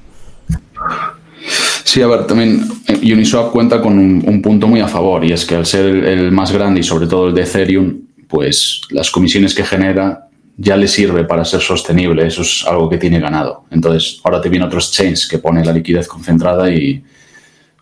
Sí, 1.86 2.02
a 2.02 2.08
ver, 2.08 2.26
también 2.26 2.66
eh, 2.88 3.14
Uniswap 3.14 3.52
cuenta 3.52 3.80
con 3.80 3.96
un, 3.96 4.42
punto 4.42 4.66
muy 4.66 4.80
a 4.80 4.88
favor 4.88 5.24
y 5.24 5.30
es 5.30 5.46
que 5.46 5.54
al 5.54 5.64
ser 5.64 5.86
el, 5.86 6.32
más 6.32 6.50
grande 6.50 6.80
y 6.80 6.82
sobre 6.82 7.06
todo 7.06 7.28
el 7.28 7.34
de 7.34 7.42
Ethereum, 7.42 8.00
pues 8.26 8.80
las 8.90 9.08
comisiones 9.08 9.54
que 9.54 9.62
genera 9.62 10.26
ya 10.56 10.76
le 10.76 10.88
sirve 10.88 11.22
para 11.22 11.44
ser 11.44 11.60
sostenible. 11.60 12.26
Eso 12.26 12.42
es 12.42 12.64
algo 12.66 12.90
que 12.90 12.98
tiene 12.98 13.20
ganado. 13.20 13.66
Entonces, 13.70 14.20
ahora 14.24 14.40
te 14.40 14.48
viene 14.48 14.66
otro 14.66 14.80
exchange 14.80 15.28
que 15.28 15.38
pone 15.38 15.64
la 15.64 15.72
liquidez 15.72 16.08
concentrada 16.08 16.68
y 16.68 17.04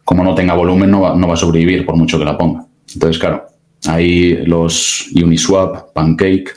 como 0.05 0.23
no 0.23 0.35
tenga 0.35 0.53
volumen 0.53 0.91
no 0.91 1.01
va, 1.01 1.17
no 1.17 1.27
va 1.27 1.35
a 1.35 1.39
sobrevivir 1.39 1.87
por 1.87 1.97
mucho 1.97 2.19
que 2.19 2.27
la 2.27 2.37
ponga. 2.37 2.67
Entonces, 2.93 3.19
claro, 3.19 3.47
ahí 3.87 4.37
los 4.45 5.07
Uniswap, 5.15 5.95
Pancake, 5.95 6.51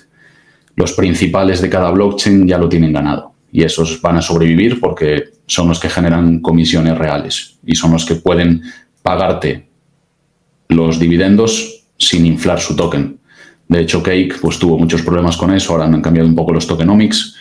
los 0.75 0.91
principales 0.91 1.61
de 1.61 1.69
cada 1.69 1.91
blockchain 1.91 2.45
ya 2.45 2.57
lo 2.57 2.67
tienen 2.67 2.91
ganado 2.91 3.36
y 3.57 3.63
esos 3.63 3.99
van 4.03 4.17
a 4.17 4.21
sobrevivir 4.21 4.79
porque 4.79 5.31
son 5.47 5.67
los 5.67 5.79
que 5.79 5.89
generan 5.89 6.41
comisiones 6.41 6.95
reales 6.95 7.57
y 7.65 7.73
son 7.73 7.91
los 7.91 8.05
que 8.05 8.13
pueden 8.13 8.61
pagarte 9.01 9.67
los 10.69 10.99
dividendos 10.99 11.83
sin 11.97 12.27
inflar 12.27 12.59
su 12.59 12.75
token. 12.75 13.17
De 13.67 13.79
hecho, 13.81 14.03
Cake 14.03 14.35
pues, 14.39 14.59
tuvo 14.59 14.77
muchos 14.77 15.01
problemas 15.01 15.35
con 15.37 15.51
eso, 15.55 15.71
ahora 15.73 15.85
han 15.85 16.03
cambiado 16.03 16.29
un 16.29 16.35
poco 16.35 16.53
los 16.53 16.67
tokenomics. 16.67 17.35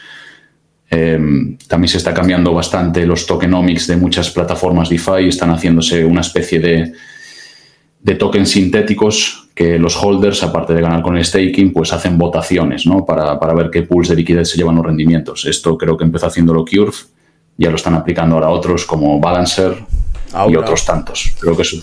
Em, 0.88 1.58
también 1.68 1.90
se 1.90 1.98
está 1.98 2.14
cambiando 2.14 2.54
bastante 2.54 3.04
los 3.04 3.26
tokenomics 3.26 3.86
de 3.86 3.98
muchas 3.98 4.30
plataformas 4.30 4.88
DeFi, 4.88 5.28
están 5.28 5.50
haciéndose 5.50 6.02
una 6.02 6.22
especie 6.22 6.60
de, 6.60 6.94
de 8.06 8.14
tokens 8.14 8.50
sintéticos 8.50 9.48
que 9.52 9.80
los 9.80 10.00
holders, 10.00 10.44
aparte 10.44 10.72
de 10.72 10.80
ganar 10.80 11.02
con 11.02 11.16
el 11.16 11.24
staking, 11.24 11.72
pues 11.72 11.92
hacen 11.92 12.16
votaciones 12.16 12.86
¿no? 12.86 13.04
para, 13.04 13.40
para 13.40 13.52
ver 13.52 13.68
qué 13.68 13.82
pools 13.82 14.08
de 14.08 14.14
liquidez 14.14 14.48
se 14.48 14.56
llevan 14.56 14.76
los 14.76 14.86
rendimientos. 14.86 15.44
Esto 15.44 15.76
creo 15.76 15.96
que 15.96 16.04
empezó 16.04 16.26
haciendo 16.26 16.52
haciéndolo 16.52 16.86
Curve 16.86 16.96
ya 17.58 17.70
lo 17.70 17.74
están 17.74 17.94
aplicando 17.94 18.36
ahora 18.36 18.50
otros 18.50 18.84
como 18.84 19.18
Balancer 19.18 19.74
y 20.48 20.54
otros 20.54 20.84
tantos. 20.84 21.34
Creo 21.40 21.56
que 21.56 21.62
eso 21.62 21.78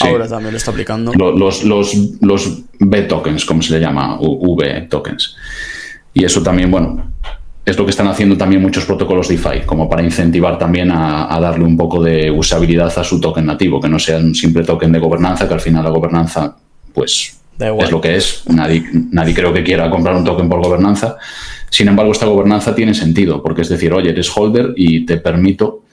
Ahora 0.00 0.28
también 0.28 0.52
lo 0.52 0.58
está 0.58 0.70
aplicando. 0.70 1.12
Los, 1.12 1.64
los, 1.64 1.94
los 2.20 2.62
B 2.78 3.02
tokens, 3.02 3.44
como 3.44 3.60
se 3.60 3.72
le 3.72 3.80
llama, 3.80 4.16
V 4.20 4.82
tokens. 4.82 5.36
Y 6.12 6.24
eso 6.24 6.40
también, 6.40 6.70
bueno, 6.70 7.13
es 7.64 7.78
lo 7.78 7.84
que 7.84 7.90
están 7.90 8.08
haciendo 8.08 8.36
también 8.36 8.60
muchos 8.60 8.84
protocolos 8.84 9.28
DeFi, 9.28 9.60
como 9.64 9.88
para 9.88 10.02
incentivar 10.02 10.58
también 10.58 10.90
a, 10.90 11.38
darle 11.40 11.64
un 11.64 11.76
poco 11.76 12.02
de 12.02 12.30
usabilidad 12.30 12.92
a 12.96 13.04
su 13.04 13.20
token 13.20 13.46
nativo, 13.46 13.80
que 13.80 13.88
no 13.88 13.98
sea 13.98 14.18
un 14.18 14.34
simple 14.34 14.64
token 14.64 14.92
de 14.92 14.98
gobernanza, 14.98 15.48
que 15.48 15.54
al 15.54 15.60
final 15.60 15.84
la 15.84 15.90
gobernanza, 15.90 16.56
pues, 16.92 17.38
es 17.58 17.90
lo 17.90 18.00
que 18.00 18.16
es. 18.16 18.42
Nadie, 18.48 18.84
nadie 19.10 19.34
creo 19.34 19.52
que 19.52 19.62
quiera 19.62 19.88
comprar 19.88 20.16
un 20.16 20.24
token 20.24 20.48
por 20.48 20.62
gobernanza. 20.62 21.16
Sin 21.70 21.88
embargo, 21.88 22.12
esta 22.12 22.26
gobernanza 22.26 22.74
tiene 22.74 22.92
sentido, 22.92 23.42
porque 23.42 23.62
es 23.62 23.68
decir, 23.68 23.92
oye, 23.92 24.10
eres 24.10 24.30
holder 24.36 24.74
y 24.76 25.06
te 25.06 25.16
permito 25.16 25.84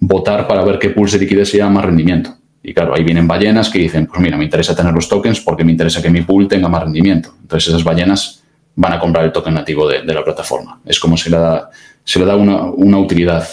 votar 0.00 0.46
para 0.46 0.64
ver 0.64 0.78
qué 0.78 0.90
pulse 0.90 1.18
de 1.18 1.24
liquidez 1.24 1.50
se 1.50 1.62
más 1.64 1.84
rendimiento. 1.84 2.36
Y 2.62 2.72
claro, 2.74 2.94
ahí 2.94 3.02
vienen 3.02 3.26
ballenas 3.26 3.70
que 3.70 3.78
dicen, 3.78 4.06
pues 4.06 4.20
mira, 4.20 4.36
me 4.36 4.44
interesa 4.44 4.74
tener 4.74 4.92
los 4.92 5.08
tokens 5.08 5.40
porque 5.40 5.64
me 5.64 5.72
interesa 5.72 6.02
que 6.02 6.10
mi 6.10 6.22
pool 6.22 6.46
tenga 6.46 6.68
más 6.68 6.84
rendimiento. 6.84 7.34
Entonces 7.40 7.68
esas 7.68 7.84
ballenas 7.84 8.42
van 8.80 8.92
a 8.92 9.00
comprar 9.00 9.24
el 9.24 9.32
token 9.32 9.54
nativo 9.54 9.88
de, 9.88 10.04
la 10.04 10.22
plataforma. 10.22 10.80
Es 10.86 11.00
como 11.00 11.16
se 11.16 11.30
le 11.30 11.36
da, 11.36 11.68
se 12.04 12.20
le 12.20 12.24
da 12.24 12.36
una, 12.36 12.62
una, 12.62 12.98
utilidad 12.98 13.46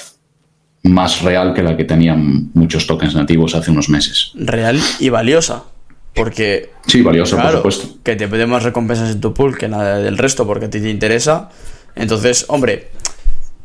más 0.84 1.22
real 1.24 1.52
que 1.56 1.64
la 1.64 1.76
que 1.76 1.84
tenían 1.84 2.52
muchos 2.54 2.86
tokens 2.86 3.16
nativos 3.16 3.56
hace 3.56 3.72
unos 3.72 3.90
meses. 3.90 4.32
Real 4.36 4.80
y 5.00 5.10
valiosa. 5.10 5.64
Porque. 6.14 6.70
Sí, 6.86 7.02
valioso, 7.02 7.38
por 7.38 7.52
supuesto. 7.52 7.98
Que 8.04 8.16
te 8.16 8.28
pide 8.28 8.46
más 8.46 8.62
recompensas 8.62 9.10
en 9.10 9.20
tu 9.20 9.34
pool 9.34 9.58
que 9.58 9.68
nada 9.68 9.98
del 9.98 10.18
resto 10.20 10.46
porque 10.46 10.66
a 10.66 10.70
ti 10.70 10.80
te 10.80 10.92
interesa. 10.92 11.50
Entonces, 11.96 12.46
hombre, 12.48 12.92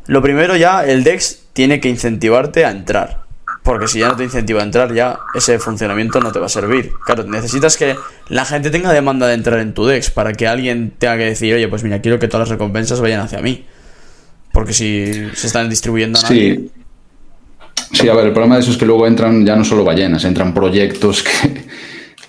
Lo 0.06 0.22
primero 0.22 0.56
ya, 0.56 0.84
el 0.86 1.04
DEX 1.04 1.42
tiene 1.52 1.78
que 1.78 1.90
incentivarte 1.90 2.64
a 2.64 2.70
entrar. 2.70 3.24
Porque 3.70 3.86
si 3.86 4.00
ya 4.00 4.08
no 4.08 4.16
te 4.16 4.24
incentiva 4.24 4.62
a 4.62 4.64
entrar, 4.64 4.92
ya 4.92 5.20
ese 5.32 5.60
funcionamiento 5.60 6.18
no 6.18 6.32
te 6.32 6.40
va 6.40 6.46
a 6.46 6.48
servir. 6.48 6.90
Claro, 7.06 7.22
necesitas 7.22 7.76
que 7.76 7.94
la 8.28 8.44
gente 8.44 8.68
tenga 8.68 8.92
demanda 8.92 9.28
de 9.28 9.34
entrar 9.34 9.60
en 9.60 9.74
tu 9.74 9.86
DEX 9.86 10.10
para 10.10 10.32
que 10.32 10.48
alguien 10.48 10.92
tenga 10.98 11.16
que 11.16 11.26
decir, 11.26 11.54
oye, 11.54 11.68
pues 11.68 11.84
mira, 11.84 12.00
quiero 12.00 12.18
que 12.18 12.26
todas 12.26 12.48
las 12.48 12.58
recompensas 12.58 13.00
vayan 13.00 13.20
hacia 13.20 13.40
mí. 13.40 13.64
Porque 14.52 14.72
si 14.72 15.12
se 15.34 15.46
están 15.46 15.70
distribuyendo 15.70 16.18
a 16.18 16.22
nadie... 16.22 16.56
Sí. 16.56 16.70
Sí, 17.92 18.08
a 18.08 18.14
ver, 18.14 18.26
el 18.26 18.32
problema 18.32 18.56
de 18.56 18.62
eso 18.62 18.72
es 18.72 18.76
que 18.76 18.86
luego 18.86 19.06
entran 19.06 19.46
ya 19.46 19.54
no 19.54 19.64
solo 19.64 19.84
ballenas, 19.84 20.24
entran 20.24 20.52
proyectos 20.52 21.22
que, 21.22 21.64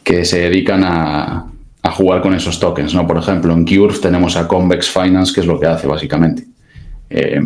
que 0.03 0.25
se 0.25 0.41
dedican 0.41 0.83
a, 0.83 1.47
a 1.81 1.91
jugar 1.91 2.21
con 2.21 2.35
esos 2.35 2.59
tokens, 2.59 2.93
¿no? 2.93 3.07
Por 3.07 3.17
ejemplo, 3.17 3.51
en 3.51 3.65
Curve 3.65 3.97
tenemos 3.99 4.37
a 4.37 4.47
Convex 4.47 4.91
Finance, 4.91 5.33
que 5.33 5.39
es 5.39 5.47
lo 5.47 5.59
que 5.59 5.65
hace 5.65 5.87
básicamente. 5.87 6.45
Eh, 7.09 7.41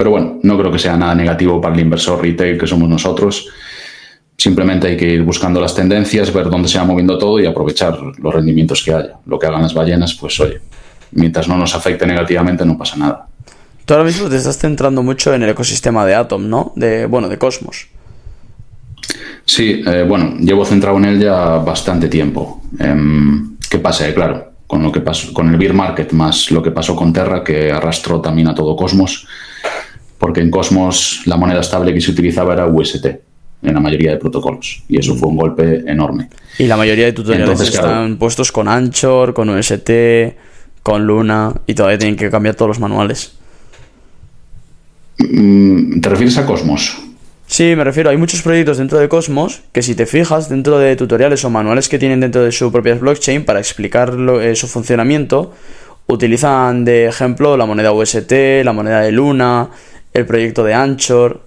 pero 0.00 0.12
bueno, 0.12 0.38
no 0.42 0.56
creo 0.56 0.72
que 0.72 0.78
sea 0.78 0.96
nada 0.96 1.14
negativo 1.14 1.60
para 1.60 1.74
el 1.74 1.80
inversor 1.82 2.22
retail 2.22 2.56
que 2.56 2.66
somos 2.66 2.88
nosotros. 2.88 3.50
Simplemente 4.34 4.86
hay 4.86 4.96
que 4.96 5.04
ir 5.04 5.22
buscando 5.22 5.60
las 5.60 5.74
tendencias, 5.74 6.32
ver 6.32 6.48
dónde 6.48 6.68
se 6.68 6.78
va 6.78 6.84
moviendo 6.84 7.18
todo 7.18 7.38
y 7.38 7.44
aprovechar 7.44 7.98
los 8.16 8.34
rendimientos 8.34 8.82
que 8.82 8.94
haya. 8.94 9.16
Lo 9.26 9.38
que 9.38 9.46
hagan 9.46 9.60
las 9.60 9.74
ballenas, 9.74 10.14
pues 10.14 10.40
oye, 10.40 10.58
mientras 11.10 11.48
no 11.48 11.58
nos 11.58 11.74
afecte 11.74 12.06
negativamente 12.06 12.64
no 12.64 12.78
pasa 12.78 12.96
nada. 12.96 13.26
Tú 13.84 13.92
ahora 13.92 14.06
mismo 14.06 14.30
te 14.30 14.36
estás 14.36 14.56
centrando 14.56 15.02
mucho 15.02 15.34
en 15.34 15.42
el 15.42 15.50
ecosistema 15.50 16.06
de 16.06 16.14
Atom, 16.14 16.48
¿no? 16.48 16.72
De, 16.76 17.04
bueno, 17.04 17.28
de 17.28 17.36
Cosmos. 17.36 17.88
Sí, 19.44 19.82
eh, 19.86 20.06
bueno, 20.08 20.38
llevo 20.40 20.64
centrado 20.64 20.96
en 20.96 21.04
él 21.04 21.20
ya 21.20 21.58
bastante 21.58 22.08
tiempo. 22.08 22.62
Em, 22.78 23.58
¿Qué 23.68 23.78
pasa? 23.78 24.08
Eh, 24.08 24.14
claro, 24.14 24.50
con 24.66 24.82
lo 24.82 24.90
que 24.90 25.00
pasó 25.00 25.34
con 25.34 25.50
el 25.50 25.58
beer 25.58 25.74
market 25.74 26.12
más 26.12 26.50
lo 26.50 26.62
que 26.62 26.70
pasó 26.70 26.96
con 26.96 27.12
Terra, 27.12 27.44
que 27.44 27.70
arrastró 27.70 28.22
también 28.22 28.48
a 28.48 28.54
todo 28.54 28.74
Cosmos, 28.74 29.26
porque 30.20 30.40
en 30.40 30.50
Cosmos 30.52 31.22
la 31.24 31.36
moneda 31.36 31.60
estable 31.60 31.92
que 31.92 32.00
se 32.00 32.12
utilizaba 32.12 32.52
era 32.52 32.66
UST 32.68 33.06
en 33.62 33.74
la 33.74 33.80
mayoría 33.80 34.12
de 34.12 34.18
protocolos 34.18 34.84
y 34.88 34.98
eso 35.00 35.16
fue 35.16 35.28
un 35.28 35.36
golpe 35.36 35.82
enorme. 35.86 36.28
Y 36.58 36.66
la 36.66 36.76
mayoría 36.76 37.06
de 37.06 37.12
tutoriales 37.12 37.48
Entonces, 37.50 37.74
están 37.74 38.04
claro. 38.04 38.18
puestos 38.18 38.52
con 38.52 38.68
Anchor, 38.68 39.34
con 39.34 39.48
UST, 39.50 39.90
con 40.82 41.06
Luna 41.06 41.52
y 41.66 41.74
todavía 41.74 41.98
tienen 41.98 42.16
que 42.16 42.30
cambiar 42.30 42.54
todos 42.54 42.68
los 42.68 42.78
manuales. 42.80 43.32
Mm, 45.18 46.00
¿Te 46.00 46.08
refieres 46.08 46.38
a 46.38 46.46
Cosmos? 46.46 46.96
Sí, 47.46 47.74
me 47.76 47.82
refiero, 47.84 48.10
hay 48.10 48.16
muchos 48.16 48.42
proyectos 48.42 48.78
dentro 48.78 48.98
de 48.98 49.08
Cosmos 49.08 49.62
que 49.72 49.82
si 49.82 49.94
te 49.94 50.06
fijas 50.06 50.48
dentro 50.48 50.78
de 50.78 50.94
tutoriales 50.96 51.44
o 51.44 51.50
manuales 51.50 51.88
que 51.88 51.98
tienen 51.98 52.20
dentro 52.20 52.42
de 52.44 52.52
su 52.52 52.70
propia 52.70 52.94
blockchain 52.94 53.44
para 53.44 53.58
explicar 53.58 54.14
lo- 54.14 54.40
eh, 54.40 54.54
su 54.54 54.68
funcionamiento, 54.68 55.52
utilizan 56.06 56.84
de 56.84 57.06
ejemplo 57.06 57.56
la 57.56 57.66
moneda 57.66 57.92
UST, 57.92 58.62
la 58.64 58.72
moneda 58.72 59.00
de 59.00 59.10
Luna, 59.12 59.68
el 60.12 60.26
proyecto 60.26 60.64
de 60.64 60.74
Anchor. 60.74 61.40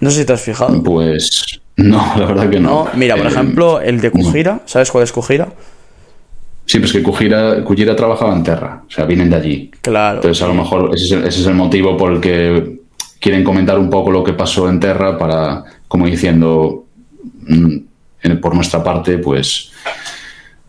No 0.00 0.10
sé 0.10 0.20
si 0.20 0.24
te 0.26 0.32
has 0.32 0.40
fijado. 0.42 0.82
Pues 0.82 1.60
no, 1.76 2.14
la 2.16 2.26
verdad 2.26 2.50
que 2.50 2.60
no. 2.60 2.84
No, 2.84 2.90
mira, 2.94 3.16
por 3.16 3.26
Eh, 3.26 3.30
ejemplo, 3.30 3.80
el 3.80 4.00
de 4.00 4.10
Kujira, 4.10 4.60
¿sabes 4.66 4.90
cuál 4.90 5.04
es 5.04 5.12
Kujira? 5.12 5.48
Sí, 6.66 6.78
pues 6.78 6.92
que 6.92 7.02
Kujira, 7.02 7.64
Kujira 7.64 7.96
trabajaba 7.96 8.34
en 8.34 8.44
Terra, 8.44 8.82
o 8.86 8.90
sea, 8.90 9.04
vienen 9.04 9.28
de 9.30 9.36
allí. 9.36 9.70
Claro. 9.82 10.16
Entonces, 10.16 10.42
a 10.42 10.46
lo 10.46 10.54
mejor 10.54 10.90
ese 10.94 11.04
es, 11.06 11.12
el, 11.12 11.26
ese 11.26 11.40
es 11.40 11.46
el 11.46 11.54
motivo 11.54 11.96
por 11.96 12.12
el 12.12 12.20
que 12.20 12.80
quieren 13.18 13.42
comentar 13.44 13.78
un 13.78 13.90
poco 13.90 14.10
lo 14.10 14.22
que 14.22 14.32
pasó 14.34 14.68
en 14.68 14.78
Terra 14.78 15.18
para, 15.18 15.64
como 15.88 16.06
diciendo, 16.06 16.84
mm, 17.48 17.76
por 18.40 18.54
nuestra 18.54 18.82
parte, 18.84 19.18
pues 19.18 19.72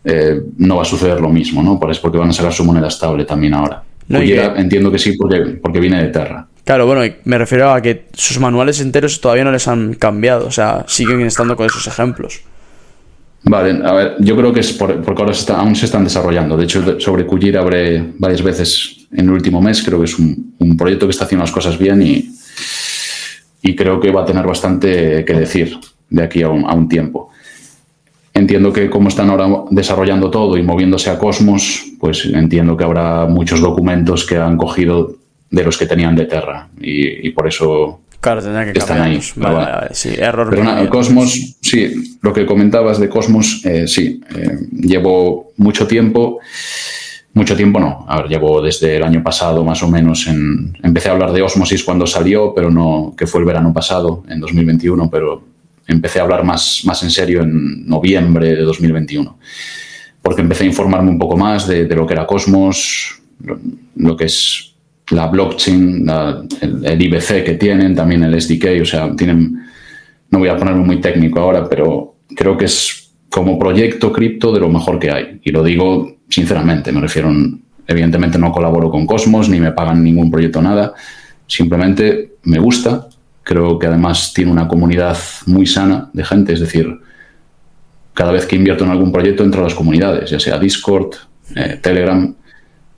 eh, 0.04 0.40
no 0.58 0.76
va 0.76 0.82
a 0.82 0.86
suceder 0.86 1.20
lo 1.20 1.28
mismo, 1.28 1.62
¿no? 1.62 1.78
Por- 1.78 1.90
Es 1.92 2.00
porque 2.00 2.18
van 2.18 2.30
a 2.30 2.32
sacar 2.32 2.52
su 2.52 2.64
moneda 2.64 2.88
estable 2.88 3.24
también 3.24 3.54
ahora. 3.54 3.82
No, 4.08 4.20
que- 4.20 4.40
entiendo 4.56 4.90
que 4.92 4.98
sí, 4.98 5.12
porque, 5.16 5.40
porque 5.62 5.80
viene 5.80 6.02
de 6.02 6.08
Terra. 6.08 6.46
Claro, 6.64 6.86
bueno, 6.86 7.02
me 7.24 7.38
refiero 7.38 7.72
a 7.72 7.80
que 7.82 8.06
sus 8.12 8.38
manuales 8.38 8.80
enteros 8.80 9.20
todavía 9.20 9.44
no 9.44 9.50
les 9.52 9.66
han 9.66 9.94
cambiado, 9.94 10.46
o 10.46 10.50
sea, 10.52 10.84
siguen 10.86 11.20
estando 11.22 11.56
con 11.56 11.66
esos 11.66 11.86
ejemplos. 11.88 12.40
Vale, 13.44 13.80
a 13.84 13.92
ver, 13.92 14.14
yo 14.20 14.36
creo 14.36 14.52
que 14.52 14.60
es 14.60 14.72
por- 14.72 15.02
porque 15.02 15.22
ahora 15.22 15.32
está- 15.34 15.56
aún 15.58 15.74
se 15.74 15.86
están 15.86 16.04
desarrollando. 16.04 16.56
De 16.56 16.62
hecho, 16.64 17.00
sobre 17.00 17.26
Kujira 17.26 17.60
hablé 17.60 18.12
varias 18.18 18.40
veces 18.42 19.08
en 19.10 19.24
el 19.26 19.30
último 19.32 19.60
mes. 19.60 19.82
Creo 19.82 19.98
que 19.98 20.04
es 20.04 20.16
un, 20.16 20.54
un 20.60 20.76
proyecto 20.76 21.06
que 21.06 21.10
está 21.10 21.24
haciendo 21.24 21.42
las 21.42 21.50
cosas 21.50 21.76
bien 21.76 22.00
y, 22.02 22.30
y 23.62 23.74
creo 23.74 23.98
que 23.98 24.12
va 24.12 24.22
a 24.22 24.24
tener 24.24 24.46
bastante 24.46 25.24
que 25.24 25.32
decir 25.34 25.76
de 26.08 26.22
aquí 26.22 26.42
a 26.42 26.50
un, 26.50 26.64
a 26.64 26.72
un 26.74 26.88
tiempo. 26.88 27.30
Entiendo 28.42 28.72
que 28.72 28.90
como 28.90 29.08
están 29.08 29.30
ahora 29.30 29.46
desarrollando 29.70 30.28
todo 30.28 30.56
y 30.56 30.64
moviéndose 30.64 31.10
a 31.10 31.16
Cosmos, 31.16 31.92
pues 32.00 32.24
entiendo 32.24 32.76
que 32.76 32.82
habrá 32.82 33.26
muchos 33.26 33.60
documentos 33.60 34.26
que 34.26 34.36
han 34.36 34.56
cogido 34.56 35.14
de 35.48 35.62
los 35.62 35.78
que 35.78 35.86
tenían 35.86 36.16
de 36.16 36.24
Terra 36.26 36.68
y, 36.80 37.28
y 37.28 37.30
por 37.30 37.46
eso 37.46 38.00
Claro, 38.20 38.42
tendrán 38.42 38.72
que 38.72 38.78
Están 38.78 38.98
cambiarlos. 38.98 39.32
ahí, 39.36 39.42
Vale, 39.42 39.54
pero 39.54 39.64
vale, 39.64 39.72
vale, 39.80 39.94
sí, 39.94 40.08
error 40.16 40.50
Pero 40.50 40.64
nada. 40.64 40.88
Cosmos, 40.88 41.56
sí, 41.60 42.18
lo 42.20 42.32
que 42.32 42.44
comentabas 42.44 42.98
de 42.98 43.08
Cosmos, 43.08 43.62
eh, 43.64 43.86
sí, 43.86 44.20
eh, 44.36 44.58
llevo 44.72 45.52
mucho 45.58 45.86
tiempo, 45.86 46.40
mucho 47.34 47.56
tiempo 47.56 47.78
no, 47.78 48.04
a 48.08 48.22
ver, 48.22 48.28
llevo 48.28 48.60
desde 48.60 48.96
el 48.96 49.04
año 49.04 49.22
pasado 49.22 49.64
más 49.64 49.84
o 49.84 49.88
menos, 49.88 50.26
en, 50.26 50.76
empecé 50.82 51.08
a 51.10 51.12
hablar 51.12 51.32
de 51.32 51.42
Osmosis 51.42 51.84
cuando 51.84 52.06
salió, 52.08 52.52
pero 52.54 52.70
no, 52.70 53.14
que 53.16 53.26
fue 53.28 53.40
el 53.40 53.46
verano 53.46 53.72
pasado, 53.72 54.24
en 54.28 54.40
2021, 54.40 55.08
pero 55.10 55.51
empecé 55.94 56.18
a 56.18 56.22
hablar 56.22 56.44
más, 56.44 56.82
más 56.84 57.02
en 57.02 57.10
serio 57.10 57.42
en 57.42 57.86
noviembre 57.86 58.54
de 58.54 58.62
2021, 58.62 59.38
porque 60.20 60.42
empecé 60.42 60.64
a 60.64 60.66
informarme 60.66 61.10
un 61.10 61.18
poco 61.18 61.36
más 61.36 61.66
de, 61.66 61.84
lo 61.86 62.06
que 62.06 62.14
era 62.14 62.26
Cosmos, 62.26 63.20
lo, 63.96 64.16
que 64.16 64.26
es 64.26 64.74
la 65.10 65.26
blockchain, 65.26 66.06
el 66.82 67.02
IBC 67.02 67.44
que 67.44 67.54
tienen, 67.54 67.94
también 67.94 68.22
el 68.22 68.40
SDK, 68.40 68.82
o 68.82 68.84
sea, 68.84 69.14
tienen 69.14 69.62
no 70.32 70.38
voy 70.38 70.48
a 70.48 70.56
ponerme 70.56 70.82
muy 70.82 71.00
técnico 71.00 71.38
ahora, 71.40 71.68
pero 71.68 72.16
creo 72.34 72.56
que 72.56 72.64
es 72.64 73.12
como 73.28 73.58
proyecto 73.58 74.10
cripto 74.10 74.50
de 74.50 74.60
lo 74.60 74.70
mejor 74.70 74.98
que 74.98 75.10
hay. 75.10 75.40
Y 75.44 75.50
lo 75.50 75.62
digo 75.62 76.16
sinceramente, 76.28 76.90
me 76.90 77.02
refiero, 77.02 77.30
evidentemente 77.86 78.38
no 78.38 78.50
colaboro 78.50 78.90
con 78.90 79.06
Cosmos, 79.06 79.50
ni 79.50 79.60
me 79.60 79.72
pagan 79.72 80.02
ningún 80.02 80.30
proyecto, 80.30 80.62
nada. 80.62 80.94
Simplemente 81.46 82.36
me 82.44 82.58
gusta, 82.58 83.08
creo 83.42 83.78
que 83.78 83.86
además 83.86 84.32
tiene 84.34 84.50
una 84.50 84.68
comunidad 84.68 85.16
muy 85.46 85.66
sana 85.66 86.10
de 86.12 86.24
gente, 86.24 86.52
es 86.52 86.60
decir, 86.60 87.00
cada 88.14 88.32
vez 88.32 88.46
que 88.46 88.56
invierto 88.56 88.84
en 88.84 88.90
algún 88.90 89.12
proyecto 89.12 89.42
entro 89.42 89.60
a 89.60 89.64
las 89.64 89.74
comunidades, 89.74 90.30
ya 90.30 90.38
sea 90.38 90.58
Discord, 90.58 91.14
eh, 91.56 91.78
Telegram, 91.82 92.34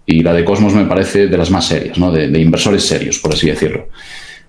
y 0.07 0.23
la 0.23 0.33
de 0.35 0.45
Cosmos 0.45 0.75
me 0.75 0.85
parece 0.85 1.29
de 1.29 1.39
las 1.39 1.51
más 1.51 1.67
serias, 1.67 1.97
¿no? 1.99 2.11
de, 2.11 2.39
inversores 2.39 2.85
serios, 2.85 3.19
por 3.19 3.33
así 3.33 3.49
decirlo. 3.49 3.89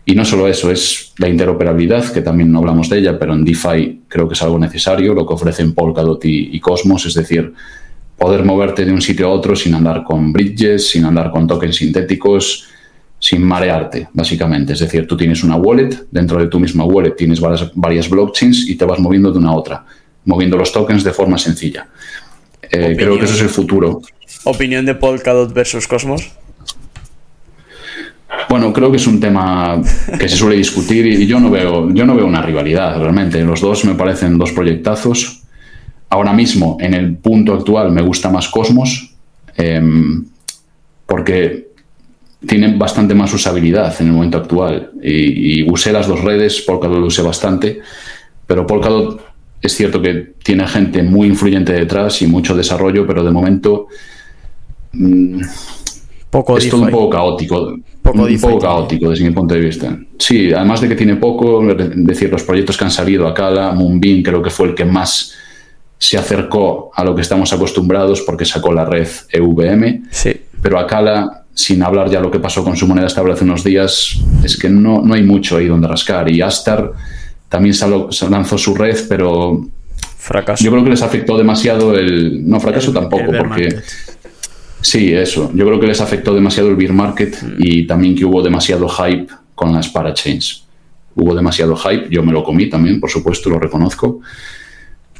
Y 0.05 0.13
no 0.13 0.25
solo 0.25 0.47
eso, 0.47 0.69
es 0.69 1.13
la 1.17 1.29
interoperabilidad, 1.29 2.11
que 2.11 2.21
también 2.21 2.51
no 2.51 2.59
hablamos 2.59 2.89
de 2.89 2.99
ella, 2.99 3.17
pero 3.17 3.33
en 3.33 3.43
DeFi 3.43 4.01
creo 4.07 4.27
que 4.27 4.33
es 4.33 4.41
algo 4.41 4.59
necesario, 4.59 5.13
lo 5.13 5.25
que 5.25 5.33
ofrecen 5.33 5.73
Polkadot 5.73 6.23
y 6.25 6.59
Cosmos, 6.59 7.05
es 7.05 7.15
decir, 7.15 7.53
poder 8.17 8.43
moverte 8.43 8.85
de 8.85 8.91
un 8.91 9.01
sitio 9.01 9.27
a 9.27 9.31
otro 9.31 9.55
sin 9.55 9.73
andar 9.75 10.03
con 10.03 10.31
bridges, 10.31 10.89
sin 10.89 11.05
andar 11.05 11.31
con 11.31 11.47
tokens 11.47 11.77
sintéticos, 11.77 12.67
sin 13.25 13.41
marearte, 13.41 14.07
básicamente. 14.13 14.73
Es 14.73 14.79
decir, 14.79 15.07
tú 15.07 15.17
tienes 15.17 15.43
una 15.43 15.55
wallet, 15.55 16.05
dentro 16.11 16.39
de 16.39 16.45
tu 16.45 16.59
misma 16.59 16.85
wallet 16.85 17.15
tienes 17.15 17.39
varias, 17.39 17.71
varias 17.73 18.07
blockchains 18.07 18.69
y 18.69 18.75
te 18.75 18.85
vas 18.85 18.99
moviendo 18.99 19.31
de 19.31 19.39
una 19.39 19.49
a 19.49 19.53
otra, 19.53 19.83
moviendo 20.25 20.55
los 20.57 20.71
tokens 20.71 21.03
de 21.03 21.11
forma 21.11 21.35
sencilla. 21.39 21.87
Eh, 22.61 22.95
creo 22.95 23.17
que 23.17 23.25
eso 23.25 23.33
es 23.33 23.41
el 23.41 23.49
futuro. 23.49 24.03
Opinión 24.43 24.85
de 24.85 24.93
Polkadot 24.93 25.51
versus 25.51 25.87
Cosmos. 25.87 26.33
Bueno, 28.47 28.71
creo 28.71 28.91
que 28.91 28.97
es 28.97 29.07
un 29.07 29.19
tema 29.19 29.81
que 30.19 30.29
se 30.29 30.35
suele 30.35 30.57
discutir 30.57 31.07
y 31.07 31.25
yo 31.25 31.39
no 31.39 31.49
veo, 31.49 31.91
yo 31.91 32.05
no 32.05 32.13
veo 32.15 32.27
una 32.27 32.43
rivalidad 32.43 33.01
realmente. 33.01 33.43
Los 33.43 33.59
dos 33.59 33.85
me 33.85 33.95
parecen 33.95 34.37
dos 34.37 34.51
proyectazos. 34.51 35.41
Ahora 36.09 36.31
mismo, 36.31 36.77
en 36.79 36.93
el 36.93 37.15
punto 37.15 37.55
actual, 37.55 37.91
me 37.91 38.03
gusta 38.03 38.29
más 38.29 38.49
Cosmos 38.49 39.15
em, 39.57 40.25
porque 41.07 41.73
tienen 42.47 42.77
bastante 42.79 43.13
más 43.13 43.33
usabilidad 43.33 43.95
en 43.99 44.07
el 44.07 44.13
momento 44.13 44.37
actual. 44.37 44.91
Y, 45.01 45.61
y 45.61 45.69
usé 45.69 45.91
las 45.91 46.07
dos 46.07 46.21
redes, 46.21 46.61
Polkadot 46.61 46.99
lo 46.99 47.07
usé 47.07 47.21
bastante, 47.21 47.79
pero 48.45 48.65
Polkadot 48.65 49.21
es 49.61 49.73
cierto 49.75 50.01
que 50.01 50.33
tiene 50.43 50.67
gente 50.67 51.01
muy 51.03 51.27
influyente 51.27 51.73
detrás 51.73 52.21
y 52.21 52.27
mucho 52.27 52.55
desarrollo, 52.55 53.05
pero 53.07 53.23
de 53.23 53.31
momento 53.31 53.87
mm, 54.93 55.41
Poco 56.29 56.57
es 56.57 56.69
todo 56.69 56.81
un 56.81 56.89
poco 56.89 57.09
caótico. 57.09 57.77
Poco 58.01 58.23
un 58.23 58.39
poco 58.41 58.59
caótico 58.59 59.09
desde 59.09 59.23
mi 59.23 59.31
punto 59.31 59.53
de 59.53 59.61
vista. 59.61 59.97
Sí, 60.19 60.51
además 60.51 60.81
de 60.81 60.89
que 60.89 60.95
tiene 60.95 61.15
poco, 61.15 61.67
es 61.71 61.77
decir, 61.95 62.29
los 62.29 62.43
proyectos 62.43 62.77
que 62.77 62.83
han 62.83 62.91
salido, 62.91 63.25
Akala, 63.27 63.71
Moonbeam, 63.71 64.21
creo 64.21 64.41
que 64.43 64.49
fue 64.49 64.67
el 64.67 64.75
que 64.75 64.83
más 64.85 65.33
se 65.97 66.17
acercó 66.17 66.91
a 66.93 67.05
lo 67.05 67.15
que 67.15 67.21
estamos 67.21 67.53
acostumbrados 67.53 68.21
porque 68.21 68.43
sacó 68.43 68.73
la 68.73 68.83
red 68.85 69.07
EVM, 69.31 70.03
Sí. 70.11 70.33
pero 70.61 70.77
Akala, 70.77 71.44
sin 71.55 71.81
hablar 71.81 72.09
ya 72.11 72.19
lo 72.19 72.29
que 72.29 72.39
pasó 72.39 72.63
con 72.63 72.75
su 72.75 72.85
moneda 72.85 73.07
estable 73.07 73.33
hace 73.33 73.45
unos 73.45 73.63
días, 73.63 74.19
es 74.43 74.57
que 74.59 74.69
no, 74.69 75.01
no 75.01 75.13
hay 75.15 75.23
mucho 75.23 75.57
ahí 75.57 75.65
donde 75.67 75.87
rascar. 75.87 76.29
Y 76.29 76.41
Astar 76.41 76.91
también 77.49 77.73
salo- 77.73 78.11
se 78.11 78.29
lanzó 78.29 78.57
su 78.57 78.75
red, 78.75 78.97
pero 79.09 79.65
Fracaso. 80.17 80.63
yo 80.63 80.69
creo 80.71 80.83
que 80.83 80.89
les 80.91 81.01
afectó 81.01 81.37
demasiado 81.37 81.95
el... 81.95 82.47
No, 82.47 82.59
fracaso 82.59 82.89
El- 82.89 82.93
tampoco, 82.93 83.23
el 83.31 83.37
porque... 83.37 83.63
market. 83.69 83.83
Sí, 84.81 85.13
eso. 85.13 85.49
Yo 85.55 85.65
creo 85.65 85.79
que 85.79 85.87
les 85.87 85.99
afectó 86.01 86.35
demasiado 86.35 86.69
el 86.69 86.75
beer 86.75 86.93
market 86.93 87.41
mm. 87.41 87.55
y 87.57 87.87
también 87.87 88.15
que 88.15 88.25
hubo 88.25 88.43
demasiado 88.43 88.87
hype 88.87 89.27
con 89.55 89.73
las 89.73 89.87
parachains. 89.89 90.65
Hubo 91.15 91.33
demasiado 91.33 91.75
hype, 91.77 92.07
yo 92.11 92.21
me 92.21 92.33
lo 92.33 92.43
comí 92.43 92.69
también, 92.69 92.99
por 92.99 93.09
supuesto, 93.09 93.49
lo 93.49 93.57
reconozco. 93.57 94.19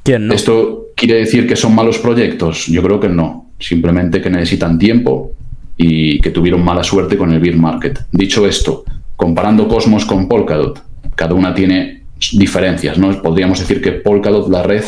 ¿Quién 0.03 0.27
no? 0.27 0.33
¿Esto 0.33 0.87
quiere 0.95 1.15
decir 1.15 1.47
que 1.47 1.55
son 1.55 1.73
malos 1.73 1.97
proyectos? 1.97 2.67
Yo 2.67 2.83
creo 2.83 2.99
que 2.99 3.07
no. 3.07 3.51
Simplemente 3.57 4.21
que 4.21 4.29
necesitan 4.29 4.77
tiempo 4.77 5.31
y 5.77 6.19
que 6.19 6.29
tuvieron 6.29 6.63
mala 6.63 6.83
suerte 6.83 7.17
con 7.17 7.31
el 7.33 7.39
beer 7.39 7.57
market. 7.57 8.05
Dicho 8.11 8.47
esto, 8.47 8.83
comparando 9.15 9.67
Cosmos 9.67 10.05
con 10.05 10.27
Polkadot, 10.27 10.81
cada 11.15 11.33
una 11.33 11.53
tiene 11.53 12.03
diferencias, 12.33 12.97
¿no? 12.97 13.21
Podríamos 13.21 13.59
decir 13.59 13.81
que 13.81 13.91
Polkadot, 13.91 14.49
la 14.49 14.63
red, 14.63 14.83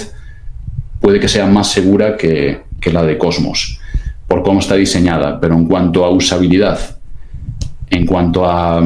puede 1.02 1.20
que 1.20 1.28
sea 1.28 1.46
más 1.46 1.72
segura 1.72 2.16
que, 2.18 2.62
que 2.80 2.92
la 2.92 3.04
de 3.04 3.18
Cosmos, 3.18 3.80
por 4.28 4.44
cómo 4.44 4.60
está 4.60 4.76
diseñada, 4.76 5.40
pero 5.40 5.56
en 5.56 5.66
cuanto 5.66 6.06
a 6.06 6.10
usabilidad, 6.10 6.80
en 7.90 8.06
cuanto 8.06 8.46
a 8.46 8.82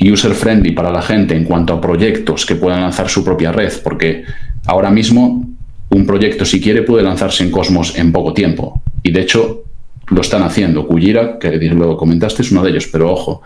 user 0.00 0.32
friendly 0.32 0.72
para 0.72 0.90
la 0.90 1.02
gente, 1.02 1.36
en 1.36 1.44
cuanto 1.44 1.74
a 1.74 1.80
proyectos 1.80 2.44
que 2.46 2.56
puedan 2.56 2.80
lanzar 2.80 3.08
su 3.08 3.24
propia 3.24 3.52
red, 3.52 3.72
porque 3.84 4.24
ahora 4.66 4.90
mismo 4.90 5.46
un 5.90 6.06
proyecto 6.06 6.44
si 6.44 6.60
quiere 6.60 6.82
puede 6.82 7.02
lanzarse 7.02 7.44
en 7.44 7.50
Cosmos 7.50 7.96
en 7.96 8.12
poco 8.12 8.32
tiempo, 8.32 8.82
y 9.02 9.12
de 9.12 9.20
hecho 9.20 9.64
lo 10.08 10.20
están 10.20 10.42
haciendo. 10.42 10.86
Kujira, 10.86 11.38
que 11.38 11.50
lo 11.50 11.96
comentaste, 11.96 12.42
es 12.42 12.52
uno 12.52 12.62
de 12.62 12.70
ellos, 12.70 12.88
pero 12.90 13.12
ojo, 13.12 13.42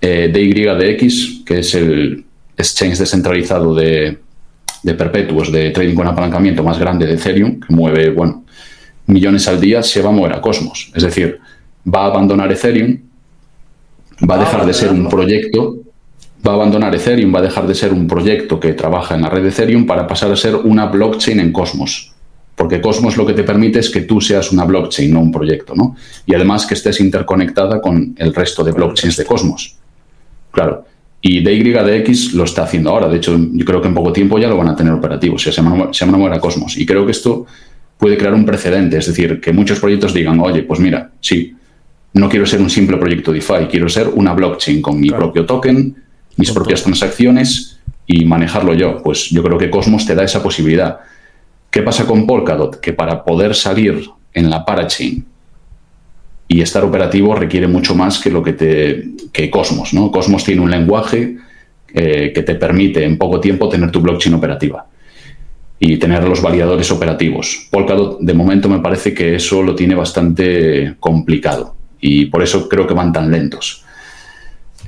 eh, 0.00 0.30
DYDX, 0.32 1.44
que 1.44 1.60
es 1.60 1.74
el 1.74 2.24
exchange 2.56 2.98
descentralizado 2.98 3.74
de, 3.74 4.18
de 4.82 4.94
perpetuos 4.94 5.52
de 5.52 5.70
trading 5.70 5.94
con 5.94 6.06
apalancamiento 6.06 6.62
más 6.62 6.78
grande 6.78 7.06
de 7.06 7.14
Ethereum, 7.14 7.60
que 7.60 7.74
mueve, 7.74 8.10
bueno, 8.10 8.44
millones 9.06 9.46
al 9.48 9.60
día, 9.60 9.82
se 9.82 10.02
va 10.02 10.10
a 10.10 10.12
mover 10.12 10.32
a 10.34 10.40
Cosmos. 10.40 10.90
Es 10.94 11.02
decir, 11.02 11.38
va 11.86 12.04
a 12.04 12.06
abandonar 12.06 12.50
Ethereum, 12.50 12.98
va 14.28 14.36
a 14.36 14.38
dejar 14.38 14.66
de 14.66 14.74
ser 14.74 14.90
un 14.90 15.08
proyecto, 15.08 15.76
va 16.46 16.52
a 16.52 16.54
abandonar 16.54 16.94
Ethereum, 16.94 17.34
va 17.34 17.38
a 17.38 17.42
dejar 17.42 17.66
de 17.66 17.74
ser 17.74 17.92
un 17.92 18.06
proyecto 18.06 18.58
que 18.58 18.72
trabaja 18.72 19.14
en 19.14 19.22
la 19.22 19.28
red 19.28 19.42
de 19.42 19.50
Ethereum 19.50 19.86
para 19.86 20.06
pasar 20.06 20.30
a 20.32 20.36
ser 20.36 20.56
una 20.56 20.86
blockchain 20.86 21.40
en 21.40 21.52
Cosmos. 21.52 22.12
Porque 22.54 22.80
Cosmos 22.80 23.16
lo 23.16 23.26
que 23.26 23.32
te 23.32 23.44
permite 23.44 23.78
es 23.78 23.90
que 23.90 24.02
tú 24.02 24.20
seas 24.20 24.52
una 24.52 24.64
blockchain, 24.64 25.12
no 25.12 25.20
un 25.20 25.32
proyecto, 25.32 25.74
¿no? 25.74 25.96
Y 26.26 26.34
además 26.34 26.66
que 26.66 26.74
estés 26.74 27.00
interconectada 27.00 27.80
con 27.80 28.14
el 28.18 28.34
resto 28.34 28.62
de 28.62 28.72
blockchains 28.72 29.16
de 29.16 29.24
Cosmos. 29.24 29.76
Claro. 30.50 30.84
Y 31.20 31.42
DYDX 31.42 32.34
lo 32.34 32.44
está 32.44 32.64
haciendo 32.64 32.90
ahora. 32.90 33.08
De 33.08 33.16
hecho, 33.16 33.38
yo 33.38 33.64
creo 33.64 33.80
que 33.80 33.88
en 33.88 33.94
poco 33.94 34.12
tiempo 34.12 34.38
ya 34.38 34.48
lo 34.48 34.56
van 34.56 34.68
a 34.68 34.76
tener 34.76 34.92
operativo. 34.92 35.36
O 35.36 35.38
sea, 35.38 35.52
se 35.52 35.62
llama, 35.62 35.88
se 35.92 36.04
llama 36.04 36.40
Cosmos. 36.40 36.76
Y 36.76 36.84
creo 36.84 37.06
que 37.06 37.12
esto 37.12 37.46
puede 37.96 38.18
crear 38.18 38.34
un 38.34 38.44
precedente. 38.44 38.98
Es 38.98 39.06
decir, 39.06 39.40
que 39.40 39.52
muchos 39.52 39.78
proyectos 39.78 40.12
digan, 40.12 40.40
oye, 40.40 40.64
pues 40.64 40.80
mira, 40.80 41.12
sí, 41.20 41.54
no 42.14 42.28
quiero 42.28 42.44
ser 42.44 42.60
un 42.60 42.68
simple 42.68 42.96
proyecto 42.96 43.32
DeFi, 43.32 43.68
quiero 43.70 43.88
ser 43.88 44.08
una 44.08 44.34
blockchain 44.34 44.82
con 44.82 45.00
mi 45.00 45.10
propio 45.10 45.46
token, 45.46 45.96
mis 46.36 46.50
propias 46.50 46.82
transacciones 46.82 47.78
y 48.06 48.24
manejarlo 48.24 48.74
yo. 48.74 49.00
Pues 49.02 49.30
yo 49.30 49.42
creo 49.42 49.56
que 49.56 49.70
Cosmos 49.70 50.04
te 50.04 50.14
da 50.14 50.24
esa 50.24 50.42
posibilidad. 50.42 50.98
¿Qué 51.72 51.80
pasa 51.80 52.04
con 52.04 52.26
Polkadot? 52.26 52.80
Que 52.80 52.92
para 52.92 53.24
poder 53.24 53.54
salir 53.54 54.04
en 54.34 54.50
la 54.50 54.62
parachain 54.62 55.24
y 56.46 56.60
estar 56.60 56.84
operativo 56.84 57.34
requiere 57.34 57.66
mucho 57.66 57.94
más 57.94 58.18
que 58.18 58.30
lo 58.30 58.42
que 58.42 58.52
te 58.52 59.08
que 59.32 59.48
Cosmos, 59.48 59.94
¿no? 59.94 60.12
Cosmos 60.12 60.44
tiene 60.44 60.60
un 60.60 60.70
lenguaje 60.70 61.38
eh, 61.94 62.30
que 62.34 62.42
te 62.42 62.56
permite 62.56 63.02
en 63.04 63.16
poco 63.16 63.40
tiempo 63.40 63.70
tener 63.70 63.90
tu 63.90 64.02
blockchain 64.02 64.34
operativa 64.34 64.86
y 65.78 65.96
tener 65.96 66.28
los 66.28 66.42
validadores 66.42 66.90
operativos. 66.90 67.68
Polkadot, 67.70 68.20
de 68.20 68.34
momento, 68.34 68.68
me 68.68 68.80
parece 68.80 69.14
que 69.14 69.36
eso 69.36 69.62
lo 69.62 69.74
tiene 69.74 69.94
bastante 69.94 70.96
complicado 71.00 71.74
y 71.98 72.26
por 72.26 72.42
eso 72.42 72.68
creo 72.68 72.86
que 72.86 72.92
van 72.92 73.14
tan 73.14 73.30
lentos. 73.30 73.82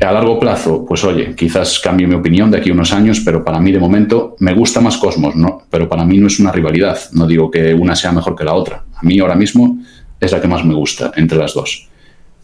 A 0.01 0.13
largo 0.13 0.39
plazo, 0.39 0.85
pues 0.87 1.05
oye, 1.05 1.35
quizás 1.35 1.79
cambie 1.79 2.07
mi 2.07 2.15
opinión 2.15 2.51
de 2.51 2.59
aquí 2.59 2.71
a 2.71 2.73
unos 2.73 2.93
años, 2.93 3.21
pero 3.25 3.45
para 3.45 3.61
mí 3.61 3.73
de 3.73 3.79
momento 3.79 4.37
me 4.41 4.53
gusta 4.53 4.81
más 4.81 4.99
Cosmos, 4.99 5.37
¿no? 5.37 5.63
Pero 5.71 5.89
para 5.89 6.05
mí 6.05 6.19
no 6.19 6.27
es 6.27 6.41
una 6.41 6.53
rivalidad. 6.53 6.99
No 7.13 7.27
digo 7.27 7.51
que 7.51 7.73
una 7.73 7.95
sea 7.95 8.13
mejor 8.13 8.35
que 8.35 8.45
la 8.45 8.55
otra. 8.55 8.85
A 8.95 9.03
mí 9.03 9.19
ahora 9.21 9.37
mismo 9.37 9.79
es 10.21 10.33
la 10.33 10.41
que 10.41 10.49
más 10.49 10.65
me 10.65 10.75
gusta 10.75 11.13
entre 11.17 11.39
las 11.39 11.55
dos. 11.55 11.89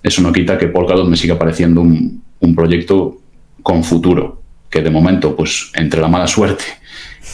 Eso 0.03 0.23
no 0.23 0.33
quita 0.33 0.57
que 0.57 0.69
Polkadot 0.69 1.09
me 1.09 1.17
siga 1.17 1.39
pareciendo 1.39 1.83
un, 1.83 2.23
proyecto 2.55 3.21
con 3.63 3.85
futuro, 3.85 4.41
que 4.71 4.81
de 4.81 4.91
momento, 4.91 5.37
pues 5.37 5.71
entre 5.75 6.01
la 6.01 6.09
mala 6.09 6.27
suerte 6.27 6.65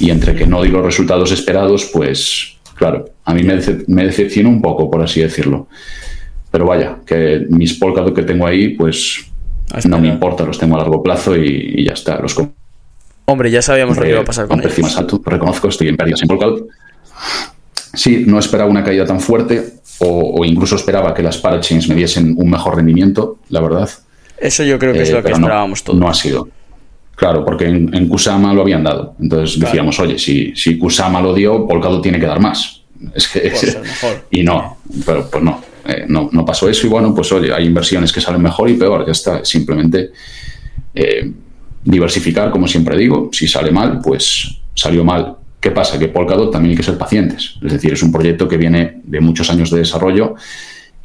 y 0.01 0.11
entre 0.11 0.35
que 0.35 0.47
no 0.47 0.63
di 0.63 0.69
los 0.69 0.85
resultados 0.85 1.31
esperados, 1.31 1.89
pues 1.93 2.59
claro, 2.75 3.07
a 3.25 3.33
mí 3.33 3.43
me, 3.43 3.59
me 3.87 4.05
decepciona 4.05 4.49
un 4.49 4.61
poco, 4.61 4.91
por 4.91 5.03
así 5.03 5.21
decirlo. 5.21 5.69
Pero 6.51 6.67
vaya, 6.67 6.99
que 7.07 7.47
mis 7.49 7.75
Polkadot 7.75 8.15
que 8.15 8.23
tengo 8.23 8.47
ahí, 8.47 8.71
pues 8.71 9.31
no 9.89 9.99
me 9.99 10.09
importa, 10.09 10.45
los 10.45 10.59
tengo 10.59 10.77
a 10.77 10.79
largo 10.79 11.03
plazo 11.03 11.37
y, 11.37 11.85
ya 11.85 11.93
está. 11.93 12.19
Los 12.21 12.37
Hombre, 13.27 13.51
ya 13.51 13.61
sabíamos 13.61 13.97
lo 13.97 14.03
que 14.03 14.11
iba 14.11 14.21
a 14.21 14.25
pasar 14.25 14.47
con 14.47 14.61
ellos. 14.61 14.79
más 14.79 14.97
alto, 14.97 15.21
reconozco, 15.25 15.69
estoy 15.69 15.89
en 15.89 15.97
pérdidas 15.97 16.23
en 16.23 16.29
Polkadot. 16.29 16.69
Sí, 17.93 18.25
no 18.27 18.39
esperaba 18.39 18.71
una 18.71 18.85
caída 18.85 19.05
tan 19.05 19.21
fuerte, 19.21 19.75
o, 19.99 20.45
incluso 20.45 20.77
esperaba 20.77 21.15
que 21.15 21.23
las 21.23 21.39
parachains 21.39 21.89
me 21.89 21.95
diesen 21.95 22.35
un 22.37 22.51
mejor 22.51 22.77
rendimiento, 22.77 23.39
la 23.49 23.61
verdad. 23.61 23.89
Eso 24.39 24.63
yo 24.63 24.79
creo 24.79 24.93
que 24.93 25.03
es 25.03 25.11
lo 25.11 25.23
que 25.23 25.33
esperábamos 25.33 25.83
todos. 25.83 25.99
No 25.99 26.09
ha 26.09 26.15
sido. 26.15 26.49
Claro, 27.17 27.45
porque 27.45 27.65
en, 27.67 28.09
Kusama 28.09 28.53
lo 28.53 28.61
habían 28.61 28.85
dado. 28.85 29.15
Entonces 29.19 29.59
decíamos, 29.59 29.99
oye, 29.99 30.19
si, 30.19 30.55
si 30.55 30.79
Kusama 30.79 31.21
lo 31.21 31.33
dio, 31.33 31.67
Polkadot 31.67 32.03
tiene 32.03 32.21
que 32.21 32.27
dar 32.27 32.39
más. 32.39 32.83
Es 33.15 33.29
que, 33.29 33.53
y 34.31 34.43
no, 34.43 34.77
pero 35.05 35.29
pues 35.29 35.43
no, 35.43 35.63
eh, 35.89 36.05
no, 36.09 36.29
no, 36.33 36.45
pasó 36.45 36.69
eso. 36.69 36.87
Y 36.87 36.91
bueno, 36.91 37.15
pues 37.15 37.31
oye, 37.33 37.53
hay 37.53 37.67
inversiones 37.67 38.13
que 38.13 38.21
salen 38.21 38.43
mejor 38.43 38.69
y 38.71 38.75
peor, 38.75 39.05
ya 39.07 39.13
está. 39.13 39.45
Simplemente 39.45 40.11
eh, 40.95 41.31
diversificar, 41.85 42.51
como 42.51 42.67
siempre 42.67 42.97
digo. 42.97 43.31
Si 43.33 43.47
sale 43.47 43.71
mal, 43.71 44.01
pues 44.03 44.59
salió 44.75 45.05
mal. 45.05 45.37
¿Qué 45.61 45.71
pasa? 45.71 45.99
Que 45.99 46.09
Polkadot 46.09 46.53
también 46.53 46.73
hay 46.73 46.77
que 46.77 46.83
ser 46.83 46.99
pacientes. 46.99 47.55
Es 47.63 47.73
decir, 47.73 47.93
es 47.93 48.03
un 48.03 48.13
proyecto 48.13 48.47
que 48.47 48.57
viene 48.57 49.01
de 49.05 49.21
muchos 49.21 49.51
años 49.51 49.71
de 49.71 49.79
desarrollo 49.79 50.35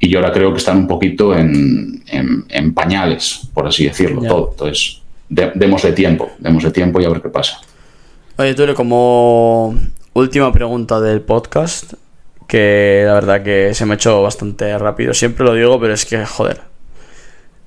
y 0.04 0.10
yo 0.10 0.20
ahora 0.20 0.34
creo 0.34 0.52
que 0.52 0.58
están 0.58 0.78
un 0.78 0.88
poquito 0.88 1.36
en, 1.36 2.04
pañales, 2.74 3.48
por 3.54 3.68
así 3.68 3.86
decirlo, 3.86 4.22
todo. 4.24 4.50
Entonces, 4.52 5.02
démosle 5.30 5.94
tiempo, 5.94 6.32
démosle 6.40 6.72
tiempo 6.72 7.00
y 7.00 7.06
a 7.06 7.10
ver 7.10 7.22
qué 7.22 7.30
pasa. 7.30 7.62
Oye, 8.38 8.56
Tulio, 8.56 8.74
como 8.74 9.76
última 10.14 10.52
pregunta 10.52 11.00
del 11.00 11.22
podcast, 11.22 11.94
que 12.52 13.04
la 13.06 13.14
verdad 13.14 13.42
que 13.42 13.74
se 13.74 13.86
me 13.86 13.94
ha 13.94 13.96
hecho 13.96 14.22
bastante 14.22 14.78
rápido. 14.78 15.14
Siempre 15.14 15.46
lo 15.46 15.54
digo, 15.54 15.80
pero 15.80 15.94
es 15.94 16.06
que, 16.06 16.26
joder. 16.26 16.62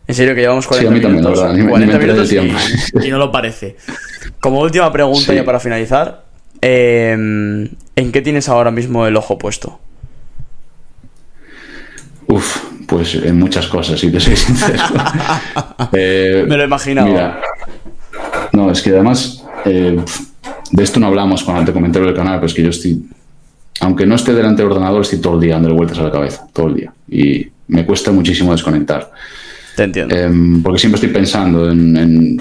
En 0.07 0.15
serio 0.15 0.35
que 0.35 0.43
llevamos 0.43 0.67
40 0.67 1.09
minutos, 1.09 1.41
40 1.41 1.99
minutos 1.99 2.33
y, 2.33 3.11
no 3.11 3.17
lo 3.17 3.33
parece. 3.33 3.77
Como 4.41 4.61
última 4.61 4.93
pregunta 4.93 5.33
ya 5.33 5.45
para 5.45 5.59
finalizar, 5.59 6.25
Em, 6.67 7.69
¿En 7.95 8.11
qué 8.11 8.23
tienes 8.23 8.49
ahora 8.49 8.71
mismo 8.71 9.07
el 9.07 9.17
ojo 9.17 9.37
puesto? 9.37 9.79
Uf, 12.27 12.57
pues 12.87 13.17
en 13.17 13.39
muchas 13.39 13.67
cosas, 13.67 14.01
si 14.01 14.11
te 14.11 14.19
soy 14.19 14.35
sincero. 14.35 14.83
Eh, 15.93 16.45
Me 16.49 16.57
lo 16.57 16.63
he 16.63 16.67
imaginado. 16.67 17.35
no, 18.53 18.71
es 18.71 18.81
que 18.81 18.91
además, 18.91 19.45
eh, 19.67 20.01
de 20.71 20.83
esto 20.83 20.99
no 20.99 21.09
hablamos 21.09 21.45
cuando 21.45 21.67
te 21.67 21.73
comenté 21.73 22.01
del 22.01 22.15
canal, 22.15 22.37
pero 22.37 22.47
es 22.47 22.55
que 22.55 22.63
yo 22.63 22.71
estoy, 22.71 23.05
aunque 23.81 24.07
no 24.07 24.15
esté 24.15 24.33
delante 24.35 24.63
del 24.63 24.73
ordenador, 24.73 25.03
estoy 25.03 25.21
todo 25.21 25.35
el 25.35 25.41
día 25.41 25.55
dando 25.55 25.75
vueltas 25.75 25.99
a 25.99 26.05
la 26.05 26.11
cabeza, 26.11 26.47
todo 26.53 26.69
el 26.69 26.75
día. 26.75 26.93
Y 27.09 27.47
me 27.69 27.85
cuesta 27.85 28.13
muchísimo 28.13 28.53
desconectar. 28.53 29.11
Te 29.77 29.85
entiendo. 29.85 30.15
Em, 30.15 30.63
porque 30.63 30.79
siempre 30.79 30.97
estoy 30.97 31.13
pensando 31.13 31.71
en 31.71 32.41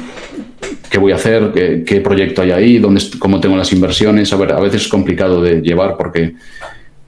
qué 0.90 1.00
voy 1.00 1.12
a 1.12 1.16
hacer, 1.16 1.52
qué, 1.54 2.02
proyecto 2.02 2.44
hay 2.44 2.52
ahí, 2.52 2.78
dónde, 2.78 3.02
cómo 3.18 3.40
tengo 3.40 3.58
las 3.58 3.74
inversiones. 3.74 4.32
A 4.32 4.38
ver, 4.38 4.52
a 4.52 4.60
veces 4.60 4.84
es 4.84 4.88
complicado 4.88 5.42
de 5.42 5.62
llevar 5.62 5.98
porque 5.98 6.36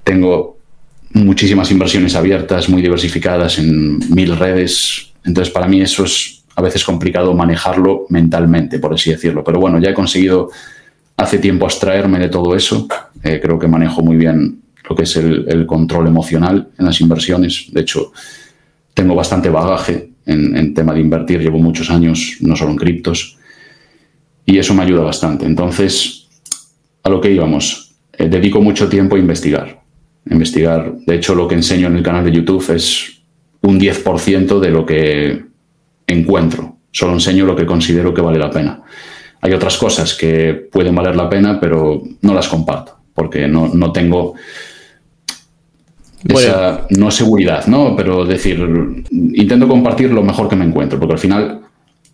tengo 0.03 0.57
muchísimas 1.11 1.69
inversiones 1.71 2.15
abiertas, 2.15 2.67
muy 2.67 2.82
diversificadas 2.82 3.59
en 3.59 3.99
mil 4.13 4.36
redes. 4.36 5.13
Entonces, 5.23 5.53
para 5.53 5.67
mí 5.67 5.82
eso 5.82 6.03
es 6.03 6.43
a 6.55 6.61
veces 6.61 6.84
complicado 6.84 7.34
manejarlo 7.34 8.05
mentalmente, 8.09 8.80
por 8.80 8.93
así 8.93 9.11
decirlo. 9.11 9.43
Pero 9.43 9.59
bueno, 9.59 9.80
ya 9.80 9.89
he 9.89 9.93
conseguido 9.93 10.49
hace 11.18 11.39
tiempo 11.39 11.66
abstraerme 11.66 12.20
de 12.20 12.30
todo 12.30 12.55
eso. 12.55 12.88
Eh, 13.24 13.39
creo 13.41 13.57
que 13.57 13.68
manejo 13.68 14.01
muy 14.01 14.18
bien 14.18 14.61
lo 14.88 14.95
que 14.95 15.03
es 15.03 15.16
el, 15.16 15.66
control 15.66 16.07
emocional 16.07 16.70
en 16.78 16.86
las 16.86 17.01
inversiones. 17.01 17.68
De 17.72 17.82
hecho, 17.82 18.11
tengo 18.93 19.16
bastante 19.16 19.49
bagaje 19.49 20.11
en, 20.26 20.74
tema 20.74 20.93
de 20.93 20.99
invertir. 20.99 21.41
Llevo 21.41 21.57
muchos 21.57 21.89
años, 21.89 22.38
no 22.41 22.55
solo 22.55 22.72
en 22.72 22.78
criptos 22.78 23.38
y 24.45 24.57
eso 24.57 24.74
me 24.74 24.84
ayuda 24.84 25.03
bastante. 25.03 25.45
Entonces, 25.45 26.28
a 27.03 27.09
lo 27.09 27.20
que 27.20 27.32
íbamos, 27.32 27.95
eh, 28.13 28.30
dedico 28.30 28.61
mucho 28.61 28.88
tiempo 28.88 29.16
a 29.16 29.20
investigar. 29.20 29.82
Investigar, 30.30 30.95
de 31.05 31.16
hecho, 31.16 31.36
lo 31.36 31.47
que 31.47 31.55
enseño 31.55 31.88
en 31.88 31.97
el 31.97 32.03
canal 32.03 32.24
de 32.24 32.32
YouTube 32.32 32.70
es 32.76 33.22
un 33.61 33.80
10% 33.80 34.59
de 34.59 34.70
lo 34.70 34.86
que 34.86 35.45
encuentro. 36.07 36.78
Solo 36.91 37.13
enseño 37.13 37.45
lo 37.45 37.55
que 37.55 37.66
considero 37.66 38.13
que 38.13 38.22
vale 38.22 38.39
la 38.39 38.51
pena. 38.51 38.84
Hay 39.41 39.53
otras 39.53 39.77
cosas 39.77 40.13
que 40.15 40.53
pueden 40.71 40.95
valer 40.95 41.15
la 41.15 41.29
pena, 41.29 41.59
pero 41.59 42.01
no 42.21 42.33
las 42.33 42.47
comparto, 42.47 42.97
porque 43.13 43.47
no, 43.47 43.67
no 43.67 43.91
tengo 43.91 44.36
esa, 46.27 46.88
no 46.89 47.11
seguridad, 47.11 47.67
¿no? 47.67 47.95
Pero 47.95 48.25
decir, 48.25 48.59
intento 49.11 49.67
compartir 49.67 50.11
lo 50.11 50.23
mejor 50.23 50.49
que 50.49 50.55
me 50.55 50.65
encuentro, 50.65 50.99
porque 50.99 51.13
al 51.13 51.19
final 51.19 51.61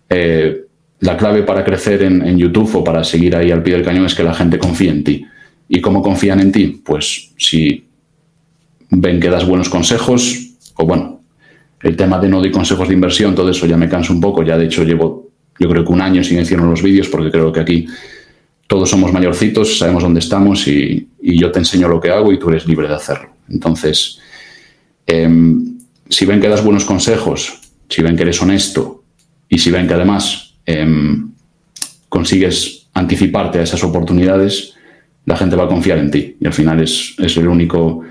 eh, 0.09 0.65
la 0.99 1.17
clave 1.17 1.43
para 1.43 1.63
crecer 1.63 2.03
en, 2.03 2.37
YouTube 2.37 2.75
o 2.75 2.83
para 2.83 3.03
seguir 3.03 3.35
ahí 3.35 3.51
al 3.51 3.63
pie 3.63 3.73
del 3.73 3.83
cañón 3.83 4.05
es 4.05 4.13
que 4.13 4.23
la 4.23 4.33
gente 4.33 4.59
confíe 4.59 4.89
en 4.89 5.03
ti. 5.03 5.25
¿Y 5.67 5.79
cómo 5.79 6.01
confían 6.01 6.39
en 6.41 6.51
ti? 6.51 6.81
Pues 6.83 7.33
si 7.37 7.85
ven 8.89 9.19
que 9.19 9.29
das 9.29 9.47
buenos 9.47 9.69
consejos, 9.69 10.55
o 10.75 10.85
bueno, 10.85 11.21
el 11.81 11.95
tema 11.95 12.19
de 12.19 12.27
no 12.27 12.39
doy 12.39 12.51
consejos 12.51 12.87
de 12.87 12.93
inversión, 12.93 13.33
todo 13.33 13.49
eso 13.49 13.65
ya 13.65 13.77
me 13.77 13.89
canso 13.89 14.13
un 14.13 14.21
poco, 14.21 14.43
ya 14.43 14.57
de 14.57 14.65
hecho 14.65 14.83
llevo 14.83 15.30
yo 15.61 15.69
creo 15.69 15.85
que 15.85 15.91
un 15.91 16.01
año 16.01 16.23
sin 16.23 16.37
decirnos 16.37 16.67
los 16.67 16.81
vídeos, 16.81 17.07
porque 17.07 17.29
creo 17.29 17.53
que 17.53 17.59
aquí 17.59 17.85
todos 18.65 18.89
somos 18.89 19.13
mayorcitos, 19.13 19.77
sabemos 19.77 20.01
dónde 20.01 20.19
estamos 20.19 20.67
y, 20.67 21.07
yo 21.21 21.51
te 21.51 21.59
enseño 21.59 21.87
lo 21.87 22.01
que 22.01 22.09
hago 22.09 22.33
y 22.33 22.39
tú 22.39 22.49
eres 22.49 22.65
libre 22.65 22.87
de 22.87 22.95
hacerlo. 22.95 23.29
Entonces, 23.47 24.17
em, 25.05 25.77
si 26.09 26.25
ven 26.25 26.41
que 26.41 26.47
das 26.47 26.63
buenos 26.63 26.83
consejos, 26.83 27.61
si 27.87 28.01
ven 28.01 28.15
que 28.15 28.23
eres 28.23 28.41
honesto 28.41 29.03
y 29.47 29.59
si 29.59 29.69
ven 29.69 29.87
que 29.87 29.93
además 29.93 30.55
em, 30.65 31.29
consigues 32.09 32.87
anticiparte 32.95 33.59
a 33.59 33.61
esas 33.61 33.83
oportunidades, 33.83 34.73
la 35.25 35.37
gente 35.37 35.55
va 35.55 35.65
a 35.65 35.67
confiar 35.67 35.99
en 35.99 36.09
ti 36.09 36.37
y 36.39 36.47
al 36.47 36.53
final 36.53 36.81
es, 36.81 37.13
el 37.19 37.47
único, 37.47 38.01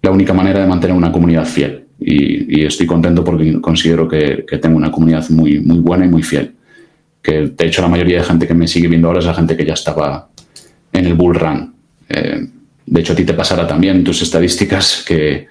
la 0.00 0.10
única 0.10 0.32
manera 0.32 0.60
de 0.60 0.66
mantener 0.66 0.96
una 0.96 1.12
comunidad 1.12 1.44
fiel. 1.44 1.84
Y, 2.00 2.64
estoy 2.64 2.86
contento 2.86 3.22
porque 3.22 3.60
considero 3.60 4.08
que, 4.08 4.46
que, 4.48 4.58
tengo 4.58 4.76
una 4.76 4.90
comunidad 4.90 5.28
muy, 5.30 5.60
muy 5.60 5.80
buena 5.80 6.06
y 6.06 6.08
muy 6.08 6.22
fiel 6.22 6.54
que 7.22 7.52
de 7.54 7.66
hecho 7.66 7.82
la 7.82 7.88
mayoría 7.88 8.18
de 8.18 8.24
gente 8.24 8.46
que 8.46 8.54
me 8.54 8.66
sigue 8.66 8.88
viendo 8.88 9.08
ahora 9.08 9.20
es 9.20 9.26
la 9.26 9.34
gente 9.34 9.56
que 9.56 9.64
ya 9.64 9.74
estaba 9.74 10.28
en 10.92 11.06
el 11.06 11.14
bull 11.14 11.34
run. 11.34 11.74
Eh, 12.08 12.46
de 12.86 13.00
hecho, 13.00 13.12
a 13.12 13.16
ti 13.16 13.24
te 13.24 13.34
pasará 13.34 13.66
también 13.66 14.02
tus 14.02 14.22
estadísticas 14.22 15.04
que 15.06 15.46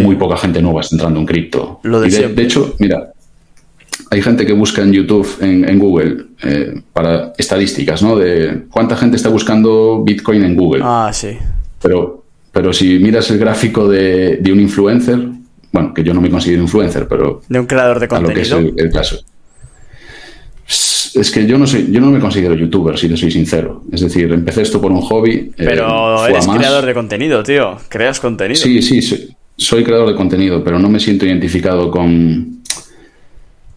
muy 0.00 0.16
poca 0.16 0.36
gente 0.36 0.60
nueva 0.60 0.80
está 0.80 0.96
entrando 0.96 1.20
en 1.20 1.26
cripto. 1.26 1.80
de, 1.84 2.42
hecho, 2.42 2.74
mira, 2.80 3.12
hay 4.10 4.20
gente 4.20 4.44
que 4.44 4.52
busca 4.52 4.82
en 4.82 4.92
YouTube, 4.92 5.28
en, 5.40 5.78
Google, 5.78 6.26
eh, 6.42 6.80
para 6.92 7.32
estadísticas, 7.38 8.02
¿no? 8.02 8.16
De 8.16 8.64
cuánta 8.70 8.96
gente 8.96 9.16
está 9.16 9.28
buscando 9.28 10.02
Bitcoin 10.02 10.42
en 10.42 10.56
Google. 10.56 10.82
Ah, 10.84 11.10
sí. 11.12 11.38
Pero, 11.80 12.24
pero 12.50 12.72
si 12.72 12.98
miras 12.98 13.30
el 13.30 13.38
gráfico 13.38 13.88
de, 13.88 14.40
un 14.52 14.58
influencer, 14.58 15.20
bueno, 15.70 15.94
que 15.94 16.02
yo 16.02 16.12
no 16.12 16.20
me 16.20 16.30
considero 16.30 16.62
influencer, 16.62 17.06
pero... 17.06 17.42
De 17.48 17.60
un 17.60 17.66
creador 17.66 18.00
de 18.00 18.08
contenido. 18.08 18.56
A 18.56 18.60
lo 18.60 18.74
que 18.74 18.82
es 18.82 18.86
el 18.86 18.92
caso 18.92 19.20
es 21.18 21.30
que 21.30 21.46
yo 21.46 21.58
no 21.58 21.66
soy, 21.66 21.88
yo 21.90 22.00
no 22.00 22.10
me 22.10 22.20
considero 22.20 22.54
youtuber, 22.54 22.98
si 22.98 23.08
te 23.08 23.16
soy 23.16 23.30
sincero. 23.30 23.82
Es 23.92 24.00
decir, 24.00 24.30
empecé 24.32 24.62
esto 24.62 24.80
por 24.80 24.92
un 24.92 25.00
hobby. 25.00 25.32
Eh, 25.32 25.52
pero 25.56 26.26
eres 26.26 26.46
creador 26.46 26.84
de 26.86 26.94
contenido, 26.94 27.42
tío. 27.42 27.76
Creas 27.88 28.20
contenido. 28.20 28.60
Sí, 28.60 28.82
sí, 28.82 29.34
soy, 29.56 29.84
creador 29.84 30.08
de 30.08 30.14
contenido, 30.14 30.62
pero 30.62 30.78
no 30.78 30.88
me 30.88 31.00
siento 31.00 31.26
identificado 31.26 31.90
con 31.90 32.58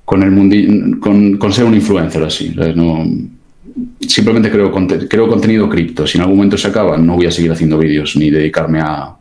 con 0.05 0.23
el 0.23 0.99
con, 0.99 1.53
ser 1.53 1.65
un 1.65 1.73
influencer 1.73 2.23
así. 2.23 2.53
No, 2.75 3.05
simplemente 3.99 4.51
creo, 4.51 4.71
creo 5.07 5.27
contenido 5.27 5.69
cripto. 5.69 6.05
Si 6.05 6.17
en 6.17 6.23
algún 6.23 6.37
momento 6.37 6.57
se 6.57 6.67
acaba, 6.67 6.97
no 6.97 7.15
voy 7.15 7.27
a 7.27 7.31
seguir 7.31 7.51
haciendo 7.51 7.77
vídeos 7.77 8.15
ni 8.17 8.29
dedicarme 8.29 8.81
a, 8.81 9.15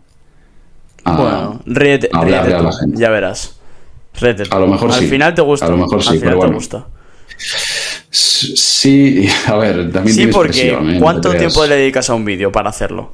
bueno, 1.04 1.62
ríete, 1.66 2.10
a 2.12 2.18
hablarle 2.18 2.54
a 2.54 2.62
la 2.62 2.72
gente. 2.72 2.98
Ya 2.98 3.10
verás. 3.10 3.56
A 4.50 4.58
lo 4.58 4.66
mejor 4.66 4.92
sí. 4.92 5.04
Al 5.04 5.10
final 5.10 5.34
te 5.34 5.42
gusta. 5.42 5.66
A 5.66 5.70
lo 5.70 5.76
mejor 5.76 6.02
sí, 6.02 6.18
pero 6.20 6.36
bueno. 6.36 6.54
gusta. 6.54 6.86
Sí, 8.11 9.28
a 9.46 9.56
ver, 9.56 9.92
también 9.92 10.16
Sí, 10.16 10.26
porque 10.26 10.98
¿cuánto 11.00 11.32
tiempo 11.34 11.64
le 11.66 11.76
dedicas 11.76 12.11
a 12.11 12.14
un 12.14 12.24
vídeo 12.24 12.50
para 12.50 12.70
hacerlo? 12.70 13.12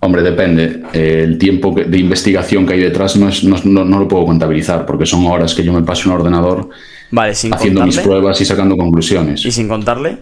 Hombre, 0.00 0.22
depende. 0.22 0.82
el 0.92 1.38
tiempo 1.38 1.72
de 1.72 1.98
investigación 1.98 2.66
que 2.66 2.72
hay 2.72 2.80
detrás 2.80 3.14
no, 3.16 3.28
es, 3.28 3.44
no, 3.44 3.84
lo 3.84 4.08
puedo 4.08 4.26
contabilizar, 4.26 4.84
porque 4.86 5.06
son 5.06 5.26
horas 5.26 5.54
que 5.54 5.62
yo 5.62 5.72
me 5.72 5.82
paso 5.82 6.04
en 6.04 6.14
un 6.14 6.20
ordenador 6.20 6.70
vale, 7.10 7.34
sin 7.34 7.54
haciendo 7.54 7.84
mis 7.84 7.98
pruebas 7.98 8.40
y 8.40 8.44
sacando 8.44 8.76
conclusiones. 8.76 9.44
¿Y 9.44 9.52
sin 9.52 9.68
contarle? 9.68 10.18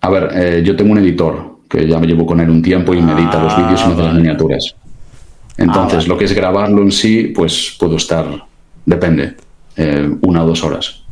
A 0.00 0.08
ver, 0.08 0.30
eh, 0.34 0.62
yo 0.64 0.74
tengo 0.74 0.92
un 0.92 0.98
editor 0.98 1.58
que 1.68 1.86
ya 1.86 1.98
me 1.98 2.06
llevo 2.06 2.24
con 2.24 2.40
él 2.40 2.48
un 2.48 2.62
tiempo 2.62 2.94
y 2.94 3.02
me 3.02 3.12
edita 3.12 3.42
los 3.42 3.56
vídeos 3.56 3.82
y 3.82 3.86
me 3.88 3.92
hace 3.92 4.02
las 4.02 4.14
miniaturas. 4.14 4.74
Entonces, 5.56 6.04
ah, 6.04 6.08
lo 6.08 6.16
que 6.16 6.24
es 6.24 6.32
grabarlo 6.32 6.82
en 6.82 6.92
sí, 6.92 7.32
pues 7.34 7.76
puedo 7.78 7.96
estar, 7.96 8.26
depende. 8.86 9.34
Eh, 9.76 10.10
una 10.22 10.44
o 10.44 10.46
dos 10.46 10.64
horas. 10.64 11.02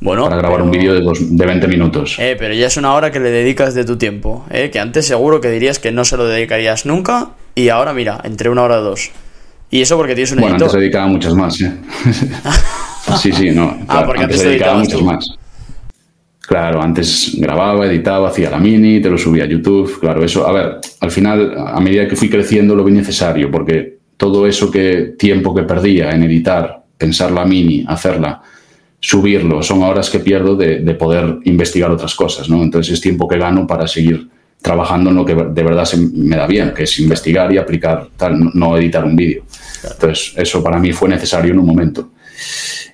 Bueno, 0.00 0.24
para 0.24 0.36
grabar 0.36 0.62
un 0.62 0.70
vídeo 0.70 0.94
de, 0.94 1.02
de 1.02 1.46
20 1.46 1.68
minutos. 1.68 2.16
Eh, 2.18 2.34
pero 2.38 2.54
ya 2.54 2.66
es 2.66 2.76
una 2.78 2.94
hora 2.94 3.10
que 3.10 3.20
le 3.20 3.30
dedicas 3.30 3.74
de 3.74 3.84
tu 3.84 3.98
tiempo. 3.98 4.46
Eh, 4.50 4.70
que 4.70 4.80
antes 4.80 5.06
seguro 5.06 5.40
que 5.40 5.50
dirías 5.50 5.78
que 5.78 5.92
no 5.92 6.04
se 6.04 6.16
lo 6.16 6.26
dedicarías 6.26 6.86
nunca. 6.86 7.30
Y 7.54 7.68
ahora, 7.68 7.92
mira, 7.92 8.20
entre 8.24 8.48
una 8.48 8.62
hora 8.62 8.78
o 8.78 8.82
dos. 8.82 9.10
Y 9.70 9.82
eso 9.82 9.96
porque 9.96 10.14
tienes 10.14 10.32
un 10.32 10.40
bueno, 10.40 10.56
antes 10.56 10.72
dedicaba 10.72 11.06
muchas 11.06 11.34
más, 11.34 11.60
¿eh? 11.60 11.72
sí, 13.20 13.30
sí, 13.30 13.50
no. 13.50 13.78
ah, 13.86 14.04
porque 14.06 14.24
antes, 14.24 14.42
dedicaba 14.42 14.78
muchas 14.78 15.02
más. 15.02 15.38
Claro, 16.40 16.82
antes 16.82 17.36
grababa, 17.38 17.86
editaba, 17.86 18.30
hacía 18.30 18.50
la 18.50 18.58
mini, 18.58 19.00
te 19.00 19.08
lo 19.08 19.16
subía 19.16 19.44
a 19.44 19.46
YouTube. 19.46 20.00
Claro, 20.00 20.24
eso, 20.24 20.48
a 20.48 20.52
ver, 20.52 20.80
al 20.98 21.10
final, 21.12 21.54
a 21.56 21.78
medida 21.78 22.08
que 22.08 22.16
fui 22.16 22.28
creciendo, 22.28 22.74
lo 22.74 22.82
vi 22.82 22.92
necesario, 22.92 23.50
porque 23.50 23.98
todo 24.16 24.46
eso 24.46 24.70
que 24.70 25.14
tiempo 25.16 25.54
que 25.54 25.62
perdía 25.62 26.10
en 26.10 26.24
editar 26.24 26.79
pensar 27.00 27.32
la 27.32 27.46
mini, 27.46 27.82
hacerla, 27.88 28.42
subirlo, 29.00 29.62
son 29.62 29.82
horas 29.82 30.10
que 30.10 30.18
pierdo 30.18 30.54
de, 30.54 30.94
poder 30.94 31.38
investigar 31.44 31.90
otras 31.90 32.14
cosas, 32.14 32.50
¿no? 32.50 32.62
Entonces 32.62 32.92
es 32.92 33.00
tiempo 33.00 33.26
que 33.26 33.38
gano 33.38 33.66
para 33.66 33.88
seguir 33.88 34.28
trabajando 34.60 35.08
en 35.08 35.16
lo 35.16 35.24
que 35.24 35.34
de 35.34 35.62
verdad 35.62 35.86
se 35.86 35.96
me 35.96 36.36
da 36.36 36.46
bien, 36.46 36.74
que 36.74 36.82
es 36.82 37.00
investigar 37.00 37.50
y 37.50 37.56
aplicar 37.56 38.08
tal, 38.18 38.50
no 38.52 38.76
editar 38.76 39.02
un 39.06 39.16
vídeo. 39.16 39.44
Entonces 39.82 40.34
eso 40.36 40.62
para 40.62 40.78
mí 40.78 40.92
fue 40.92 41.08
necesario 41.08 41.52
en 41.52 41.58
un 41.58 41.66
momento. 41.66 42.10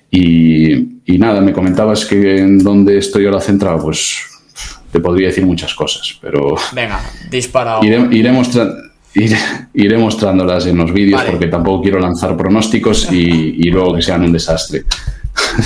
Y, 0.09 1.17
nada, 1.19 1.41
me 1.41 1.51
comentabas 1.51 2.05
que 2.05 2.37
en 2.37 2.59
donde 2.59 2.97
estoy 2.97 3.25
ahora 3.25 3.41
centrado, 3.41 3.83
pues 3.83 4.21
te 4.89 5.01
podría 5.01 5.27
decir 5.27 5.45
muchas 5.45 5.73
cosas, 5.73 6.17
pero... 6.21 6.55
Venga, 6.71 7.01
dispara. 7.29 7.79
Iré, 7.83 8.31
iré, 9.23 9.37
iré, 9.73 9.97
mostrándolas 9.97 10.65
en 10.67 10.77
los 10.77 10.93
vídeos 10.93 11.21
porque 11.23 11.47
tampoco 11.47 11.81
quiero 11.81 11.99
lanzar 11.99 12.35
pronósticos 12.37 13.11
y, 13.11 13.69
luego 13.69 13.95
que 13.95 14.01
sean 14.01 14.23
un 14.23 14.31
desastre. 14.31 14.83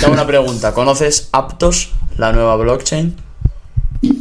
Tengo 0.00 0.12
una 0.12 0.26
pregunta. 0.26 0.72
¿Conoces 0.74 1.28
Aptos, 1.32 1.92
la 2.18 2.32
nueva 2.32 2.56
blockchain? 2.56 3.14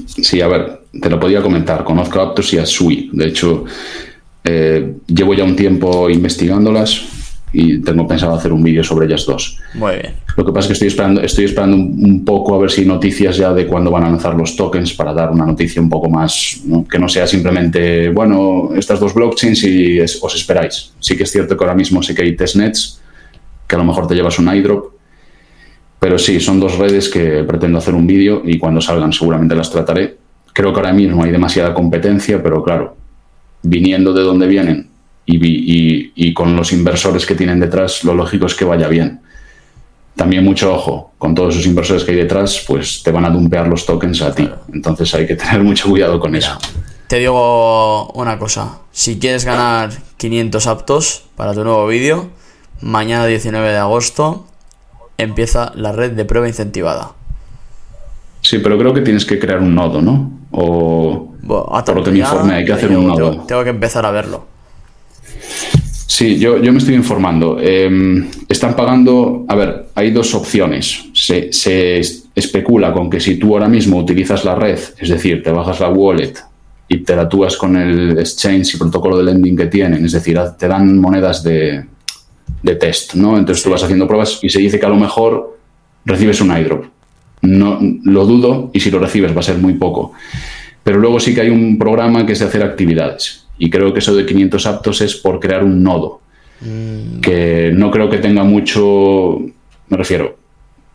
Sí, 0.06 0.42
a 0.42 0.48
ver, 0.48 0.84
te 1.02 1.10
lo 1.10 1.20
podía 1.20 1.42
comentar. 1.42 1.84
Conozco 1.84 2.20
a 2.20 2.24
Aptos 2.24 2.54
y 2.54 2.58
a 2.58 2.66
Sui. 2.66 3.10
De 3.14 3.28
hecho, 3.28 3.66
eh, 4.44 4.96
llevo 5.08 5.34
ya 5.34 5.44
un 5.44 5.56
tiempo 5.56 6.10
investigándolas 6.10 7.20
y 7.54 7.80
tengo 7.80 8.08
pensado 8.08 8.34
hacer 8.34 8.54
un 8.54 8.64
vídeo 8.64 8.84
sobre 8.84 9.08
ellas 9.08 9.26
dos. 9.26 9.58
Muy 9.74 9.93
bien. 9.93 10.14
Lo 10.38 10.45
que 10.45 10.52
pasa 10.52 10.62
es 10.62 10.68
que 10.68 10.74
estoy 10.74 10.88
esperando, 10.88 11.22
estoy 11.22 11.45
esperando 11.45 11.76
un, 11.76 12.24
poco 12.24 12.56
a 12.56 12.60
ver 12.60 12.72
si 12.72 12.82
hay 12.82 12.88
noticias 12.88 13.38
ya 13.38 13.54
de 13.54 13.68
cuándo 13.68 13.91
van 13.91 14.04
a 14.04 14.10
lanzar 14.10 14.36
los 14.36 14.56
tokens 14.56 14.93
para 14.93 15.14
dar 15.14 15.32
una 15.32 15.45
noticia 15.45 15.82
un 15.82 15.89
poco 15.89 16.10
más, 16.10 16.62
que 16.89 16.97
no 16.97 17.10
sea 17.10 17.28
simplemente, 17.28 18.10
bueno, 18.10 18.70
estas 18.76 18.99
dos 18.99 19.14
blockchains 19.14 19.64
y 19.64 19.99
os 19.99 20.36
esperáis. 20.36 20.93
Sí 20.99 21.18
que 21.18 21.24
es 21.24 21.32
cierto 21.32 21.58
que 21.58 21.64
ahora 21.64 21.76
mismo 21.76 22.02
sé 22.02 22.16
que 22.16 22.22
hay 22.22 22.36
testnets, 22.36 23.02
que 23.68 23.76
a 23.76 23.80
lo 23.80 23.86
mejor 23.86 24.08
te 24.08 24.16
llevas 24.16 24.39
un 24.39 24.54
iDrop, 24.54 24.93
pero 25.99 26.18
sí, 26.18 26.39
son 26.39 26.60
dos 26.60 26.78
redes 26.78 27.10
que 27.10 27.43
pretendo 27.43 27.78
hacer 27.78 27.93
un 27.93 28.08
vídeo 28.08 28.41
y 28.45 28.58
cuando 28.58 28.82
salgan 28.82 29.14
seguramente 29.14 29.56
las 29.56 29.70
trataré. 29.70 30.18
Creo 30.54 30.74
que 30.74 30.80
ahora 30.80 30.93
mismo 30.93 31.24
hay 31.24 31.32
demasiada 31.32 31.74
competencia, 31.74 32.41
pero 32.41 32.64
claro, 32.64 32.95
viniendo 33.62 34.14
de 34.14 34.24
donde 34.24 34.47
vienen 34.47 34.91
y, 35.26 36.34
con 36.34 36.55
los 36.55 36.74
inversores 36.74 37.26
que 37.26 37.36
tienen 37.36 37.59
detrás, 37.59 38.03
lo 38.03 38.13
lógico 38.13 38.45
es 38.45 38.55
que 38.55 38.65
vaya 38.65 38.88
bien. 38.88 39.22
También 40.15 40.43
mucho 40.43 40.74
ojo, 40.74 41.13
con 41.17 41.34
todos 41.34 41.55
esos 41.55 41.65
inversores 41.65 42.03
que 42.03 42.11
hay 42.11 42.17
detrás, 42.17 42.63
pues 42.67 43.01
te 43.01 43.11
van 43.11 43.26
a 43.26 43.30
dumpear 43.30 43.67
los 43.67 43.86
tokens 43.86 44.22
a 44.22 44.36
ti. 44.36 44.49
Entonces 44.74 45.13
hay 45.15 45.26
que 45.26 45.36
tener 45.36 45.63
mucho 45.63 45.89
cuidado 45.89 46.19
con 46.19 46.36
eso. 46.36 46.57
Te 47.07 47.19
digo 47.19 48.11
una 48.13 48.38
cosa, 48.38 48.80
si 48.91 49.19
quieres 49.19 49.45
ganar 49.45 49.91
500 50.17 50.67
aptos 50.67 51.24
para 51.36 51.53
tu 51.53 51.63
nuevo 51.63 51.86
vídeo, 51.88 52.30
mañana 52.82 53.26
19 53.26 53.69
de 53.69 53.78
agosto 53.78 54.45
empieza 55.17 55.72
la 55.76 55.91
red 55.91 56.11
de 56.11 56.26
prueba 56.26 56.47
incentivada. 56.47 57.11
Sí, 58.41 58.59
pero 58.59 58.78
creo 58.78 58.93
que 58.93 59.01
tienes 59.01 59.26
que 59.26 59.39
crear 59.39 59.59
un 59.59 59.76
nodo, 59.76 60.01
¿no? 60.01 60.32
O 60.51 61.34
por 61.47 61.95
lo 61.95 62.03
que 62.03 62.11
me 62.11 62.19
informe 62.19 62.55
hay 62.55 62.65
que 62.65 62.74
hacer 62.74 62.95
un 62.95 63.07
nodo. 63.07 63.43
tengo 63.47 63.63
que 63.63 63.69
empezar 63.69 64.05
a 64.05 64.11
verlo. 64.11 64.51
Sí, 66.12 66.38
yo, 66.38 66.62
yo 66.62 66.74
me 66.74 66.80
estoy 66.80 66.95
informando. 66.95 67.57
Em, 67.57 68.28
están 68.49 68.76
pagando, 68.76 69.45
a 69.47 69.55
ver, 69.55 69.86
hay 69.95 70.12
dos 70.12 70.36
opciones. 70.36 71.05
Se, 71.14 71.53
se, 71.53 72.01
especula 72.36 72.91
con 72.91 73.09
que 73.09 73.22
si 73.22 73.38
tú 73.38 73.53
ahora 73.53 73.70
mismo 73.70 73.97
utilizas 73.97 74.43
la 74.43 74.53
red, 74.55 74.78
es 74.99 75.07
decir, 75.07 75.41
te 75.41 75.51
bajas 75.51 75.80
la 75.80 75.88
wallet 75.88 76.34
y 76.89 76.95
te 76.95 76.99
interactúas 76.99 77.55
con 77.55 77.78
el 77.78 78.20
exchange 78.20 78.76
y 78.76 78.78
protocolo 78.78 79.16
de 79.20 79.24
lending 79.24 79.55
que 79.55 79.68
tienen, 79.68 80.03
es 80.03 80.12
decir, 80.12 80.38
te 80.59 80.68
dan 80.68 80.97
monedas 80.99 81.43
de, 81.43 81.86
de 82.62 82.76
test, 82.76 83.14
¿no? 83.14 83.38
Entonces 83.38 83.64
tú 83.64 83.70
vas 83.70 83.82
haciendo 83.82 84.05
pruebas 84.05 84.38
y 84.41 84.49
se 84.49 84.59
dice 84.59 84.78
que 84.82 84.86
a 84.86 84.89
lo 84.89 84.97
mejor 84.97 85.57
recibes 86.03 86.41
un 86.41 86.51
iDrop. 86.57 86.88
No, 87.43 87.80
lo 88.03 88.26
dudo 88.26 88.70
y 88.74 88.82
si 88.82 88.91
lo 88.91 88.99
recibes 88.99 89.34
va 89.34 89.39
a 89.39 89.43
ser 89.43 89.59
muy 89.59 89.76
poco. 89.76 90.12
Pero 90.84 90.99
luego 90.99 91.22
sí 91.22 91.34
que 91.34 91.39
hay 91.39 91.49
un 91.49 91.78
programa 91.78 92.26
que 92.26 92.34
es 92.34 92.39
de 92.39 92.47
hacer 92.47 92.64
actividades 92.64 93.41
Y 93.64 93.70
creo 93.70 93.93
que 93.93 93.99
eso 93.99 94.16
de 94.16 94.26
500 94.26 94.66
aptos 94.66 95.01
es 95.01 95.16
por 95.16 95.39
crear 95.39 95.64
un 95.64 95.84
nodo, 95.84 96.20
Mm, 96.64 97.22
que 97.22 97.72
no 97.74 97.89
creo 97.89 98.07
que 98.09 98.18
tenga 98.20 98.43
mucho, 98.43 99.39
me 99.89 99.97
refiero, 99.97 100.36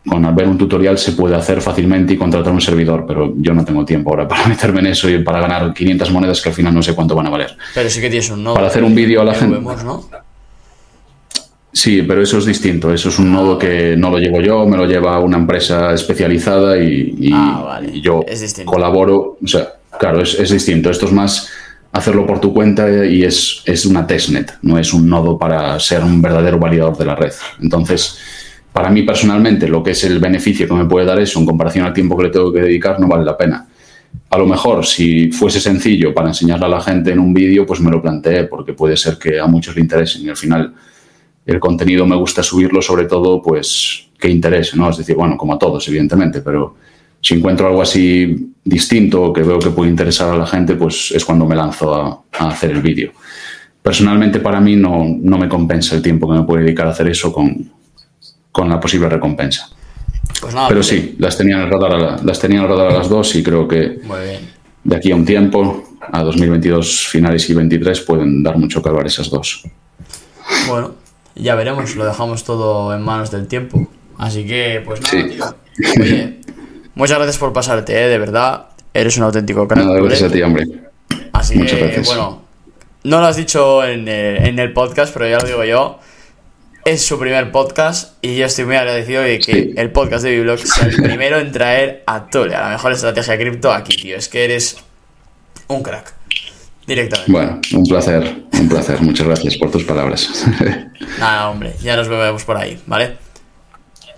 con 0.07 0.33
ver 0.35 0.47
un 0.47 0.57
tutorial 0.57 0.97
se 0.97 1.11
puede 1.11 1.35
hacer 1.35 1.61
fácilmente 1.61 2.13
y 2.13 2.17
contratar 2.17 2.53
un 2.53 2.61
servidor, 2.61 3.03
pero 3.05 3.33
yo 3.37 3.53
no 3.53 3.65
tengo 3.65 3.83
tiempo 3.83 4.09
ahora 4.11 4.27
para 4.27 4.47
meterme 4.47 4.79
en 4.81 4.87
eso 4.87 5.09
y 5.09 5.21
para 5.23 5.41
ganar 5.41 5.73
500 5.73 6.11
monedas 6.11 6.41
que 6.41 6.49
al 6.49 6.55
final 6.55 6.73
no 6.73 6.81
sé 6.81 6.93
cuánto 6.93 7.15
van 7.15 7.27
a 7.27 7.29
valer. 7.29 7.57
pero 7.73 7.89
sí 7.89 7.99
que 8.01 8.09
tienes 8.09 8.29
un 8.29 8.43
nodo. 8.43 8.55
Para 8.55 8.67
hacer 8.67 8.83
un 8.83 8.95
vídeo 8.95 9.21
a 9.21 9.25
la 9.25 9.33
gente. 9.33 9.55
vemos, 9.55 9.83
¿no? 9.83 10.05
Sí, 11.73 12.01
pero 12.03 12.23
eso 12.23 12.37
es 12.39 12.45
distinto. 12.45 12.91
Eso 12.93 13.09
es 13.09 13.19
un 13.19 13.31
nodo 13.31 13.57
que 13.57 13.95
no 13.97 14.09
lo 14.09 14.17
llevo 14.17 14.41
yo, 14.41 14.65
me 14.65 14.77
lo 14.77 14.85
lleva 14.85 15.19
una 15.19 15.37
empresa 15.37 15.93
especializada 15.93 16.77
y, 16.81 17.13
y- 17.19 17.29
Ah, 17.33 17.61
vale. 17.65 17.91
y 17.93 18.01
yo 18.01 18.21
Es 18.27 18.55
colaboro. 18.65 19.37
O 19.43 19.47
sea, 19.47 19.67
claro, 19.99 20.21
es, 20.21 20.39
es 20.39 20.49
distinto. 20.49 20.89
Esto 20.89 21.05
es 21.05 21.11
más 21.11 21.49
hacerlo 21.91 22.25
por 22.25 22.39
tu 22.39 22.53
cuenta 22.53 23.05
y 23.05 23.23
es, 23.23 23.61
es 23.65 23.85
una 23.85 24.05
testnet, 24.05 24.57
no 24.61 24.77
es 24.77 24.93
un 24.93 25.09
nodo 25.09 25.37
para 25.37 25.79
ser 25.79 26.03
un 26.03 26.21
verdadero 26.21 26.59
validador 26.59 26.97
de 26.97 27.05
la 27.05 27.15
red. 27.15 27.33
Entonces, 27.61 28.17
para 28.71 28.89
mí 28.89 29.03
personalmente, 29.03 29.67
lo 29.67 29.81
que 29.81 29.91
es 29.91 30.03
el 30.03 30.19
beneficio 30.19 30.67
que 30.67 30.73
me 30.73 30.85
puede 30.85 31.05
dar 31.05 31.19
eso 31.19 31.39
en 31.39 31.45
comparación 31.45 31.85
al 31.85 31.93
tiempo 31.93 32.15
que 32.17 32.25
le 32.25 32.29
tengo 32.29 32.51
que 32.53 32.61
dedicar 32.61 32.99
no 32.99 33.07
vale 33.07 33.25
la 33.25 33.37
pena. 33.37 33.67
A 34.29 34.37
lo 34.37 34.45
mejor, 34.45 34.85
si 34.85 35.31
fuese 35.31 35.59
sencillo 35.59 36.13
para 36.13 36.29
enseñarle 36.29 36.65
a 36.65 36.69
la 36.69 36.81
gente 36.81 37.11
en 37.11 37.19
un 37.19 37.33
vídeo, 37.33 37.65
pues 37.65 37.79
me 37.79 37.89
lo 37.89 38.01
planteé, 38.01 38.43
porque 38.43 38.73
puede 38.73 38.97
ser 38.97 39.17
que 39.17 39.39
a 39.39 39.47
muchos 39.47 39.75
le 39.75 39.81
interesen 39.81 40.23
y 40.23 40.29
al 40.29 40.37
final 40.37 40.73
el 41.45 41.59
contenido 41.59 42.05
me 42.05 42.15
gusta 42.15 42.43
subirlo 42.43 42.81
sobre 42.81 43.05
todo 43.05 43.41
pues 43.41 44.09
que 44.19 44.29
interese, 44.29 44.75
¿no? 44.75 44.89
Es 44.89 44.97
decir, 44.97 45.15
bueno, 45.15 45.37
como 45.37 45.53
a 45.53 45.59
todos, 45.59 45.87
evidentemente, 45.87 46.41
pero 46.41 46.75
si 47.21 47.33
encuentro 47.35 47.67
algo 47.67 47.81
así 47.81 48.51
distinto 48.63 49.31
que 49.33 49.43
veo 49.43 49.59
que 49.59 49.69
puede 49.69 49.89
interesar 49.89 50.29
a 50.33 50.37
la 50.37 50.45
gente, 50.47 50.75
pues 50.75 51.11
es 51.11 51.23
cuando 51.25 51.45
me 51.45 51.55
lanzo 51.55 51.93
a, 51.95 52.21
a 52.39 52.49
hacer 52.49 52.71
el 52.71 52.81
vídeo. 52.81 53.11
Personalmente 53.81 54.39
para 54.39 54.59
mí 54.59 54.75
no, 54.75 55.05
no 55.19 55.37
me 55.37 55.47
compensa 55.47 55.95
el 55.95 56.01
tiempo 56.01 56.29
que 56.29 56.37
me 56.39 56.43
puedo 56.45 56.61
dedicar 56.63 56.87
a 56.87 56.91
hacer 56.91 57.07
eso 57.07 57.31
con, 57.31 57.71
con 58.51 58.69
la 58.69 58.79
posible 58.79 59.07
recompensa. 59.09 59.69
Pues 60.41 60.53
nada, 60.53 60.67
Pero 60.67 60.83
sí, 60.83 61.15
las 61.19 61.37
tenía 61.37 61.55
en 61.55 61.61
el 61.63 61.69
radar 61.71 61.93
a, 61.93 61.97
la- 61.97 62.19
las 62.23 62.39
tenía 62.39 62.57
en 62.59 62.63
el 62.65 62.69
radar 62.69 62.87
a 62.91 62.97
las 62.97 63.07
dos 63.09 63.33
y 63.35 63.41
creo 63.43 63.67
que 63.67 63.99
de 64.83 64.95
aquí 64.95 65.11
a 65.11 65.15
un 65.15 65.25
tiempo, 65.25 65.83
a 66.11 66.21
2022 66.23 67.07
finales 67.07 67.49
y 67.49 67.53
23, 67.53 68.01
pueden 68.01 68.43
dar 68.43 68.57
mucho 68.57 68.81
que 68.83 68.89
hablar 68.89 69.07
esas 69.07 69.29
dos. 69.29 69.63
Bueno, 70.67 70.91
ya 71.35 71.55
veremos, 71.55 71.95
lo 71.95 72.05
dejamos 72.05 72.43
todo 72.43 72.93
en 72.93 73.01
manos 73.01 73.31
del 73.31 73.47
tiempo. 73.47 73.87
Así 74.17 74.45
que, 74.45 74.81
pues 74.85 75.01
nada, 75.01 75.11
Sí. 75.23 75.29
tío. 75.35 76.01
Oye, 76.01 76.39
muchas 76.97 77.17
gracias 77.17 77.37
por 77.37 77.53
pasarte, 77.53 77.93
¿eh? 78.03 78.07
de 78.07 78.17
verdad. 78.17 78.65
Eres 78.93 79.17
un 79.17 79.23
auténtico 79.23 79.67
crack. 79.67 79.85
Nada, 79.85 79.99
gracias 80.01 80.29
a 80.29 80.33
ti, 80.33 80.41
hombre. 80.41 80.65
Así 81.33 81.55
Muchas 81.57 81.73
que, 81.77 81.83
gracias. 81.85 82.07
bueno, 82.07 82.41
no 83.03 83.21
lo 83.21 83.27
has 83.27 83.35
dicho 83.37 83.83
en 83.85 84.07
el, 84.07 84.37
en 84.47 84.59
el 84.59 84.73
podcast, 84.73 85.13
pero 85.13 85.27
ya 85.29 85.37
lo 85.39 85.45
digo 85.47 85.63
yo. 85.63 85.99
Es 86.83 87.05
su 87.05 87.19
primer 87.19 87.51
podcast 87.51 88.13
y 88.23 88.37
yo 88.37 88.45
estoy 88.45 88.65
muy 88.65 88.75
agradecido 88.77 89.21
de 89.21 89.39
que 89.39 89.43
Sí. 89.53 89.73
el 89.75 89.91
podcast 89.91 90.23
de 90.23 90.31
Biblog 90.31 90.59
sea 90.59 90.87
el 90.87 90.95
primero 90.95 91.37
en 91.37 91.51
traer 91.51 92.03
a 92.07 92.27
Tole, 92.29 92.55
a 92.55 92.61
la 92.61 92.69
mejor 92.69 92.93
estrategia 92.93 93.33
de 93.35 93.39
cripto 93.43 93.71
aquí, 93.73 93.95
tío. 93.97 94.15
Es 94.15 94.29
que 94.29 94.45
eres 94.45 94.77
un 95.67 95.83
crack. 95.83 96.13
Directamente. 96.87 97.29
Bueno, 97.31 97.59
un 97.75 97.83
placer, 97.85 98.43
un 98.53 98.69
placer. 98.69 99.01
Muchas 99.01 99.27
gracias 99.27 99.57
por 99.57 99.69
tus 99.69 99.83
palabras. 99.83 100.45
Nada, 101.19 101.49
hombre, 101.49 101.73
ya 101.81 101.97
nos 101.97 102.07
vemos 102.07 102.45
por 102.45 102.55
ahí, 102.55 102.79
¿vale? 102.87 103.17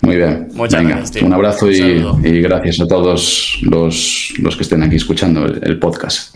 Muy 0.02 0.16
bien. 0.16 0.48
Muchas 0.54 0.80
Venga, 0.80 0.96
gracias, 0.96 1.10
tío. 1.12 1.26
un 1.26 1.32
abrazo 1.34 1.66
Un 1.66 2.26
y, 2.26 2.40
gracias 2.40 2.80
a 2.80 2.86
todos 2.88 3.58
los, 3.62 4.32
los 4.38 4.56
que 4.56 4.62
estén 4.62 4.82
aquí 4.82 4.96
escuchando 4.96 5.44
el- 5.44 5.60
el 5.62 5.78
podcast. 5.78 6.34